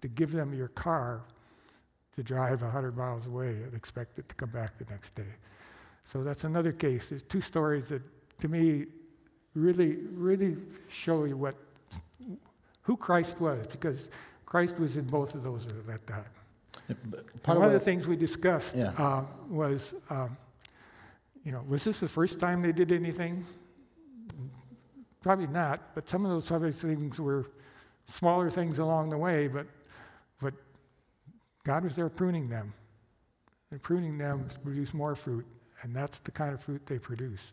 to 0.00 0.08
give 0.08 0.32
them 0.32 0.54
your 0.54 0.68
car 0.68 1.22
to 2.16 2.22
drive 2.22 2.62
100 2.62 2.96
miles 2.96 3.26
away 3.26 3.48
and 3.48 3.74
expect 3.74 4.18
it 4.18 4.28
to 4.28 4.34
come 4.34 4.50
back 4.50 4.78
the 4.78 4.84
next 4.90 5.14
day. 5.14 5.34
So 6.04 6.24
that's 6.24 6.44
another 6.44 6.72
case. 6.72 7.08
There's 7.08 7.22
two 7.22 7.40
stories 7.40 7.88
that, 7.88 8.02
to 8.40 8.48
me, 8.48 8.86
really, 9.54 9.98
really 10.12 10.56
show 10.88 11.24
you 11.24 11.36
what, 11.36 11.54
who 12.88 12.96
Christ 12.96 13.38
was, 13.38 13.66
because 13.66 14.08
Christ 14.46 14.78
was 14.78 14.96
in 14.96 15.04
both 15.04 15.34
of 15.34 15.44
those 15.44 15.66
at 15.66 15.86
that 15.86 16.06
time. 16.06 16.24
One 17.44 17.62
of 17.62 17.72
the 17.72 17.78
things 17.78 18.06
we 18.06 18.16
discussed 18.16 18.74
yeah. 18.74 18.94
uh, 18.96 19.24
was, 19.50 19.92
um, 20.08 20.38
you 21.44 21.52
know, 21.52 21.62
was 21.68 21.84
this 21.84 22.00
the 22.00 22.08
first 22.08 22.40
time 22.40 22.62
they 22.62 22.72
did 22.72 22.90
anything? 22.90 23.44
Probably 25.20 25.48
not, 25.48 25.94
but 25.94 26.08
some 26.08 26.24
of 26.24 26.30
those 26.30 26.50
other 26.50 26.72
things 26.72 27.18
were 27.18 27.50
smaller 28.10 28.48
things 28.50 28.78
along 28.78 29.10
the 29.10 29.18
way, 29.18 29.48
but, 29.48 29.66
but 30.40 30.54
God 31.64 31.84
was 31.84 31.94
there 31.94 32.08
pruning 32.08 32.48
them. 32.48 32.72
And 33.70 33.82
pruning 33.82 34.16
them 34.16 34.48
to 34.48 34.58
produce 34.60 34.94
more 34.94 35.14
fruit, 35.14 35.44
and 35.82 35.94
that's 35.94 36.20
the 36.20 36.30
kind 36.30 36.54
of 36.54 36.62
fruit 36.62 36.86
they 36.86 36.98
produced. 36.98 37.52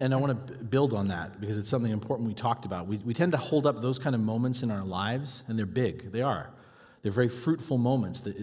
And 0.00 0.14
I 0.14 0.16
want 0.16 0.46
to 0.46 0.64
build 0.64 0.92
on 0.92 1.08
that 1.08 1.40
because 1.40 1.58
it's 1.58 1.68
something 1.68 1.90
important 1.90 2.28
we 2.28 2.34
talked 2.34 2.66
about. 2.66 2.86
We, 2.86 2.98
we 2.98 3.14
tend 3.14 3.32
to 3.32 3.38
hold 3.38 3.66
up 3.66 3.82
those 3.82 3.98
kind 3.98 4.14
of 4.14 4.20
moments 4.20 4.62
in 4.62 4.70
our 4.70 4.84
lives, 4.84 5.42
and 5.48 5.58
they're 5.58 5.66
big. 5.66 6.12
They 6.12 6.22
are. 6.22 6.50
They're 7.02 7.10
very 7.10 7.28
fruitful 7.28 7.78
moments 7.78 8.20
that, 8.20 8.36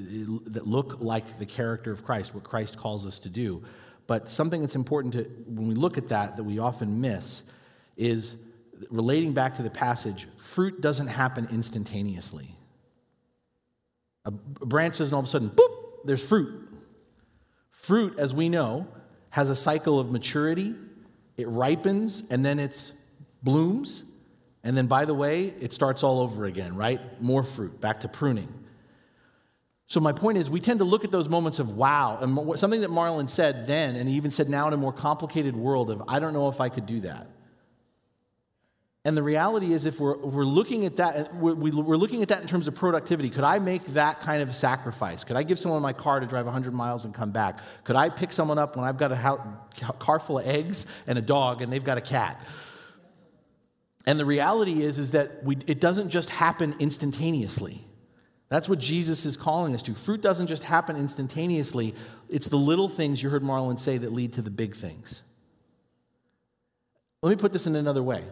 that 0.53 0.67
look 0.67 0.97
like 0.99 1.39
the 1.39 1.45
character 1.45 1.93
of 1.93 2.03
Christ, 2.03 2.35
what 2.35 2.43
Christ 2.43 2.77
calls 2.77 3.07
us 3.07 3.19
to 3.19 3.29
do. 3.29 3.63
But 4.05 4.29
something 4.29 4.59
that's 4.61 4.75
important 4.75 5.13
to, 5.13 5.23
when 5.47 5.69
we 5.69 5.75
look 5.75 5.97
at 5.97 6.09
that, 6.09 6.35
that 6.35 6.43
we 6.43 6.59
often 6.59 6.99
miss, 6.99 7.43
is 7.95 8.35
relating 8.89 9.31
back 9.31 9.55
to 9.55 9.61
the 9.61 9.69
passage 9.69 10.27
fruit 10.37 10.81
doesn't 10.81 11.07
happen 11.07 11.47
instantaneously. 11.51 12.55
A 14.25 14.31
branch 14.31 14.97
doesn't 14.97 15.13
all 15.13 15.21
of 15.21 15.25
a 15.25 15.29
sudden, 15.29 15.49
boop, 15.49 16.05
there's 16.05 16.25
fruit. 16.27 16.69
Fruit, 17.69 18.19
as 18.19 18.33
we 18.33 18.49
know, 18.49 18.87
has 19.29 19.49
a 19.49 19.55
cycle 19.55 19.99
of 19.99 20.11
maturity 20.11 20.75
it 21.39 21.47
ripens 21.47 22.23
and 22.29 22.45
then 22.45 22.59
it 22.59 22.91
blooms. 23.41 24.03
And 24.63 24.75
then, 24.77 24.87
by 24.87 25.05
the 25.05 25.13
way, 25.13 25.53
it 25.61 25.73
starts 25.73 26.03
all 26.03 26.19
over 26.19 26.45
again, 26.45 26.75
right? 26.75 26.99
More 27.21 27.43
fruit, 27.43 27.79
back 27.79 28.01
to 28.01 28.09
pruning. 28.09 28.53
So, 29.87 29.99
my 29.99 30.11
point 30.11 30.37
is, 30.37 30.49
we 30.49 30.59
tend 30.59 30.79
to 30.79 30.85
look 30.85 31.03
at 31.03 31.11
those 31.11 31.29
moments 31.29 31.59
of 31.59 31.75
wow, 31.75 32.19
and 32.21 32.59
something 32.59 32.81
that 32.81 32.91
Marlon 32.91 33.29
said 33.29 33.65
then, 33.65 33.95
and 33.95 34.07
he 34.07 34.15
even 34.15 34.31
said 34.31 34.49
now 34.49 34.67
in 34.67 34.73
a 34.73 34.77
more 34.77 34.93
complicated 34.93 35.55
world 35.55 35.89
of, 35.89 36.03
I 36.07 36.19
don't 36.19 36.33
know 36.33 36.49
if 36.49 36.61
I 36.61 36.69
could 36.69 36.85
do 36.85 36.99
that. 37.01 37.27
And 39.05 39.15
the 39.15 39.23
reality 39.23 39.71
is, 39.71 39.85
if 39.85 39.99
we're, 39.99 40.17
we're 40.17 40.43
looking 40.43 40.85
at 40.85 40.97
that, 40.97 41.33
we're, 41.33 41.55
we're 41.55 41.95
looking 41.95 42.21
at 42.21 42.27
that 42.27 42.41
in 42.41 42.49
terms 42.49 42.67
of 42.67 42.75
productivity. 42.75 43.29
Could 43.29 43.45
I 43.45 43.57
make 43.57 43.85
that 43.93 44.19
kind 44.19 44.41
of 44.41 44.53
sacrifice? 44.53 45.23
Could 45.23 45.37
I 45.37 45.43
give 45.43 45.57
someone 45.57 45.81
my 45.81 45.93
car 45.93 46.19
to 46.19 46.25
drive 46.25 46.45
100 46.45 46.73
miles 46.73 47.05
and 47.05 47.13
come 47.13 47.31
back? 47.31 47.61
Could 47.85 47.95
I 47.95 48.09
pick 48.09 48.33
someone 48.33 48.57
up 48.57 48.75
when 48.75 48.83
I've 48.83 48.97
got 48.97 49.13
a 49.13 49.93
car 49.99 50.19
full 50.19 50.39
of 50.39 50.45
eggs 50.45 50.85
and 51.07 51.17
a 51.17 51.21
dog 51.21 51.61
and 51.61 51.71
they've 51.71 51.83
got 51.83 51.97
a 51.97 52.01
cat? 52.01 52.45
And 54.05 54.19
the 54.19 54.25
reality 54.25 54.83
is, 54.83 54.97
is 54.97 55.11
that 55.11 55.45
we, 55.45 55.57
it 55.65 55.79
doesn't 55.79 56.09
just 56.09 56.29
happen 56.29 56.75
instantaneously. 56.79 57.81
That's 58.49 58.67
what 58.67 58.79
Jesus 58.79 59.25
is 59.25 59.37
calling 59.37 59.75
us 59.75 59.83
to. 59.83 59.93
Fruit 59.93 60.21
doesn't 60.21 60.47
just 60.47 60.63
happen 60.63 60.97
instantaneously, 60.97 61.95
it's 62.29 62.49
the 62.49 62.57
little 62.57 62.89
things 62.89 63.23
you 63.23 63.29
heard 63.29 63.43
Marlon 63.43 63.79
say 63.79 63.97
that 63.97 64.11
lead 64.11 64.33
to 64.33 64.41
the 64.41 64.49
big 64.49 64.75
things. 64.75 65.21
Let 67.21 67.29
me 67.29 67.35
put 67.37 67.53
this 67.53 67.65
in 67.65 67.75
another 67.75 68.03
way 68.03 68.23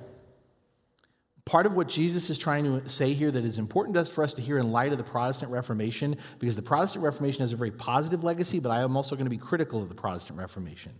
part 1.47 1.65
of 1.65 1.73
what 1.73 1.87
Jesus 1.87 2.29
is 2.29 2.37
trying 2.37 2.65
to 2.65 2.89
say 2.89 3.13
here 3.13 3.31
that 3.31 3.45
is 3.45 3.57
important 3.57 3.95
to 3.95 4.01
us 4.01 4.09
for 4.09 4.23
us 4.23 4.33
to 4.33 4.41
hear 4.41 4.57
in 4.57 4.73
light 4.73 4.91
of 4.91 4.97
the 4.97 5.03
Protestant 5.03 5.49
Reformation, 5.49 6.17
because 6.39 6.57
the 6.57 6.61
Protestant 6.61 7.05
Reformation 7.05 7.41
has 7.41 7.53
a 7.53 7.55
very 7.55 7.71
positive 7.71 8.23
legacy, 8.23 8.59
but 8.59 8.69
I 8.69 8.81
am 8.81 8.97
also 8.97 9.15
going 9.15 9.25
to 9.25 9.31
be 9.31 9.37
critical 9.37 9.81
of 9.81 9.87
the 9.87 9.95
Protestant 9.95 10.37
Reformation. 10.37 10.91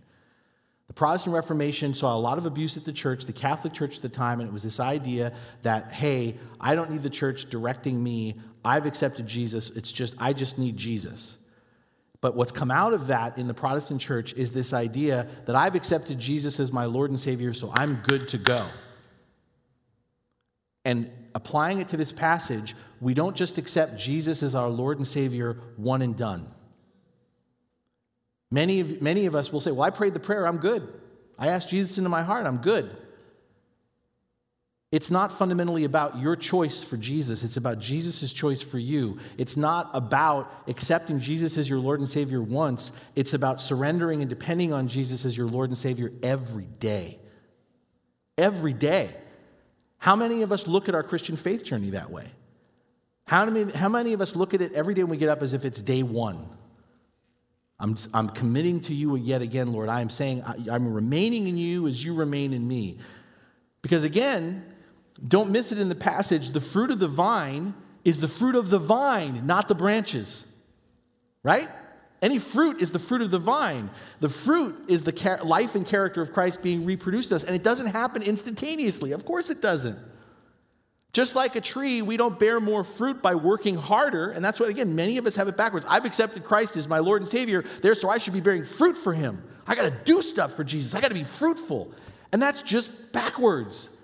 The 0.86 0.94
Protestant 0.94 1.36
Reformation 1.36 1.92
saw 1.92 2.16
a 2.16 2.18
lot 2.18 2.38
of 2.38 2.46
abuse 2.46 2.78
at 2.78 2.86
the 2.86 2.94
church, 2.94 3.26
the 3.26 3.32
Catholic 3.32 3.74
Church 3.74 3.96
at 3.96 4.02
the 4.02 4.08
time, 4.08 4.40
and 4.40 4.48
it 4.48 4.52
was 4.52 4.62
this 4.62 4.80
idea 4.80 5.34
that, 5.62 5.92
hey, 5.92 6.38
I 6.58 6.74
don't 6.74 6.90
need 6.90 7.02
the 7.02 7.10
church 7.10 7.50
directing 7.50 8.02
me. 8.02 8.36
I've 8.64 8.86
accepted 8.86 9.26
Jesus. 9.26 9.68
It's 9.76 9.92
just, 9.92 10.14
I 10.18 10.32
just 10.32 10.58
need 10.58 10.78
Jesus. 10.78 11.36
But 12.22 12.36
what's 12.36 12.52
come 12.52 12.70
out 12.70 12.94
of 12.94 13.08
that 13.08 13.36
in 13.36 13.48
the 13.48 13.54
Protestant 13.54 14.00
church 14.00 14.32
is 14.32 14.52
this 14.52 14.72
idea 14.72 15.28
that 15.44 15.54
I've 15.54 15.74
accepted 15.74 16.18
Jesus 16.18 16.58
as 16.58 16.72
my 16.72 16.86
Lord 16.86 17.10
and 17.10 17.20
Savior, 17.20 17.52
so 17.52 17.70
I'm 17.74 17.96
good 17.96 18.26
to 18.28 18.38
go. 18.38 18.66
And 20.88 21.10
applying 21.34 21.80
it 21.80 21.88
to 21.88 21.98
this 21.98 22.12
passage, 22.12 22.74
we 22.98 23.12
don't 23.12 23.36
just 23.36 23.58
accept 23.58 23.98
Jesus 23.98 24.42
as 24.42 24.54
our 24.54 24.70
Lord 24.70 24.96
and 24.96 25.06
Savior, 25.06 25.58
one 25.76 26.00
and 26.00 26.16
done. 26.16 26.48
Many 28.50 28.80
of, 28.80 29.02
many 29.02 29.26
of 29.26 29.34
us 29.34 29.52
will 29.52 29.60
say, 29.60 29.70
Well, 29.70 29.82
I 29.82 29.90
prayed 29.90 30.14
the 30.14 30.20
prayer, 30.20 30.46
I'm 30.46 30.56
good. 30.56 30.88
I 31.38 31.48
asked 31.48 31.68
Jesus 31.68 31.98
into 31.98 32.08
my 32.08 32.22
heart, 32.22 32.46
I'm 32.46 32.56
good. 32.56 32.90
It's 34.90 35.10
not 35.10 35.30
fundamentally 35.30 35.84
about 35.84 36.18
your 36.18 36.36
choice 36.36 36.82
for 36.82 36.96
Jesus. 36.96 37.42
It's 37.42 37.58
about 37.58 37.80
Jesus' 37.80 38.32
choice 38.32 38.62
for 38.62 38.78
you. 38.78 39.18
It's 39.36 39.58
not 39.58 39.90
about 39.92 40.50
accepting 40.68 41.20
Jesus 41.20 41.58
as 41.58 41.68
your 41.68 41.80
Lord 41.80 42.00
and 42.00 42.08
Savior 42.08 42.40
once. 42.40 42.92
It's 43.14 43.34
about 43.34 43.60
surrendering 43.60 44.22
and 44.22 44.30
depending 44.30 44.72
on 44.72 44.88
Jesus 44.88 45.26
as 45.26 45.36
your 45.36 45.48
Lord 45.48 45.68
and 45.68 45.76
Savior 45.76 46.10
every 46.22 46.64
day. 46.64 47.18
Every 48.38 48.72
day. 48.72 49.10
How 49.98 50.16
many 50.16 50.42
of 50.42 50.52
us 50.52 50.66
look 50.66 50.88
at 50.88 50.94
our 50.94 51.02
Christian 51.02 51.36
faith 51.36 51.64
journey 51.64 51.90
that 51.90 52.10
way? 52.10 52.26
How 53.26 53.44
many, 53.44 53.70
how 53.72 53.88
many 53.88 54.12
of 54.12 54.20
us 54.20 54.34
look 54.34 54.54
at 54.54 54.62
it 54.62 54.72
every 54.72 54.94
day 54.94 55.02
when 55.02 55.10
we 55.10 55.16
get 55.16 55.28
up 55.28 55.42
as 55.42 55.52
if 55.52 55.64
it's 55.64 55.82
day 55.82 56.02
one? 56.02 56.48
I'm, 57.80 57.96
I'm 58.14 58.28
committing 58.30 58.80
to 58.82 58.94
you 58.94 59.16
yet 59.16 59.42
again, 59.42 59.72
Lord. 59.72 59.88
I 59.88 60.00
am 60.00 60.10
saying 60.10 60.42
I, 60.42 60.56
I'm 60.70 60.92
remaining 60.92 61.46
in 61.46 61.56
you 61.56 61.86
as 61.86 62.02
you 62.02 62.14
remain 62.14 62.52
in 62.52 62.66
me. 62.66 62.98
Because 63.82 64.04
again, 64.04 64.64
don't 65.26 65.50
miss 65.50 65.72
it 65.72 65.78
in 65.78 65.88
the 65.88 65.94
passage. 65.94 66.50
The 66.50 66.60
fruit 66.60 66.90
of 66.90 66.98
the 66.98 67.08
vine 67.08 67.74
is 68.04 68.18
the 68.18 68.28
fruit 68.28 68.54
of 68.54 68.70
the 68.70 68.78
vine, 68.78 69.46
not 69.46 69.68
the 69.68 69.74
branches. 69.74 70.52
Right? 71.42 71.68
Any 72.20 72.38
fruit 72.38 72.82
is 72.82 72.90
the 72.90 72.98
fruit 72.98 73.22
of 73.22 73.30
the 73.30 73.38
vine. 73.38 73.90
The 74.20 74.28
fruit 74.28 74.86
is 74.88 75.04
the 75.04 75.40
life 75.44 75.74
and 75.74 75.86
character 75.86 76.20
of 76.20 76.32
Christ 76.32 76.62
being 76.62 76.84
reproduced 76.84 77.30
in 77.30 77.36
us. 77.36 77.44
And 77.44 77.54
it 77.54 77.62
doesn't 77.62 77.86
happen 77.86 78.22
instantaneously. 78.22 79.12
Of 79.12 79.24
course, 79.24 79.50
it 79.50 79.62
doesn't. 79.62 79.98
Just 81.12 81.36
like 81.36 81.56
a 81.56 81.60
tree, 81.60 82.02
we 82.02 82.16
don't 82.16 82.38
bear 82.38 82.60
more 82.60 82.84
fruit 82.84 83.22
by 83.22 83.34
working 83.34 83.76
harder. 83.76 84.30
And 84.30 84.44
that's 84.44 84.60
what, 84.60 84.68
again, 84.68 84.94
many 84.94 85.16
of 85.16 85.26
us 85.26 85.36
have 85.36 85.48
it 85.48 85.56
backwards. 85.56 85.86
I've 85.88 86.04
accepted 86.04 86.44
Christ 86.44 86.76
as 86.76 86.88
my 86.88 86.98
Lord 86.98 87.22
and 87.22 87.30
Savior, 87.30 87.64
there, 87.82 87.94
so 87.94 88.08
I 88.08 88.18
should 88.18 88.34
be 88.34 88.40
bearing 88.40 88.64
fruit 88.64 88.96
for 88.96 89.12
Him. 89.12 89.42
I 89.66 89.74
got 89.74 89.82
to 89.82 89.94
do 90.04 90.20
stuff 90.20 90.54
for 90.54 90.64
Jesus. 90.64 90.94
I 90.94 91.00
got 91.00 91.08
to 91.08 91.14
be 91.14 91.24
fruitful. 91.24 91.92
And 92.32 92.42
that's 92.42 92.62
just 92.62 93.12
backwards. 93.12 93.96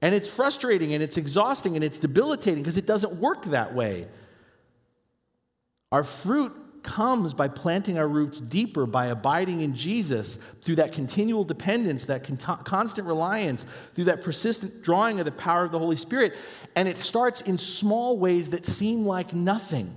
And 0.00 0.14
it's 0.14 0.28
frustrating 0.28 0.94
and 0.94 1.02
it's 1.02 1.16
exhausting 1.16 1.74
and 1.74 1.84
it's 1.84 1.98
debilitating 1.98 2.62
because 2.62 2.78
it 2.78 2.86
doesn't 2.86 3.14
work 3.14 3.46
that 3.46 3.74
way. 3.74 4.06
Our 5.90 6.04
fruit 6.04 6.52
comes 6.88 7.34
by 7.34 7.48
planting 7.48 7.98
our 7.98 8.08
roots 8.08 8.40
deeper, 8.40 8.86
by 8.86 9.06
abiding 9.06 9.60
in 9.60 9.76
Jesus 9.76 10.36
through 10.62 10.76
that 10.76 10.90
continual 10.90 11.44
dependence, 11.44 12.06
that 12.06 12.24
con- 12.24 12.38
constant 12.64 13.06
reliance, 13.06 13.66
through 13.94 14.04
that 14.04 14.22
persistent 14.22 14.82
drawing 14.82 15.18
of 15.18 15.26
the 15.26 15.32
power 15.32 15.64
of 15.64 15.70
the 15.70 15.78
Holy 15.78 15.96
Spirit. 15.96 16.38
And 16.74 16.88
it 16.88 16.96
starts 16.96 17.42
in 17.42 17.58
small 17.58 18.18
ways 18.18 18.50
that 18.50 18.64
seem 18.64 19.04
like 19.04 19.34
nothing, 19.34 19.94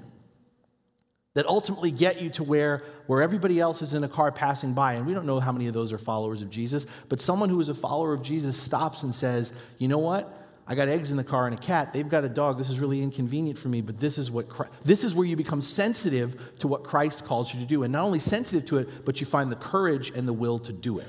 that 1.34 1.46
ultimately 1.46 1.92
get 1.92 2.22
you 2.22 2.30
to 2.32 2.44
where, 2.44 2.84
where 3.08 3.22
everybody 3.22 3.62
else 3.62 3.82
is 3.82 3.94
in 3.94 4.04
a 4.04 4.10
car 4.10 4.30
passing 4.34 4.74
by. 4.74 4.96
And 4.96 5.08
we 5.08 5.14
don't 5.14 5.26
know 5.26 5.40
how 5.40 5.54
many 5.54 5.68
of 5.68 5.74
those 5.74 5.94
are 5.94 5.98
followers 5.98 6.42
of 6.42 6.50
Jesus, 6.50 6.86
but 7.08 7.22
someone 7.22 7.48
who 7.48 7.62
is 7.62 7.70
a 7.70 7.74
follower 7.74 8.14
of 8.14 8.22
Jesus 8.22 8.58
stops 8.58 9.04
and 9.04 9.16
says, 9.16 9.54
You 9.78 9.88
know 9.88 10.00
what? 10.00 10.41
I 10.68 10.76
got 10.76 10.88
eggs 10.88 11.12
in 11.12 11.18
the 11.18 11.24
car 11.24 11.48
and 11.48 11.58
a 11.58 11.62
cat. 11.62 11.92
They've 11.92 12.08
got 12.08 12.24
a 12.24 12.30
dog. 12.30 12.58
This 12.58 12.70
is 12.70 12.80
really 12.80 13.02
inconvenient 13.02 13.58
for 13.58 13.68
me, 13.68 13.82
but 13.82 14.00
this 14.00 14.18
is 14.18 14.32
what 14.32 14.48
Christ, 14.48 14.72
this 14.84 15.04
is 15.04 15.14
where 15.14 15.26
you 15.26 15.36
become 15.36 15.62
sensitive 15.62 16.58
to 16.60 16.68
what 16.68 16.84
Christ 16.84 17.26
calls 17.26 17.54
you 17.54 17.60
to 17.60 17.66
do. 17.66 17.84
And 17.84 17.92
not 17.92 18.04
only 18.04 18.20
sensitive 18.20 18.66
to 18.66 18.78
it, 18.78 19.06
but 19.06 19.20
you 19.20 19.26
find 19.26 19.52
the 19.52 19.56
courage 19.58 20.12
and 20.16 20.28
the 20.28 20.34
will 20.34 20.60
to 20.60 20.72
do 20.72 21.00
it. 21.00 21.08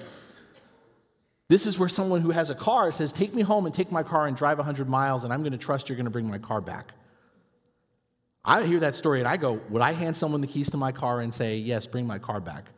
This 1.48 1.66
is 1.66 1.78
where 1.78 1.88
someone 1.88 2.22
who 2.22 2.30
has 2.30 2.48
a 2.48 2.54
car 2.54 2.90
says, 2.92 3.12
Take 3.12 3.34
me 3.34 3.42
home 3.42 3.66
and 3.66 3.74
take 3.74 3.92
my 3.92 4.02
car 4.02 4.26
and 4.26 4.36
drive 4.36 4.58
100 4.58 4.88
miles, 4.88 5.24
and 5.24 5.32
I'm 5.32 5.40
going 5.40 5.52
to 5.52 5.58
trust 5.58 5.88
you're 5.88 5.96
going 5.96 6.06
to 6.06 6.10
bring 6.10 6.28
my 6.28 6.38
car 6.38 6.60
back. 6.60 6.92
I 8.44 8.64
hear 8.64 8.80
that 8.80 8.94
story 8.94 9.20
and 9.20 9.28
I 9.28 9.36
go, 9.36 9.60
Would 9.68 9.82
I 9.82 9.92
hand 9.92 10.16
someone 10.16 10.40
the 10.40 10.46
keys 10.46 10.70
to 10.70 10.76
my 10.76 10.92
car 10.92 11.20
and 11.20 11.32
say, 11.32 11.56
Yes, 11.56 11.86
bring 11.86 12.06
my 12.06 12.18
car 12.18 12.40
back? 12.40 12.70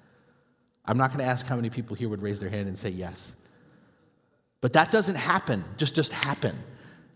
I'm 0.84 0.98
not 0.98 1.10
going 1.10 1.20
to 1.20 1.24
ask 1.24 1.46
how 1.46 1.56
many 1.56 1.70
people 1.70 1.96
here 1.96 2.08
would 2.08 2.20
raise 2.20 2.38
their 2.38 2.50
hand 2.50 2.68
and 2.68 2.78
say 2.78 2.90
yes. 2.90 3.36
But 4.64 4.72
that 4.72 4.90
doesn't 4.90 5.16
happen, 5.16 5.62
just 5.76 5.94
just 5.94 6.10
happen. 6.10 6.56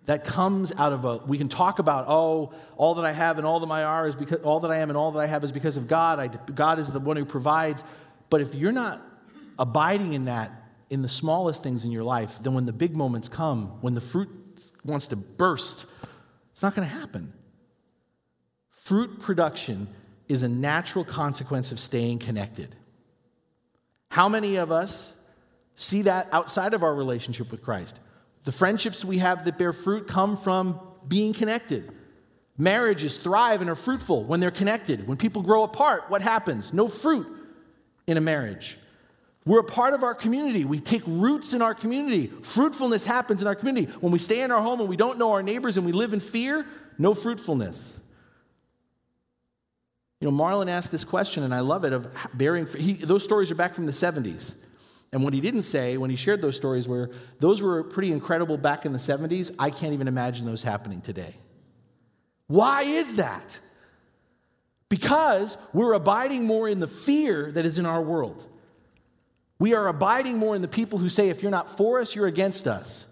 That 0.05 0.26
comes 0.26 0.70
out 0.76 0.92
of 0.92 1.07
a, 1.07 1.16
we 1.26 1.38
can 1.38 1.49
talk 1.49 1.78
about, 1.78 2.05
oh, 2.07 2.53
all 2.76 2.96
that 2.96 3.07
I 3.07 3.12
have 3.12 3.38
and 3.38 3.46
all 3.46 3.59
that 3.61 3.72
I 3.72 3.84
are 3.84 4.07
is 4.07 4.14
because, 4.14 4.40
all 4.40 4.61
that 4.61 4.70
I 4.70 4.80
am 4.80 4.90
and 4.90 4.99
all 4.99 5.12
that 5.12 5.20
I 5.20 5.26
have 5.26 5.44
is 5.44 5.51
because 5.51 5.78
of 5.78 5.88
God. 5.88 6.20
I, 6.20 6.28
God 6.53 6.78
is 6.78 6.92
the 6.92 7.01
one 7.01 7.16
who 7.16 7.24
provides. 7.24 7.84
But 8.28 8.42
if 8.42 8.55
you're 8.55 8.72
not 8.72 9.01
abiding 9.59 10.12
in 10.12 10.26
that 10.26 10.51
in 10.90 11.01
the 11.01 11.09
smallest 11.09 11.62
things 11.62 11.86
in 11.86 11.90
your 11.90 12.03
life, 12.03 12.38
then 12.42 12.53
when 12.53 12.66
the 12.66 12.72
big 12.74 12.94
moments 12.94 13.30
come, 13.30 13.80
when 13.80 13.94
the 13.94 14.03
fruit 14.03 14.28
wants 14.84 15.07
to 15.07 15.16
burst, 15.16 15.86
it's 16.51 16.62
not 16.62 16.74
going 16.74 16.86
to 16.86 16.94
happen. 16.94 17.32
Fruit 18.68 19.20
production 19.20 19.88
is 20.28 20.42
a 20.42 20.49
natural 20.49 21.03
consequence 21.03 21.72
of 21.72 21.80
staying 21.80 22.18
connected. 22.18 22.76
How 24.11 24.28
many 24.28 24.57
of 24.57 24.70
us 24.70 25.17
see 25.78 26.02
that 26.02 26.28
outside 26.32 26.74
of 26.74 26.82
our 26.82 26.94
relationship 26.94 27.50
with 27.50 27.62
Christ? 27.62 28.00
The 28.44 28.52
friendships 28.52 29.04
we 29.04 29.18
have 29.18 29.44
that 29.44 29.58
bear 29.58 29.72
fruit 29.72 30.08
come 30.08 30.36
from 30.36 30.80
being 31.06 31.32
connected. 31.32 31.90
Marriages 32.58 33.18
thrive 33.18 33.60
and 33.60 33.70
are 33.70 33.76
fruitful 33.76 34.24
when 34.24 34.40
they're 34.40 34.50
connected. 34.50 35.06
When 35.06 35.16
people 35.16 35.42
grow 35.42 35.62
apart, 35.62 36.04
what 36.08 36.22
happens? 36.22 36.72
No 36.72 36.88
fruit 36.88 37.26
in 38.06 38.16
a 38.16 38.20
marriage. 38.20 38.76
We're 39.46 39.60
a 39.60 39.64
part 39.64 39.94
of 39.94 40.02
our 40.02 40.14
community. 40.14 40.64
We 40.64 40.80
take 40.80 41.02
roots 41.06 41.52
in 41.52 41.62
our 41.62 41.74
community. 41.74 42.26
Fruitfulness 42.42 43.06
happens 43.06 43.40
in 43.40 43.48
our 43.48 43.54
community. 43.54 43.90
When 44.00 44.12
we 44.12 44.18
stay 44.18 44.42
in 44.42 44.50
our 44.50 44.60
home 44.60 44.80
and 44.80 44.88
we 44.88 44.96
don't 44.96 45.18
know 45.18 45.32
our 45.32 45.42
neighbors 45.42 45.76
and 45.76 45.86
we 45.86 45.92
live 45.92 46.12
in 46.12 46.20
fear, 46.20 46.66
no 46.98 47.14
fruitfulness. 47.14 47.96
You 50.20 50.30
know, 50.30 50.36
Marlon 50.36 50.68
asked 50.68 50.90
this 50.90 51.04
question, 51.04 51.44
and 51.44 51.54
I 51.54 51.60
love 51.60 51.84
it, 51.84 51.92
of 51.92 52.08
bearing, 52.34 52.66
he, 52.66 52.94
those 52.94 53.22
stories 53.22 53.50
are 53.50 53.54
back 53.54 53.74
from 53.74 53.86
the 53.86 53.92
70s. 53.92 54.54
And 55.12 55.24
what 55.24 55.32
he 55.32 55.40
didn't 55.40 55.62
say 55.62 55.96
when 55.96 56.11
he 56.11 56.16
shared 56.16 56.42
those 56.42 56.56
stories 56.56 56.86
were, 56.86 57.11
those 57.40 57.62
were 57.62 57.82
pretty 57.82 58.12
incredible 58.12 58.59
back 58.59 58.84
in 58.84 58.92
the 58.92 58.98
70s. 58.98 59.54
I 59.59 59.70
can't 59.70 59.94
even 59.94 60.09
imagine 60.09 60.44
those 60.44 60.62
happening 60.62 61.00
today. 61.00 61.34
Why 62.46 62.82
is 62.82 63.14
that? 63.14 63.59
Because 64.88 65.56
we're 65.72 65.94
abiding 65.94 66.44
more 66.44 66.68
in 66.68 66.80
the 66.80 66.86
fear 66.86 67.50
that 67.52 67.64
is 67.64 67.78
in 67.78 67.86
our 67.86 68.02
world. 68.02 68.46
We 69.59 69.74
are 69.74 69.88
abiding 69.88 70.36
more 70.38 70.54
in 70.54 70.62
the 70.62 70.68
people 70.68 70.98
who 70.98 71.09
say, 71.09 71.30
if 71.30 71.42
you're 71.42 71.50
not 71.50 71.76
for 71.76 72.00
us, 72.00 72.14
you're 72.14 72.26
against 72.26 72.66
us. 72.66 73.06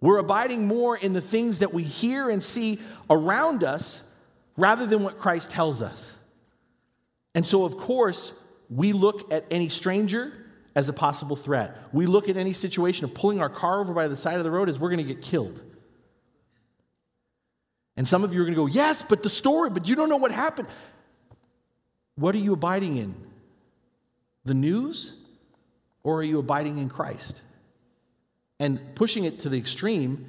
We're 0.00 0.18
abiding 0.18 0.66
more 0.66 0.96
in 0.96 1.14
the 1.14 1.20
things 1.20 1.60
that 1.60 1.72
we 1.72 1.82
hear 1.82 2.28
and 2.28 2.42
see 2.42 2.78
around 3.08 3.64
us 3.64 4.08
rather 4.56 4.86
than 4.86 5.02
what 5.02 5.18
Christ 5.18 5.50
tells 5.50 5.80
us. 5.82 6.18
And 7.34 7.46
so, 7.46 7.64
of 7.64 7.78
course, 7.78 8.32
we 8.70 8.92
look 8.92 9.32
at 9.32 9.44
any 9.50 9.68
stranger 9.68 10.43
as 10.74 10.88
a 10.88 10.92
possible 10.92 11.36
threat. 11.36 11.76
We 11.92 12.06
look 12.06 12.28
at 12.28 12.36
any 12.36 12.52
situation 12.52 13.04
of 13.04 13.14
pulling 13.14 13.40
our 13.40 13.48
car 13.48 13.80
over 13.80 13.92
by 13.92 14.08
the 14.08 14.16
side 14.16 14.38
of 14.38 14.44
the 14.44 14.50
road 14.50 14.68
as 14.68 14.78
we're 14.78 14.90
going 14.90 15.06
to 15.06 15.14
get 15.14 15.22
killed. 15.22 15.62
And 17.96 18.08
some 18.08 18.24
of 18.24 18.34
you 18.34 18.40
are 18.40 18.44
going 18.44 18.54
to 18.54 18.60
go, 18.60 18.66
Yes, 18.66 19.02
but 19.02 19.22
the 19.22 19.30
story, 19.30 19.70
but 19.70 19.86
you 19.88 19.94
don't 19.94 20.08
know 20.08 20.16
what 20.16 20.32
happened. 20.32 20.68
What 22.16 22.34
are 22.34 22.38
you 22.38 22.52
abiding 22.52 22.96
in? 22.96 23.14
The 24.44 24.54
news? 24.54 25.14
Or 26.02 26.18
are 26.18 26.22
you 26.22 26.38
abiding 26.38 26.78
in 26.78 26.88
Christ? 26.88 27.40
And 28.60 28.94
pushing 28.94 29.24
it 29.24 29.40
to 29.40 29.48
the 29.48 29.58
extreme, 29.58 30.28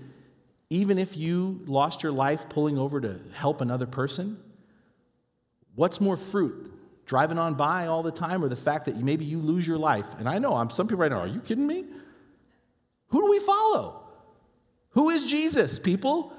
even 0.69 0.97
if 0.97 1.17
you 1.17 1.61
lost 1.65 2.01
your 2.01 2.11
life 2.11 2.49
pulling 2.49 2.77
over 2.77 3.01
to 3.01 3.19
help 3.33 3.61
another 3.61 3.85
person, 3.85 4.37
what's 5.75 5.99
more 5.99 6.17
fruit? 6.17 6.71
Driving 7.05 7.37
on 7.37 7.53
by 7.53 7.87
all 7.87 8.03
the 8.03 8.11
time, 8.11 8.43
or 8.43 8.49
the 8.49 8.55
fact 8.55 8.85
that 8.85 8.97
maybe 8.97 9.25
you 9.25 9.39
lose 9.39 9.67
your 9.67 9.77
life? 9.77 10.07
And 10.17 10.27
I 10.27 10.39
know 10.39 10.53
I'm 10.53 10.69
some 10.69 10.87
people 10.87 11.01
right 11.01 11.11
now, 11.11 11.19
are 11.19 11.27
you 11.27 11.39
kidding 11.39 11.67
me? 11.67 11.85
Who 13.09 13.21
do 13.21 13.29
we 13.29 13.39
follow? 13.39 14.01
Who 14.91 15.09
is 15.09 15.25
Jesus, 15.25 15.77
people? 15.77 16.33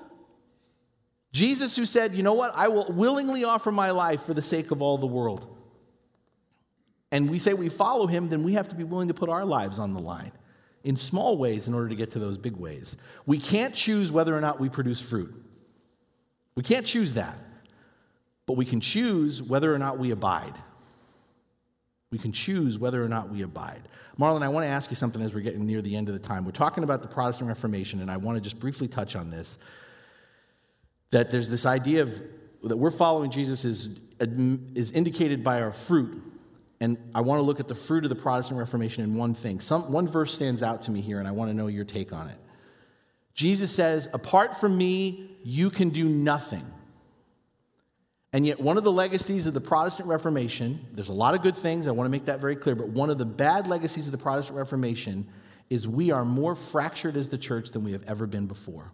Jesus, 1.32 1.76
who 1.76 1.84
said, 1.84 2.14
You 2.14 2.22
know 2.22 2.32
what? 2.32 2.52
I 2.54 2.68
will 2.68 2.90
willingly 2.90 3.44
offer 3.44 3.70
my 3.70 3.90
life 3.90 4.22
for 4.22 4.34
the 4.34 4.42
sake 4.42 4.70
of 4.70 4.82
all 4.82 4.98
the 4.98 5.06
world. 5.06 5.46
And 7.12 7.30
we 7.30 7.38
say 7.38 7.54
we 7.54 7.68
follow 7.68 8.06
him, 8.06 8.28
then 8.28 8.42
we 8.42 8.54
have 8.54 8.68
to 8.68 8.74
be 8.74 8.84
willing 8.84 9.08
to 9.08 9.14
put 9.14 9.28
our 9.28 9.44
lives 9.44 9.78
on 9.78 9.94
the 9.94 10.00
line 10.00 10.32
in 10.82 10.96
small 10.96 11.36
ways 11.36 11.68
in 11.68 11.74
order 11.74 11.88
to 11.88 11.94
get 11.94 12.12
to 12.12 12.18
those 12.18 12.38
big 12.38 12.56
ways. 12.56 12.96
We 13.26 13.38
can't 13.38 13.74
choose 13.74 14.10
whether 14.10 14.34
or 14.34 14.40
not 14.40 14.60
we 14.60 14.68
produce 14.68 15.00
fruit. 15.00 15.34
We 16.54 16.62
can't 16.62 16.86
choose 16.86 17.14
that. 17.14 17.36
But 18.46 18.54
we 18.54 18.64
can 18.64 18.80
choose 18.80 19.42
whether 19.42 19.72
or 19.72 19.78
not 19.78 19.98
we 19.98 20.10
abide. 20.12 20.54
We 22.10 22.18
can 22.18 22.32
choose 22.32 22.78
whether 22.78 23.04
or 23.04 23.08
not 23.08 23.28
we 23.30 23.42
abide. 23.42 23.82
Marlon, 24.18 24.42
I 24.42 24.48
want 24.48 24.64
to 24.64 24.68
ask 24.68 24.90
you 24.90 24.96
something 24.96 25.20
as 25.20 25.34
we're 25.34 25.40
getting 25.40 25.66
near 25.66 25.82
the 25.82 25.96
end 25.96 26.08
of 26.08 26.14
the 26.14 26.26
time. 26.26 26.44
We're 26.44 26.52
talking 26.52 26.84
about 26.84 27.02
the 27.02 27.08
Protestant 27.08 27.48
Reformation, 27.48 28.00
and 28.00 28.10
I 28.10 28.16
want 28.16 28.36
to 28.36 28.40
just 28.40 28.58
briefly 28.58 28.88
touch 28.88 29.16
on 29.16 29.30
this. 29.30 29.58
That 31.10 31.30
there's 31.30 31.50
this 31.50 31.66
idea 31.66 32.02
of 32.02 32.22
that 32.62 32.76
we're 32.76 32.90
following 32.90 33.30
Jesus 33.30 33.64
is, 33.64 34.00
is 34.20 34.92
indicated 34.92 35.44
by 35.44 35.60
our 35.60 35.72
fruit 35.72 36.22
and 36.80 36.98
I 37.14 37.22
want 37.22 37.38
to 37.38 37.42
look 37.42 37.60
at 37.60 37.68
the 37.68 37.74
fruit 37.74 38.04
of 38.04 38.10
the 38.10 38.16
Protestant 38.16 38.58
Reformation 38.58 39.02
in 39.02 39.14
one 39.14 39.34
thing. 39.34 39.60
Some, 39.60 39.90
one 39.90 40.08
verse 40.08 40.34
stands 40.34 40.62
out 40.62 40.82
to 40.82 40.90
me 40.90 41.00
here, 41.00 41.18
and 41.18 41.26
I 41.26 41.30
want 41.30 41.50
to 41.50 41.56
know 41.56 41.68
your 41.68 41.84
take 41.84 42.12
on 42.12 42.28
it. 42.28 42.38
Jesus 43.34 43.74
says, 43.74 44.08
Apart 44.12 44.58
from 44.60 44.76
me, 44.76 45.30
you 45.42 45.70
can 45.70 45.90
do 45.90 46.04
nothing. 46.04 46.64
And 48.36 48.46
yet, 48.46 48.60
one 48.60 48.76
of 48.76 48.84
the 48.84 48.92
legacies 48.92 49.46
of 49.46 49.54
the 49.54 49.62
Protestant 49.62 50.10
Reformation, 50.10 50.78
there's 50.92 51.08
a 51.08 51.14
lot 51.14 51.34
of 51.34 51.40
good 51.40 51.56
things, 51.56 51.86
I 51.86 51.92
want 51.92 52.06
to 52.06 52.10
make 52.10 52.26
that 52.26 52.38
very 52.38 52.54
clear, 52.54 52.74
but 52.74 52.88
one 52.88 53.08
of 53.08 53.16
the 53.16 53.24
bad 53.24 53.66
legacies 53.66 54.08
of 54.08 54.12
the 54.12 54.18
Protestant 54.18 54.58
Reformation 54.58 55.26
is 55.70 55.88
we 55.88 56.10
are 56.10 56.22
more 56.22 56.54
fractured 56.54 57.16
as 57.16 57.30
the 57.30 57.38
church 57.38 57.70
than 57.70 57.82
we 57.82 57.92
have 57.92 58.02
ever 58.06 58.26
been 58.26 58.46
before. 58.46 58.92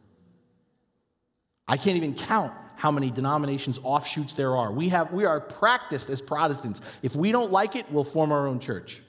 I 1.66 1.76
can't 1.76 1.97
even 1.97 2.14
count 2.14 2.53
how 2.76 2.93
many 2.93 3.11
denominations, 3.11 3.80
offshoots 3.82 4.34
there 4.34 4.55
are. 4.57 4.70
We, 4.70 4.90
have, 4.90 5.12
we 5.12 5.24
are 5.24 5.40
practiced 5.40 6.09
as 6.09 6.22
Protestants. 6.22 6.80
If 7.03 7.16
we 7.16 7.32
don't 7.32 7.51
like 7.51 7.74
it, 7.74 7.90
we'll 7.90 8.05
form 8.05 8.30
our 8.30 8.47
own 8.47 8.61
church. 8.61 9.03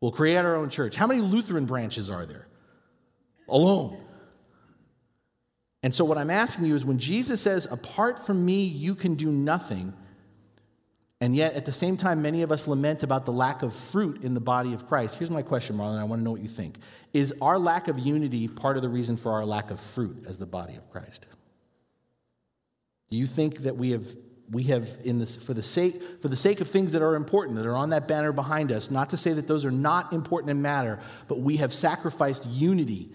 We'll 0.00 0.12
create 0.12 0.38
our 0.38 0.56
own 0.56 0.70
church. 0.70 0.96
How 0.96 1.06
many 1.06 1.20
Lutheran 1.20 1.66
branches 1.66 2.08
are 2.08 2.24
there? 2.24 2.46
Alone. 3.50 4.00
And 5.82 5.94
so, 5.94 6.04
what 6.04 6.18
I'm 6.18 6.30
asking 6.30 6.66
you 6.66 6.76
is 6.76 6.84
when 6.84 6.98
Jesus 6.98 7.40
says, 7.40 7.66
Apart 7.70 8.26
from 8.26 8.44
me, 8.44 8.64
you 8.64 8.94
can 8.94 9.14
do 9.14 9.26
nothing, 9.26 9.94
and 11.20 11.34
yet 11.34 11.54
at 11.54 11.64
the 11.64 11.72
same 11.72 11.96
time, 11.96 12.20
many 12.20 12.42
of 12.42 12.52
us 12.52 12.66
lament 12.66 13.02
about 13.02 13.24
the 13.24 13.32
lack 13.32 13.62
of 13.62 13.74
fruit 13.74 14.22
in 14.22 14.34
the 14.34 14.40
body 14.40 14.74
of 14.74 14.86
Christ. 14.86 15.16
Here's 15.16 15.30
my 15.30 15.42
question, 15.42 15.76
Marlon. 15.76 15.98
I 15.98 16.04
want 16.04 16.20
to 16.20 16.24
know 16.24 16.32
what 16.32 16.42
you 16.42 16.48
think. 16.48 16.76
Is 17.12 17.34
our 17.40 17.58
lack 17.58 17.88
of 17.88 17.98
unity 17.98 18.46
part 18.46 18.76
of 18.76 18.82
the 18.82 18.88
reason 18.88 19.16
for 19.16 19.32
our 19.32 19.44
lack 19.44 19.70
of 19.70 19.80
fruit 19.80 20.24
as 20.28 20.38
the 20.38 20.46
body 20.46 20.76
of 20.76 20.90
Christ? 20.90 21.26
Do 23.08 23.16
you 23.16 23.26
think 23.26 23.58
that 23.60 23.76
we 23.76 23.90
have 23.90 24.06
we 24.50 24.64
have 24.64 24.88
in 25.04 25.18
this 25.18 25.36
for 25.36 25.54
the 25.54 25.62
sake 25.62 26.02
for 26.20 26.28
the 26.28 26.36
sake 26.36 26.60
of 26.60 26.68
things 26.68 26.92
that 26.92 27.02
are 27.02 27.14
important 27.14 27.56
that 27.56 27.66
are 27.66 27.76
on 27.76 27.90
that 27.90 28.08
banner 28.08 28.32
behind 28.32 28.72
us 28.72 28.90
not 28.90 29.10
to 29.10 29.16
say 29.16 29.32
that 29.32 29.46
those 29.46 29.64
are 29.64 29.70
not 29.70 30.12
important 30.12 30.50
and 30.50 30.60
matter 30.60 30.98
but 31.28 31.38
we 31.38 31.58
have 31.58 31.72
sacrificed 31.72 32.44
unity 32.46 33.08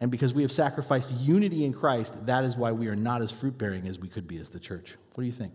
and 0.00 0.10
because 0.10 0.34
we 0.34 0.42
have 0.42 0.52
sacrificed 0.52 1.10
unity 1.10 1.64
in 1.64 1.72
Christ 1.72 2.26
that 2.26 2.44
is 2.44 2.56
why 2.56 2.72
we 2.72 2.88
are 2.88 2.96
not 2.96 3.22
as 3.22 3.30
fruit 3.30 3.56
bearing 3.56 3.86
as 3.86 3.98
we 3.98 4.08
could 4.08 4.26
be 4.26 4.38
as 4.38 4.50
the 4.50 4.60
church. 4.60 4.94
What 5.14 5.22
do 5.22 5.26
you 5.26 5.32
think? 5.32 5.54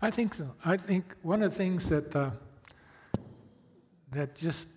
I 0.00 0.10
think 0.10 0.34
so. 0.34 0.52
I 0.64 0.76
think 0.76 1.14
one 1.22 1.42
of 1.42 1.50
the 1.50 1.56
things 1.56 1.88
that 1.88 2.14
uh, 2.14 2.30
that 4.10 4.34
just 4.34 4.68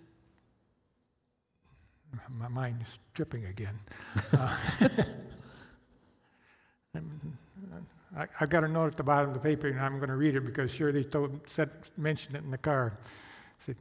my 2.30 2.48
mind 2.48 2.82
is 2.82 2.98
tripping 3.14 3.46
again. 3.46 3.78
Uh, 4.32 4.56
I, 8.16 8.26
have 8.38 8.48
got 8.48 8.64
a 8.64 8.68
note 8.68 8.86
at 8.86 8.96
the 8.96 9.02
bottom 9.02 9.28
of 9.28 9.34
the 9.34 9.40
paper, 9.40 9.68
and 9.68 9.78
I'm 9.78 9.98
going 9.98 10.08
to 10.08 10.16
read 10.16 10.36
it 10.36 10.46
because 10.46 10.70
Shirley 10.70 11.04
told, 11.04 11.38
said, 11.46 11.70
mentioned 11.98 12.36
it 12.36 12.44
in 12.44 12.50
the 12.50 12.58
car. 12.58 12.98
Said, 13.58 13.76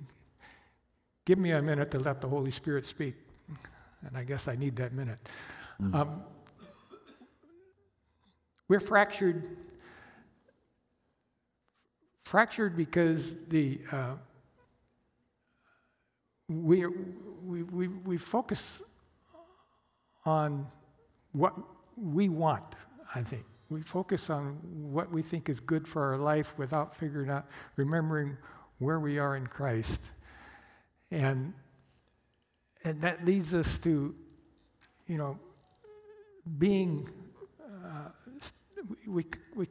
"Give 1.25 1.37
me 1.37 1.51
a 1.51 1.61
minute 1.61 1.91
to 1.91 1.99
let 1.99 2.19
the 2.21 2.27
Holy 2.27 2.51
Spirit 2.51 2.85
speak," 2.85 3.15
and 4.05 4.17
I 4.17 4.23
guess 4.23 4.47
I 4.47 4.55
need 4.55 4.75
that 4.77 4.93
minute. 4.93 5.19
Mm. 5.81 5.93
Um, 5.93 6.23
we're 8.67 8.79
fractured, 8.79 9.57
fractured 12.23 12.75
because 12.75 13.33
the 13.49 13.79
uh, 13.91 14.13
we, 16.47 16.85
we, 17.43 17.63
we, 17.63 17.87
we 17.87 18.17
focus 18.17 18.81
on 20.25 20.67
what 21.31 21.53
we 21.97 22.29
want, 22.29 22.75
I 23.13 23.21
think 23.21 23.45
we 23.69 23.81
focus 23.81 24.29
on 24.29 24.57
what 24.91 25.11
we 25.11 25.21
think 25.21 25.49
is 25.49 25.59
good 25.59 25.87
for 25.87 26.13
our 26.13 26.17
life 26.17 26.53
without 26.57 26.95
figuring 26.95 27.29
out, 27.29 27.45
remembering 27.75 28.37
where 28.79 28.99
we 28.99 29.17
are 29.17 29.35
in 29.35 29.47
Christ. 29.47 30.01
And, 31.11 31.53
and 32.85 33.01
that 33.01 33.25
leads 33.25 33.53
us 33.53 33.79
to, 33.79 34.15
you 35.07 35.17
know, 35.17 35.37
being, 36.59 37.09
uh, 37.59 38.09
we, 39.07 39.25
we, 39.55 39.67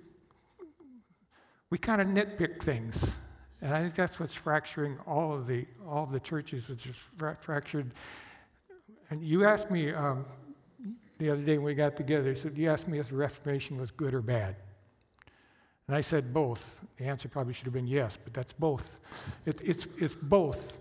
we 1.70 1.78
kind 1.78 2.02
of 2.02 2.08
nitpick 2.08 2.62
things. 2.62 3.16
And 3.62 3.72
I 3.72 3.80
think 3.80 3.94
that's 3.94 4.18
what's 4.18 4.34
fracturing 4.34 4.98
all 5.06 5.32
of 5.32 5.46
the, 5.46 5.64
all 5.88 6.02
of 6.02 6.10
the 6.10 6.20
churches, 6.20 6.68
which 6.68 6.86
is 6.86 6.96
fractured. 7.40 7.92
And 9.10 9.22
you 9.22 9.46
asked 9.46 9.70
me 9.70 9.92
um, 9.92 10.26
the 11.18 11.30
other 11.30 11.42
day 11.42 11.56
when 11.56 11.66
we 11.66 11.74
got 11.74 11.96
together. 11.96 12.30
He 12.30 12.34
said, 12.34 12.58
You 12.58 12.68
asked 12.68 12.88
me 12.88 12.98
if 12.98 13.08
the 13.10 13.16
Reformation 13.16 13.80
was 13.80 13.92
good 13.92 14.12
or 14.12 14.22
bad. 14.22 14.56
And 15.86 15.96
I 15.96 16.00
said 16.00 16.34
both. 16.34 16.74
The 16.96 17.04
answer 17.04 17.28
probably 17.28 17.52
should 17.52 17.66
have 17.66 17.74
been 17.74 17.86
yes, 17.86 18.18
but 18.22 18.34
that's 18.34 18.52
both. 18.54 18.98
It, 19.46 19.60
it's, 19.62 19.86
it's 19.98 20.16
both. 20.20 20.78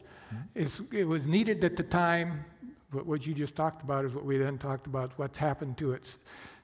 It 0.55 1.07
was 1.07 1.25
needed 1.25 1.63
at 1.63 1.75
the 1.75 1.83
time, 1.83 2.45
but 2.91 3.05
what 3.05 3.25
you 3.25 3.33
just 3.33 3.55
talked 3.55 3.81
about 3.81 4.05
is 4.05 4.13
what 4.13 4.25
we 4.25 4.37
then 4.37 4.57
talked 4.57 4.87
about, 4.87 5.11
what's 5.17 5.37
happened 5.37 5.77
to 5.79 5.93
it, 5.93 6.15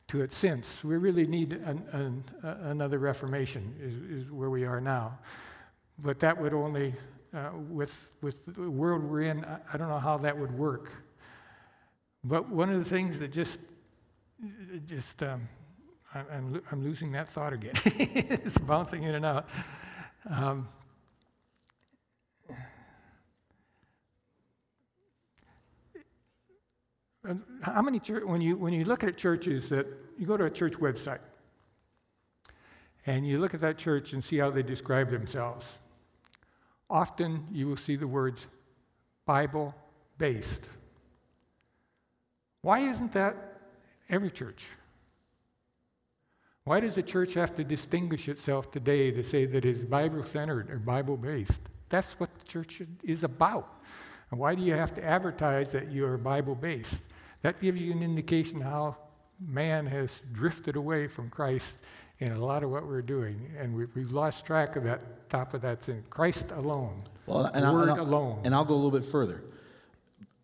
to 0.09 0.21
it 0.21 0.31
since. 0.31 0.83
We 0.83 0.97
really 0.97 1.25
need 1.25 1.53
an, 1.53 1.83
an, 1.91 2.23
another 2.63 2.99
Reformation, 2.99 3.75
is, 3.81 4.25
is, 4.25 4.31
where 4.31 4.49
we 4.49 4.63
are 4.63 4.79
now. 4.79 5.17
But 5.97 6.19
that 6.19 6.39
would 6.39 6.53
only, 6.53 6.93
uh, 7.33 7.49
with, 7.69 7.93
with 8.21 8.45
the 8.45 8.69
world 8.69 9.03
we're 9.03 9.23
in, 9.23 9.45
I, 9.73 9.77
don't 9.77 9.89
know 9.89 9.99
how 9.99 10.17
that 10.17 10.37
would 10.37 10.57
work. 10.57 10.91
But 12.23 12.49
one 12.49 12.69
of 12.69 12.77
the 12.83 12.89
things 12.89 13.17
that 13.19 13.31
just, 13.31 13.59
just 14.87 15.21
um, 15.23 15.47
I'm, 16.13 16.61
I'm 16.71 16.83
losing 16.83 17.11
that 17.13 17.29
thought 17.29 17.53
again. 17.53 17.73
it's 17.85 18.57
bouncing 18.57 19.03
in 19.03 19.15
and 19.15 19.25
out. 19.25 19.49
Um, 20.29 20.67
how 27.61 27.81
many 27.81 27.99
church, 27.99 28.23
when 28.23 28.41
you 28.41 28.57
when 28.57 28.73
you 28.73 28.85
look 28.85 29.03
at 29.03 29.17
churches 29.17 29.69
that 29.69 29.87
you 30.17 30.25
go 30.25 30.37
to 30.37 30.45
a 30.45 30.49
church 30.49 30.73
website 30.73 31.21
and 33.05 33.27
you 33.27 33.39
look 33.39 33.53
at 33.53 33.59
that 33.61 33.77
church 33.77 34.13
and 34.13 34.23
see 34.23 34.37
how 34.37 34.49
they 34.49 34.63
describe 34.63 35.09
themselves 35.09 35.65
often 36.89 37.45
you 37.51 37.67
will 37.67 37.77
see 37.77 37.95
the 37.95 38.07
words 38.07 38.47
bible 39.25 39.75
based 40.17 40.63
why 42.61 42.79
isn't 42.79 43.13
that 43.13 43.35
every 44.09 44.29
church? 44.29 44.65
Why 46.65 46.81
does 46.81 46.97
a 46.97 47.01
church 47.01 47.35
have 47.35 47.55
to 47.55 47.63
distinguish 47.63 48.27
itself 48.27 48.69
today 48.69 49.11
to 49.11 49.23
say 49.23 49.45
that 49.45 49.65
it's 49.65 49.85
bible 49.85 50.23
centered 50.23 50.69
or 50.69 50.77
bible 50.77 51.17
based 51.17 51.61
that's 51.89 52.13
what 52.19 52.29
the 52.37 52.45
church 52.45 52.81
is 53.03 53.23
about. 53.23 53.81
And 54.31 54.39
why 54.39 54.55
do 54.55 54.61
you 54.61 54.73
have 54.73 54.93
to 54.95 55.03
advertise 55.03 55.71
that 55.71 55.91
you're 55.91 56.17
Bible 56.17 56.55
based? 56.55 57.01
That 57.41 57.61
gives 57.61 57.79
you 57.79 57.91
an 57.91 58.03
indication 58.03 58.61
how 58.61 58.97
man 59.39 59.85
has 59.87 60.11
drifted 60.33 60.75
away 60.75 61.07
from 61.07 61.29
Christ 61.29 61.75
in 62.19 62.33
a 62.33 62.45
lot 62.45 62.63
of 62.63 62.69
what 62.69 62.85
we're 62.85 63.01
doing, 63.01 63.49
and 63.57 63.73
we, 63.73 64.01
have 64.01 64.11
lost 64.11 64.45
track 64.45 64.75
of 64.75 64.83
that 64.83 65.29
top 65.29 65.53
of 65.53 65.61
that 65.61 65.81
thing. 65.81 66.03
Christ 66.09 66.51
alone, 66.51 67.03
well, 67.25 67.45
and 67.45 67.73
Word 67.73 67.89
I'll, 67.89 68.01
alone. 68.01 68.41
And 68.43 68.53
I'll 68.53 68.65
go 68.65 68.73
a 68.73 68.75
little 68.75 68.91
bit 68.91 69.05
further. 69.05 69.41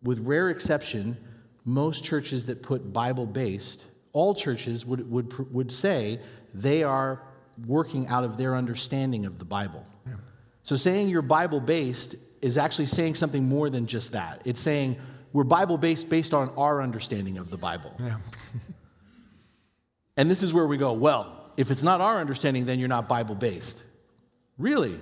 With 0.02 0.20
rare 0.20 0.48
exception, 0.48 1.18
most 1.66 2.02
churches 2.02 2.46
that 2.46 2.62
put 2.62 2.92
Bible 2.92 3.26
based, 3.26 3.84
all 4.14 4.34
churches 4.34 4.86
would, 4.86 5.10
would, 5.10 5.52
would 5.52 5.70
say 5.70 6.20
they 6.54 6.82
are 6.82 7.20
working 7.66 8.06
out 8.06 8.24
of 8.24 8.38
their 8.38 8.54
understanding 8.54 9.26
of 9.26 9.38
the 9.38 9.44
Bible. 9.44 9.86
Yeah. 10.06 10.14
So 10.62 10.76
saying 10.76 11.10
you're 11.10 11.22
Bible 11.22 11.60
based 11.60 12.16
is 12.40 12.56
actually 12.56 12.86
saying 12.86 13.16
something 13.16 13.46
more 13.48 13.68
than 13.68 13.86
just 13.86 14.12
that. 14.12 14.40
It's 14.44 14.60
saying, 14.60 14.96
we're 15.36 15.44
Bible 15.44 15.76
based 15.76 16.08
based 16.08 16.32
on 16.32 16.48
our 16.56 16.80
understanding 16.80 17.36
of 17.36 17.50
the 17.50 17.58
Bible. 17.58 17.94
Yeah. 18.00 18.16
and 20.16 20.30
this 20.30 20.42
is 20.42 20.54
where 20.54 20.66
we 20.66 20.78
go, 20.78 20.94
well, 20.94 21.50
if 21.58 21.70
it's 21.70 21.82
not 21.82 22.00
our 22.00 22.16
understanding, 22.16 22.64
then 22.64 22.78
you're 22.78 22.88
not 22.88 23.06
Bible 23.06 23.34
based. 23.34 23.84
Really? 24.56 24.98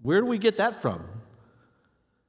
Where 0.00 0.22
do 0.22 0.26
we 0.26 0.38
get 0.38 0.56
that 0.56 0.80
from? 0.80 1.06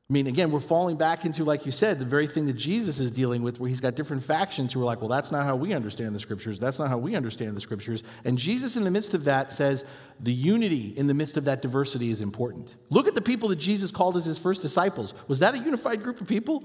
I 0.07 0.13
mean, 0.13 0.27
again, 0.27 0.51
we're 0.51 0.59
falling 0.59 0.97
back 0.97 1.25
into, 1.25 1.43
like 1.43 1.65
you 1.65 1.71
said, 1.71 1.97
the 1.97 2.05
very 2.05 2.27
thing 2.27 2.45
that 2.45 2.53
Jesus 2.53 2.99
is 2.99 3.09
dealing 3.09 3.41
with, 3.41 3.59
where 3.59 3.67
he's 3.67 3.81
got 3.81 3.95
different 3.95 4.23
factions 4.23 4.71
who 4.71 4.79
are 4.81 4.85
like, 4.85 5.01
well, 5.01 5.09
that's 5.09 5.31
not 5.31 5.45
how 5.45 5.55
we 5.55 5.73
understand 5.73 6.13
the 6.13 6.19
scriptures. 6.19 6.59
That's 6.59 6.77
not 6.77 6.89
how 6.89 6.99
we 6.99 7.15
understand 7.15 7.57
the 7.57 7.61
scriptures. 7.61 8.03
And 8.23 8.37
Jesus, 8.37 8.77
in 8.77 8.83
the 8.83 8.91
midst 8.91 9.15
of 9.15 9.23
that, 9.23 9.51
says 9.51 9.83
the 10.19 10.31
unity 10.31 10.93
in 10.95 11.07
the 11.07 11.15
midst 11.15 11.37
of 11.37 11.45
that 11.45 11.63
diversity 11.63 12.11
is 12.11 12.21
important. 12.21 12.75
Look 12.91 13.07
at 13.07 13.15
the 13.15 13.21
people 13.21 13.49
that 13.49 13.55
Jesus 13.55 13.89
called 13.89 14.15
as 14.15 14.25
his 14.25 14.37
first 14.37 14.61
disciples. 14.61 15.15
Was 15.27 15.39
that 15.39 15.55
a 15.55 15.57
unified 15.57 16.03
group 16.03 16.21
of 16.21 16.27
people? 16.27 16.63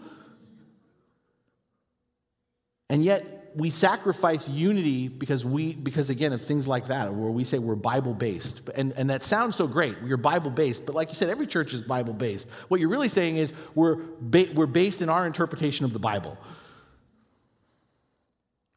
And 2.91 3.03
yet, 3.03 3.39
we 3.55 3.70
sacrifice 3.70 4.48
unity 4.48 5.09
because 5.09 5.44
we 5.44 5.74
because 5.74 6.11
again 6.11 6.32
of 6.32 6.40
things 6.42 6.68
like 6.68 6.86
that 6.86 7.12
where 7.12 7.30
we 7.30 7.44
say 7.44 7.59
we're 7.59 7.74
bible 7.74 8.14
based 8.14 8.68
and, 8.76 8.92
and 8.92 9.11
that 9.11 9.24
sounds 9.24 9.57
so 9.57 9.66
great. 9.66 10.01
We're 10.03 10.16
bible 10.16 10.51
based 10.51 10.86
but 10.86 10.94
like 10.94 11.09
you 11.09 11.16
said 11.16 11.28
every 11.28 11.46
church 11.46 11.74
is 11.74 11.82
bible 11.82 12.12
based 12.12 12.48
what 12.68 12.80
you're 12.80 12.90
really 12.90 13.09
saying 13.09 13.36
is 13.36 13.53
we're, 13.74 13.96
ba- 14.20 14.48
we're 14.55 14.66
based 14.66 15.03
in 15.03 15.09
our 15.09 15.26
interpretation 15.26 15.84
of 15.84 15.92
the 15.92 15.98
bible. 15.98 16.38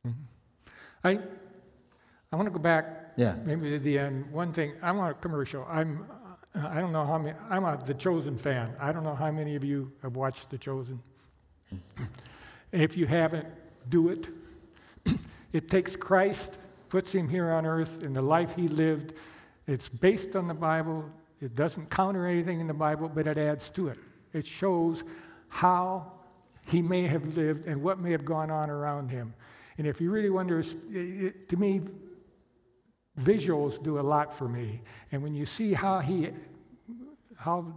Mm-hmm. 0.08 0.22
i 1.04 1.20
i 2.32 2.36
want 2.36 2.48
to 2.48 2.52
go 2.52 2.60
back 2.60 3.14
yeah. 3.16 3.36
maybe 3.46 3.70
to 3.70 3.80
the 3.80 4.00
end. 4.00 4.32
One 4.32 4.54
thing 4.54 4.74
i 4.82 4.92
want 4.92 5.12
a 5.12 5.20
commercial 5.20 5.68
i'm 5.70 6.06
i 6.56 6.80
don't 6.80 6.92
know 6.92 7.06
how 7.06 7.18
many 7.20 7.38
i'm 7.50 7.64
a 7.66 7.78
the 7.86 7.94
chosen 7.94 8.38
fan. 8.38 8.76
I 8.80 8.92
don't 8.92 9.04
know 9.04 9.16
how 9.16 9.32
many 9.32 9.56
of 9.56 9.64
you 9.64 9.92
have 10.02 10.16
watched 10.16 10.50
the 10.50 10.58
chosen. 10.58 11.02
If 12.72 12.98
you 12.98 13.06
haven't 13.06 13.48
do 13.90 14.10
it 14.10 14.28
it 15.54 15.70
takes 15.70 15.96
Christ, 15.96 16.58
puts 16.90 17.12
him 17.12 17.30
here 17.30 17.52
on 17.52 17.66
earth 17.66 18.04
in 18.04 18.14
the 18.14 18.22
life 18.22 18.56
he 18.56 18.68
lived. 18.68 19.14
It's 19.68 19.88
based 19.88 20.36
on 20.36 20.48
the 20.48 20.54
Bible. 20.54 21.10
It 21.40 21.54
doesn't 21.54 21.90
counter 21.90 22.28
anything 22.28 22.60
in 22.60 22.68
the 22.68 22.74
Bible, 22.74 23.08
but 23.08 23.28
it 23.28 23.38
adds 23.38 23.70
to 23.72 23.88
it. 23.88 23.98
It 24.34 24.46
shows 24.46 25.04
how 25.48 26.12
he 26.66 26.82
may 26.82 27.08
have 27.08 27.38
lived 27.38 27.68
and 27.68 27.82
what 27.82 28.00
may 28.00 28.12
have 28.12 28.26
gone 28.26 28.50
on 28.50 28.70
around 28.70 29.12
him. 29.12 29.34
And 29.78 29.88
if 29.88 30.02
you 30.02 30.12
really 30.12 30.30
wonder, 30.30 30.64
it, 30.92 31.50
to 31.50 31.58
me, 31.58 31.82
visuals 33.20 33.82
do 33.82 34.00
a 34.00 34.02
lot 34.02 34.36
for 34.36 34.48
me. 34.48 34.82
And 35.12 35.22
when 35.22 35.34
you 35.34 35.46
see 35.46 35.74
how 35.74 36.00
he, 36.00 36.30
how 37.36 37.74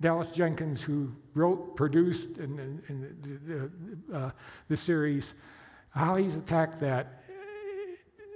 Dallas 0.00 0.28
Jenkins, 0.28 0.80
who 0.80 1.12
wrote, 1.34 1.76
produced, 1.76 2.38
and, 2.38 2.82
and 2.88 3.40
the, 3.44 3.70
the, 4.08 4.16
uh, 4.16 4.30
the 4.68 4.76
series, 4.76 5.34
how 5.90 6.16
he's 6.16 6.34
attacked 6.34 6.80
that, 6.80 7.22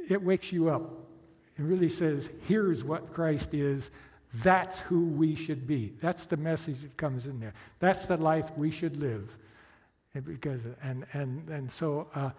it 0.08 0.22
wakes 0.22 0.52
you 0.52 0.68
up. 0.68 0.82
It 1.56 1.62
really 1.62 1.88
says, 1.88 2.28
here's 2.46 2.84
what 2.84 3.12
Christ 3.12 3.54
is. 3.54 3.90
That's 4.34 4.80
who 4.80 5.04
we 5.06 5.36
should 5.36 5.66
be. 5.66 5.94
That's 6.02 6.24
the 6.24 6.36
message 6.36 6.80
that 6.82 6.96
comes 6.96 7.26
in 7.26 7.38
there. 7.38 7.54
That's 7.78 8.04
the 8.06 8.16
life 8.16 8.50
we 8.56 8.70
should 8.70 8.96
live. 8.96 9.30
And 10.14 10.24
because, 10.24 10.60
and, 10.82 11.06
and, 11.12 11.48
and 11.48 11.70
so 11.70 12.08
uh, 12.14 12.30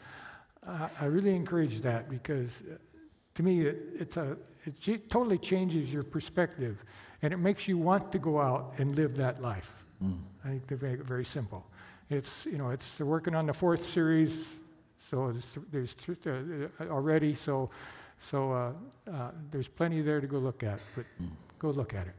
I 0.99 1.05
really 1.05 1.35
encourage 1.35 1.81
that 1.81 2.09
because 2.09 2.49
uh, 2.69 2.75
to 3.35 3.43
me, 3.43 3.61
it, 3.61 3.77
it's 3.99 4.17
a, 4.17 4.37
it 4.65 5.09
totally 5.09 5.37
changes 5.37 5.91
your 5.91 6.03
perspective 6.03 6.83
and 7.21 7.33
it 7.33 7.37
makes 7.37 7.67
you 7.67 7.77
want 7.77 8.11
to 8.11 8.19
go 8.19 8.39
out 8.39 8.73
and 8.77 8.95
live 8.95 9.15
that 9.17 9.41
life. 9.41 9.71
Mm. 10.03 10.19
I 10.43 10.49
think 10.49 10.67
they're 10.67 10.77
very, 10.77 10.97
very 10.97 11.25
simple. 11.25 11.65
It's, 12.09 12.45
you 12.45 12.57
know, 12.57 12.69
it's, 12.69 12.89
they're 12.97 13.07
working 13.07 13.35
on 13.35 13.45
the 13.45 13.53
fourth 13.53 13.91
series 13.91 14.45
so 15.09 15.33
there's, 15.71 15.95
there's 16.05 16.25
uh, 16.25 16.83
uh, 16.83 16.87
already, 16.89 17.35
so, 17.35 17.69
so 18.29 18.51
uh, 18.51 18.71
uh, 19.11 19.31
there's 19.51 19.67
plenty 19.67 20.01
there 20.01 20.19
to 20.19 20.27
go 20.27 20.37
look 20.37 20.63
at, 20.63 20.79
but 20.95 21.05
mm. 21.21 21.29
go 21.59 21.69
look 21.69 21.93
at 21.93 22.07
it. 22.07 22.13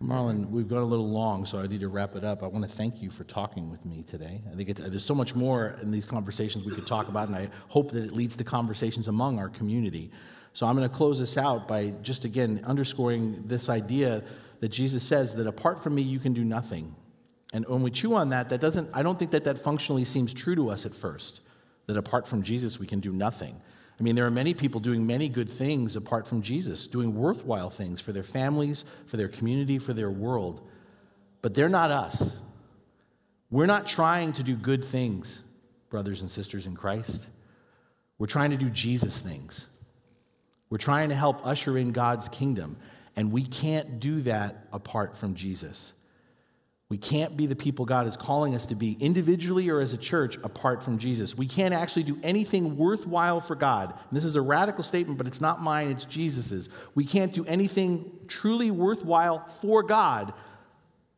Marlon, 0.00 0.50
we've 0.50 0.68
gone 0.68 0.82
a 0.82 0.86
little 0.86 1.08
long, 1.08 1.46
so 1.46 1.58
I 1.58 1.66
need 1.66 1.80
to 1.80 1.88
wrap 1.88 2.16
it 2.16 2.24
up. 2.24 2.42
I 2.42 2.48
want 2.48 2.64
to 2.64 2.70
thank 2.70 3.00
you 3.00 3.10
for 3.10 3.22
talking 3.24 3.70
with 3.70 3.84
me 3.86 4.02
today. 4.02 4.42
I 4.50 4.56
think 4.56 4.74
there's 4.76 5.04
so 5.04 5.14
much 5.14 5.36
more 5.36 5.76
in 5.80 5.92
these 5.92 6.06
conversations 6.06 6.64
we 6.64 6.74
could 6.74 6.86
talk 6.86 7.08
about, 7.08 7.28
and 7.28 7.36
I 7.36 7.48
hope 7.68 7.92
that 7.92 8.04
it 8.04 8.12
leads 8.12 8.34
to 8.36 8.44
conversations 8.44 9.06
among 9.06 9.38
our 9.38 9.48
community. 9.48 10.10
So 10.54 10.66
I'm 10.66 10.76
going 10.76 10.88
to 10.88 10.94
close 10.94 11.20
this 11.20 11.38
out 11.38 11.68
by 11.68 11.94
just 12.02 12.24
again 12.24 12.62
underscoring 12.64 13.44
this 13.46 13.68
idea 13.68 14.24
that 14.58 14.70
Jesus 14.70 15.04
says 15.04 15.36
that 15.36 15.46
apart 15.46 15.82
from 15.82 15.94
me, 15.94 16.02
you 16.02 16.18
can 16.18 16.32
do 16.32 16.44
nothing. 16.44 16.94
And 17.52 17.66
when 17.68 17.82
we 17.82 17.90
chew 17.90 18.14
on 18.14 18.30
that, 18.30 18.48
that 18.48 18.60
doesn't, 18.60 18.90
I 18.92 19.02
don't 19.02 19.18
think 19.18 19.30
that 19.32 19.44
that 19.44 19.58
functionally 19.58 20.04
seems 20.04 20.34
true 20.34 20.56
to 20.56 20.68
us 20.68 20.84
at 20.84 20.94
first 20.94 21.42
that 21.92 21.98
apart 21.98 22.26
from 22.26 22.42
Jesus, 22.42 22.78
we 22.78 22.86
can 22.86 23.00
do 23.00 23.12
nothing. 23.12 23.60
I 24.00 24.02
mean, 24.02 24.14
there 24.14 24.26
are 24.26 24.30
many 24.30 24.54
people 24.54 24.80
doing 24.80 25.06
many 25.06 25.28
good 25.28 25.48
things 25.48 25.94
apart 25.94 26.26
from 26.26 26.42
Jesus, 26.42 26.86
doing 26.86 27.14
worthwhile 27.14 27.70
things 27.70 28.00
for 28.00 28.12
their 28.12 28.22
families, 28.22 28.84
for 29.06 29.16
their 29.16 29.28
community, 29.28 29.78
for 29.78 29.92
their 29.92 30.10
world. 30.10 30.66
But 31.42 31.54
they're 31.54 31.68
not 31.68 31.90
us. 31.90 32.40
We're 33.50 33.66
not 33.66 33.86
trying 33.86 34.32
to 34.32 34.42
do 34.42 34.56
good 34.56 34.84
things, 34.84 35.42
brothers 35.90 36.22
and 36.22 36.30
sisters 36.30 36.66
in 36.66 36.74
Christ. 36.74 37.28
We're 38.18 38.26
trying 38.26 38.50
to 38.50 38.56
do 38.56 38.70
Jesus 38.70 39.20
things. 39.20 39.68
We're 40.70 40.78
trying 40.78 41.10
to 41.10 41.14
help 41.14 41.46
usher 41.46 41.76
in 41.76 41.92
God's 41.92 42.28
kingdom. 42.28 42.78
And 43.14 43.30
we 43.30 43.44
can't 43.44 44.00
do 44.00 44.22
that 44.22 44.66
apart 44.72 45.18
from 45.18 45.34
Jesus. 45.34 45.92
We 46.92 46.98
can't 46.98 47.38
be 47.38 47.46
the 47.46 47.56
people 47.56 47.86
God 47.86 48.06
is 48.06 48.18
calling 48.18 48.54
us 48.54 48.66
to 48.66 48.74
be 48.74 48.98
individually 49.00 49.70
or 49.70 49.80
as 49.80 49.94
a 49.94 49.96
church 49.96 50.36
apart 50.44 50.82
from 50.82 50.98
Jesus. 50.98 51.34
We 51.34 51.48
can't 51.48 51.72
actually 51.72 52.02
do 52.02 52.18
anything 52.22 52.76
worthwhile 52.76 53.40
for 53.40 53.54
God. 53.54 53.94
And 54.10 54.14
this 54.14 54.26
is 54.26 54.36
a 54.36 54.42
radical 54.42 54.84
statement, 54.84 55.16
but 55.16 55.26
it's 55.26 55.40
not 55.40 55.62
mine, 55.62 55.88
it's 55.88 56.04
Jesus's. 56.04 56.68
We 56.94 57.06
can't 57.06 57.32
do 57.32 57.46
anything 57.46 58.12
truly 58.28 58.70
worthwhile 58.70 59.48
for 59.62 59.82
God 59.82 60.34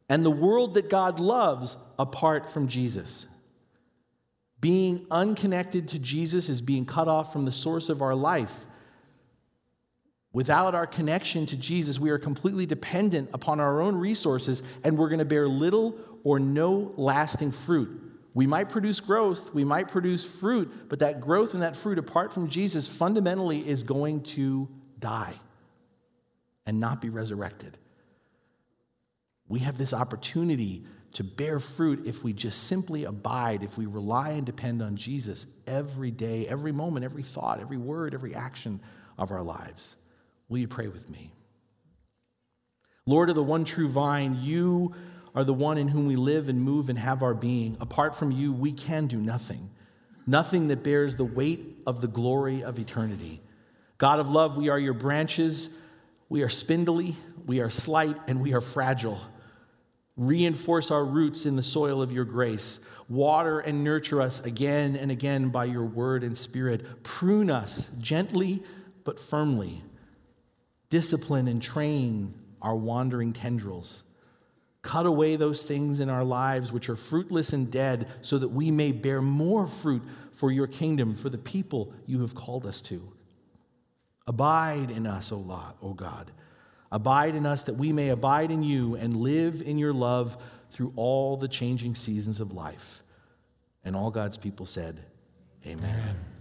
and 0.09 0.25
the 0.25 0.31
world 0.31 0.75
that 0.75 0.89
God 0.89 1.19
loves 1.19 1.77
apart 1.99 2.51
from 2.51 2.69
Jesus. 2.69 3.27
Being 4.61 5.05
unconnected 5.11 5.89
to 5.89 5.99
Jesus 5.99 6.49
is 6.49 6.61
being 6.61 6.87
cut 6.87 7.09
off 7.09 7.33
from 7.33 7.47
the 7.47 7.51
source 7.51 7.89
of 7.89 8.01
our 8.01 8.15
life. 8.15 8.65
Without 10.35 10.75
our 10.75 10.87
connection 10.87 11.47
to 11.47 11.57
Jesus, 11.57 12.01
we 12.01 12.11
are 12.11 12.19
completely 12.19 12.67
dependent 12.67 13.31
upon 13.33 13.61
our 13.61 13.81
own 13.81 13.95
resources 13.97 14.65
and 14.83 14.99
we're 14.99 15.09
going 15.09 15.21
to 15.21 15.25
bear 15.25 15.47
little 15.47 15.97
or 16.25 16.41
no 16.41 16.93
lasting 16.97 17.53
fruit. 17.53 18.03
We 18.35 18.49
might 18.49 18.69
produce 18.69 18.99
growth, 18.99 19.55
we 19.55 19.63
might 19.63 19.87
produce 19.87 20.25
fruit, 20.25 20.89
but 20.89 20.99
that 20.99 21.21
growth 21.21 21.55
and 21.55 21.63
that 21.63 21.77
fruit, 21.77 21.99
apart 21.99 22.33
from 22.33 22.49
Jesus, 22.49 22.89
fundamentally 22.89 23.67
is 23.67 23.85
going 23.85 24.25
to 24.25 24.69
die 24.99 25.35
and 26.67 26.81
not 26.81 27.01
be 27.01 27.11
resurrected. 27.11 27.79
We 29.47 29.61
have 29.61 29.79
this 29.79 29.95
opportunity 29.95 30.85
to 31.13 31.23
bear 31.23 31.61
fruit 31.61 32.09
if 32.09 32.25
we 32.25 32.33
just 32.33 32.65
simply 32.65 33.05
abide, 33.05 33.63
if 33.63 33.79
we 33.79 33.87
rely 33.87 34.31
and 34.31 34.45
depend 34.45 34.83
on 34.83 34.97
Jesus 34.97 35.47
every 35.69 36.11
day, 36.11 36.49
every 36.49 36.73
moment, 36.73 37.05
every 37.05 37.23
thought, 37.23 37.61
every 37.61 37.77
word, 37.77 38.15
every 38.15 38.35
action 38.35 38.81
of 39.17 39.31
our 39.31 39.43
lives. 39.43 39.95
Will 40.49 40.59
you 40.59 40.69
pray 40.69 40.89
with 40.89 41.11
me? 41.11 41.31
Lord 43.07 43.29
of 43.29 43.35
the 43.35 43.43
one 43.43 43.65
true 43.65 43.89
vine, 43.89 44.39
you 44.41 44.95
are 45.35 45.45
the 45.45 45.53
one 45.55 45.79
in 45.79 45.89
whom 45.89 46.07
we 46.07 46.17
live 46.17 46.49
and 46.49 46.61
move 46.61 46.89
and 46.89 46.99
have 46.99 47.23
our 47.23 47.35
being. 47.35 47.77
Apart 47.81 48.17
from 48.17 48.31
you, 48.31 48.53
we 48.53 48.73
can 48.73 49.07
do 49.07 49.19
nothing, 49.19 49.71
nothing 50.27 50.69
that 50.69 50.83
bears 50.83 51.17
the 51.17 51.25
weight 51.25 51.79
of 51.87 52.01
the 52.01 52.09
glory 52.09 52.63
of 52.63 52.79
eternity. 52.79 53.43
God 53.99 54.21
of 54.21 54.29
love, 54.29 54.57
we 54.57 54.69
are 54.69 54.79
your 54.79 54.95
branches. 54.95 55.71
We 56.29 56.43
are 56.43 56.49
spindly, 56.49 57.15
we 57.47 57.61
are 57.61 57.71
slight, 57.71 58.17
and 58.27 58.41
we 58.41 58.55
are 58.55 58.61
fragile. 58.61 59.21
Reinforce 60.17 60.91
our 60.91 61.05
roots 61.05 61.45
in 61.45 61.57
the 61.57 61.63
soil 61.63 62.01
of 62.01 62.13
your 62.13 62.25
grace. 62.25 62.87
Water 63.09 63.61
and 63.61 63.85
nurture 63.85 64.21
us 64.21 64.41
again 64.41 64.97
and 64.97 65.11
again 65.11 65.51
by 65.51 65.67
your 65.67 65.85
word 65.85 66.25
and 66.25 66.37
spirit. 66.37 67.03
Prune 67.03 67.51
us 67.51 67.91
gently 68.01 68.63
but 69.05 69.21
firmly 69.21 69.83
discipline 70.95 71.49
and 71.49 71.61
train 71.61 72.33
our 72.63 72.77
wandering 72.77 73.33
tendrils. 73.33 74.05
Cut 74.83 75.07
away 75.07 75.35
those 75.35 75.65
things 75.65 75.99
in 75.99 76.09
our 76.09 76.23
lives 76.23 76.71
which 76.71 76.89
are 76.89 76.95
fruitless 76.95 77.53
and 77.53 77.69
dead, 77.69 78.07
so 78.23 78.39
that 78.39 78.51
we 78.51 78.71
may 78.71 78.93
bear 78.93 79.21
more 79.21 79.67
fruit 79.67 80.05
for 80.31 80.53
your 80.53 80.69
kingdom, 80.69 81.17
for 81.17 81.29
the 81.29 81.37
people 81.37 81.93
you 82.07 82.21
have 82.21 82.37
called 82.37 82.65
us 82.65 82.81
to. 82.83 83.03
Abide 84.29 84.93
in 84.93 85.05
us, 85.05 85.33
O 85.33 85.95
God. 85.97 86.31
Abide 86.93 87.35
in 87.35 87.45
us 87.45 87.65
that 87.65 87.75
we 87.75 87.91
may 87.91 88.11
abide 88.11 88.53
in 88.53 88.63
you 88.63 88.95
and 88.95 89.17
live 89.17 89.63
in 89.63 89.79
your 89.79 89.93
love 89.93 90.37
through 90.71 90.93
all 90.95 91.37
the 91.37 91.49
changing 91.49 91.97
seasons 91.97 92.39
of 92.39 92.53
life. 92.53 93.03
And 93.85 93.97
all 93.97 94.13
God's 94.13 94.39
people 94.39 94.65
said, 94.65 95.05
Amen. 95.67 95.91
Amen. 95.91 96.34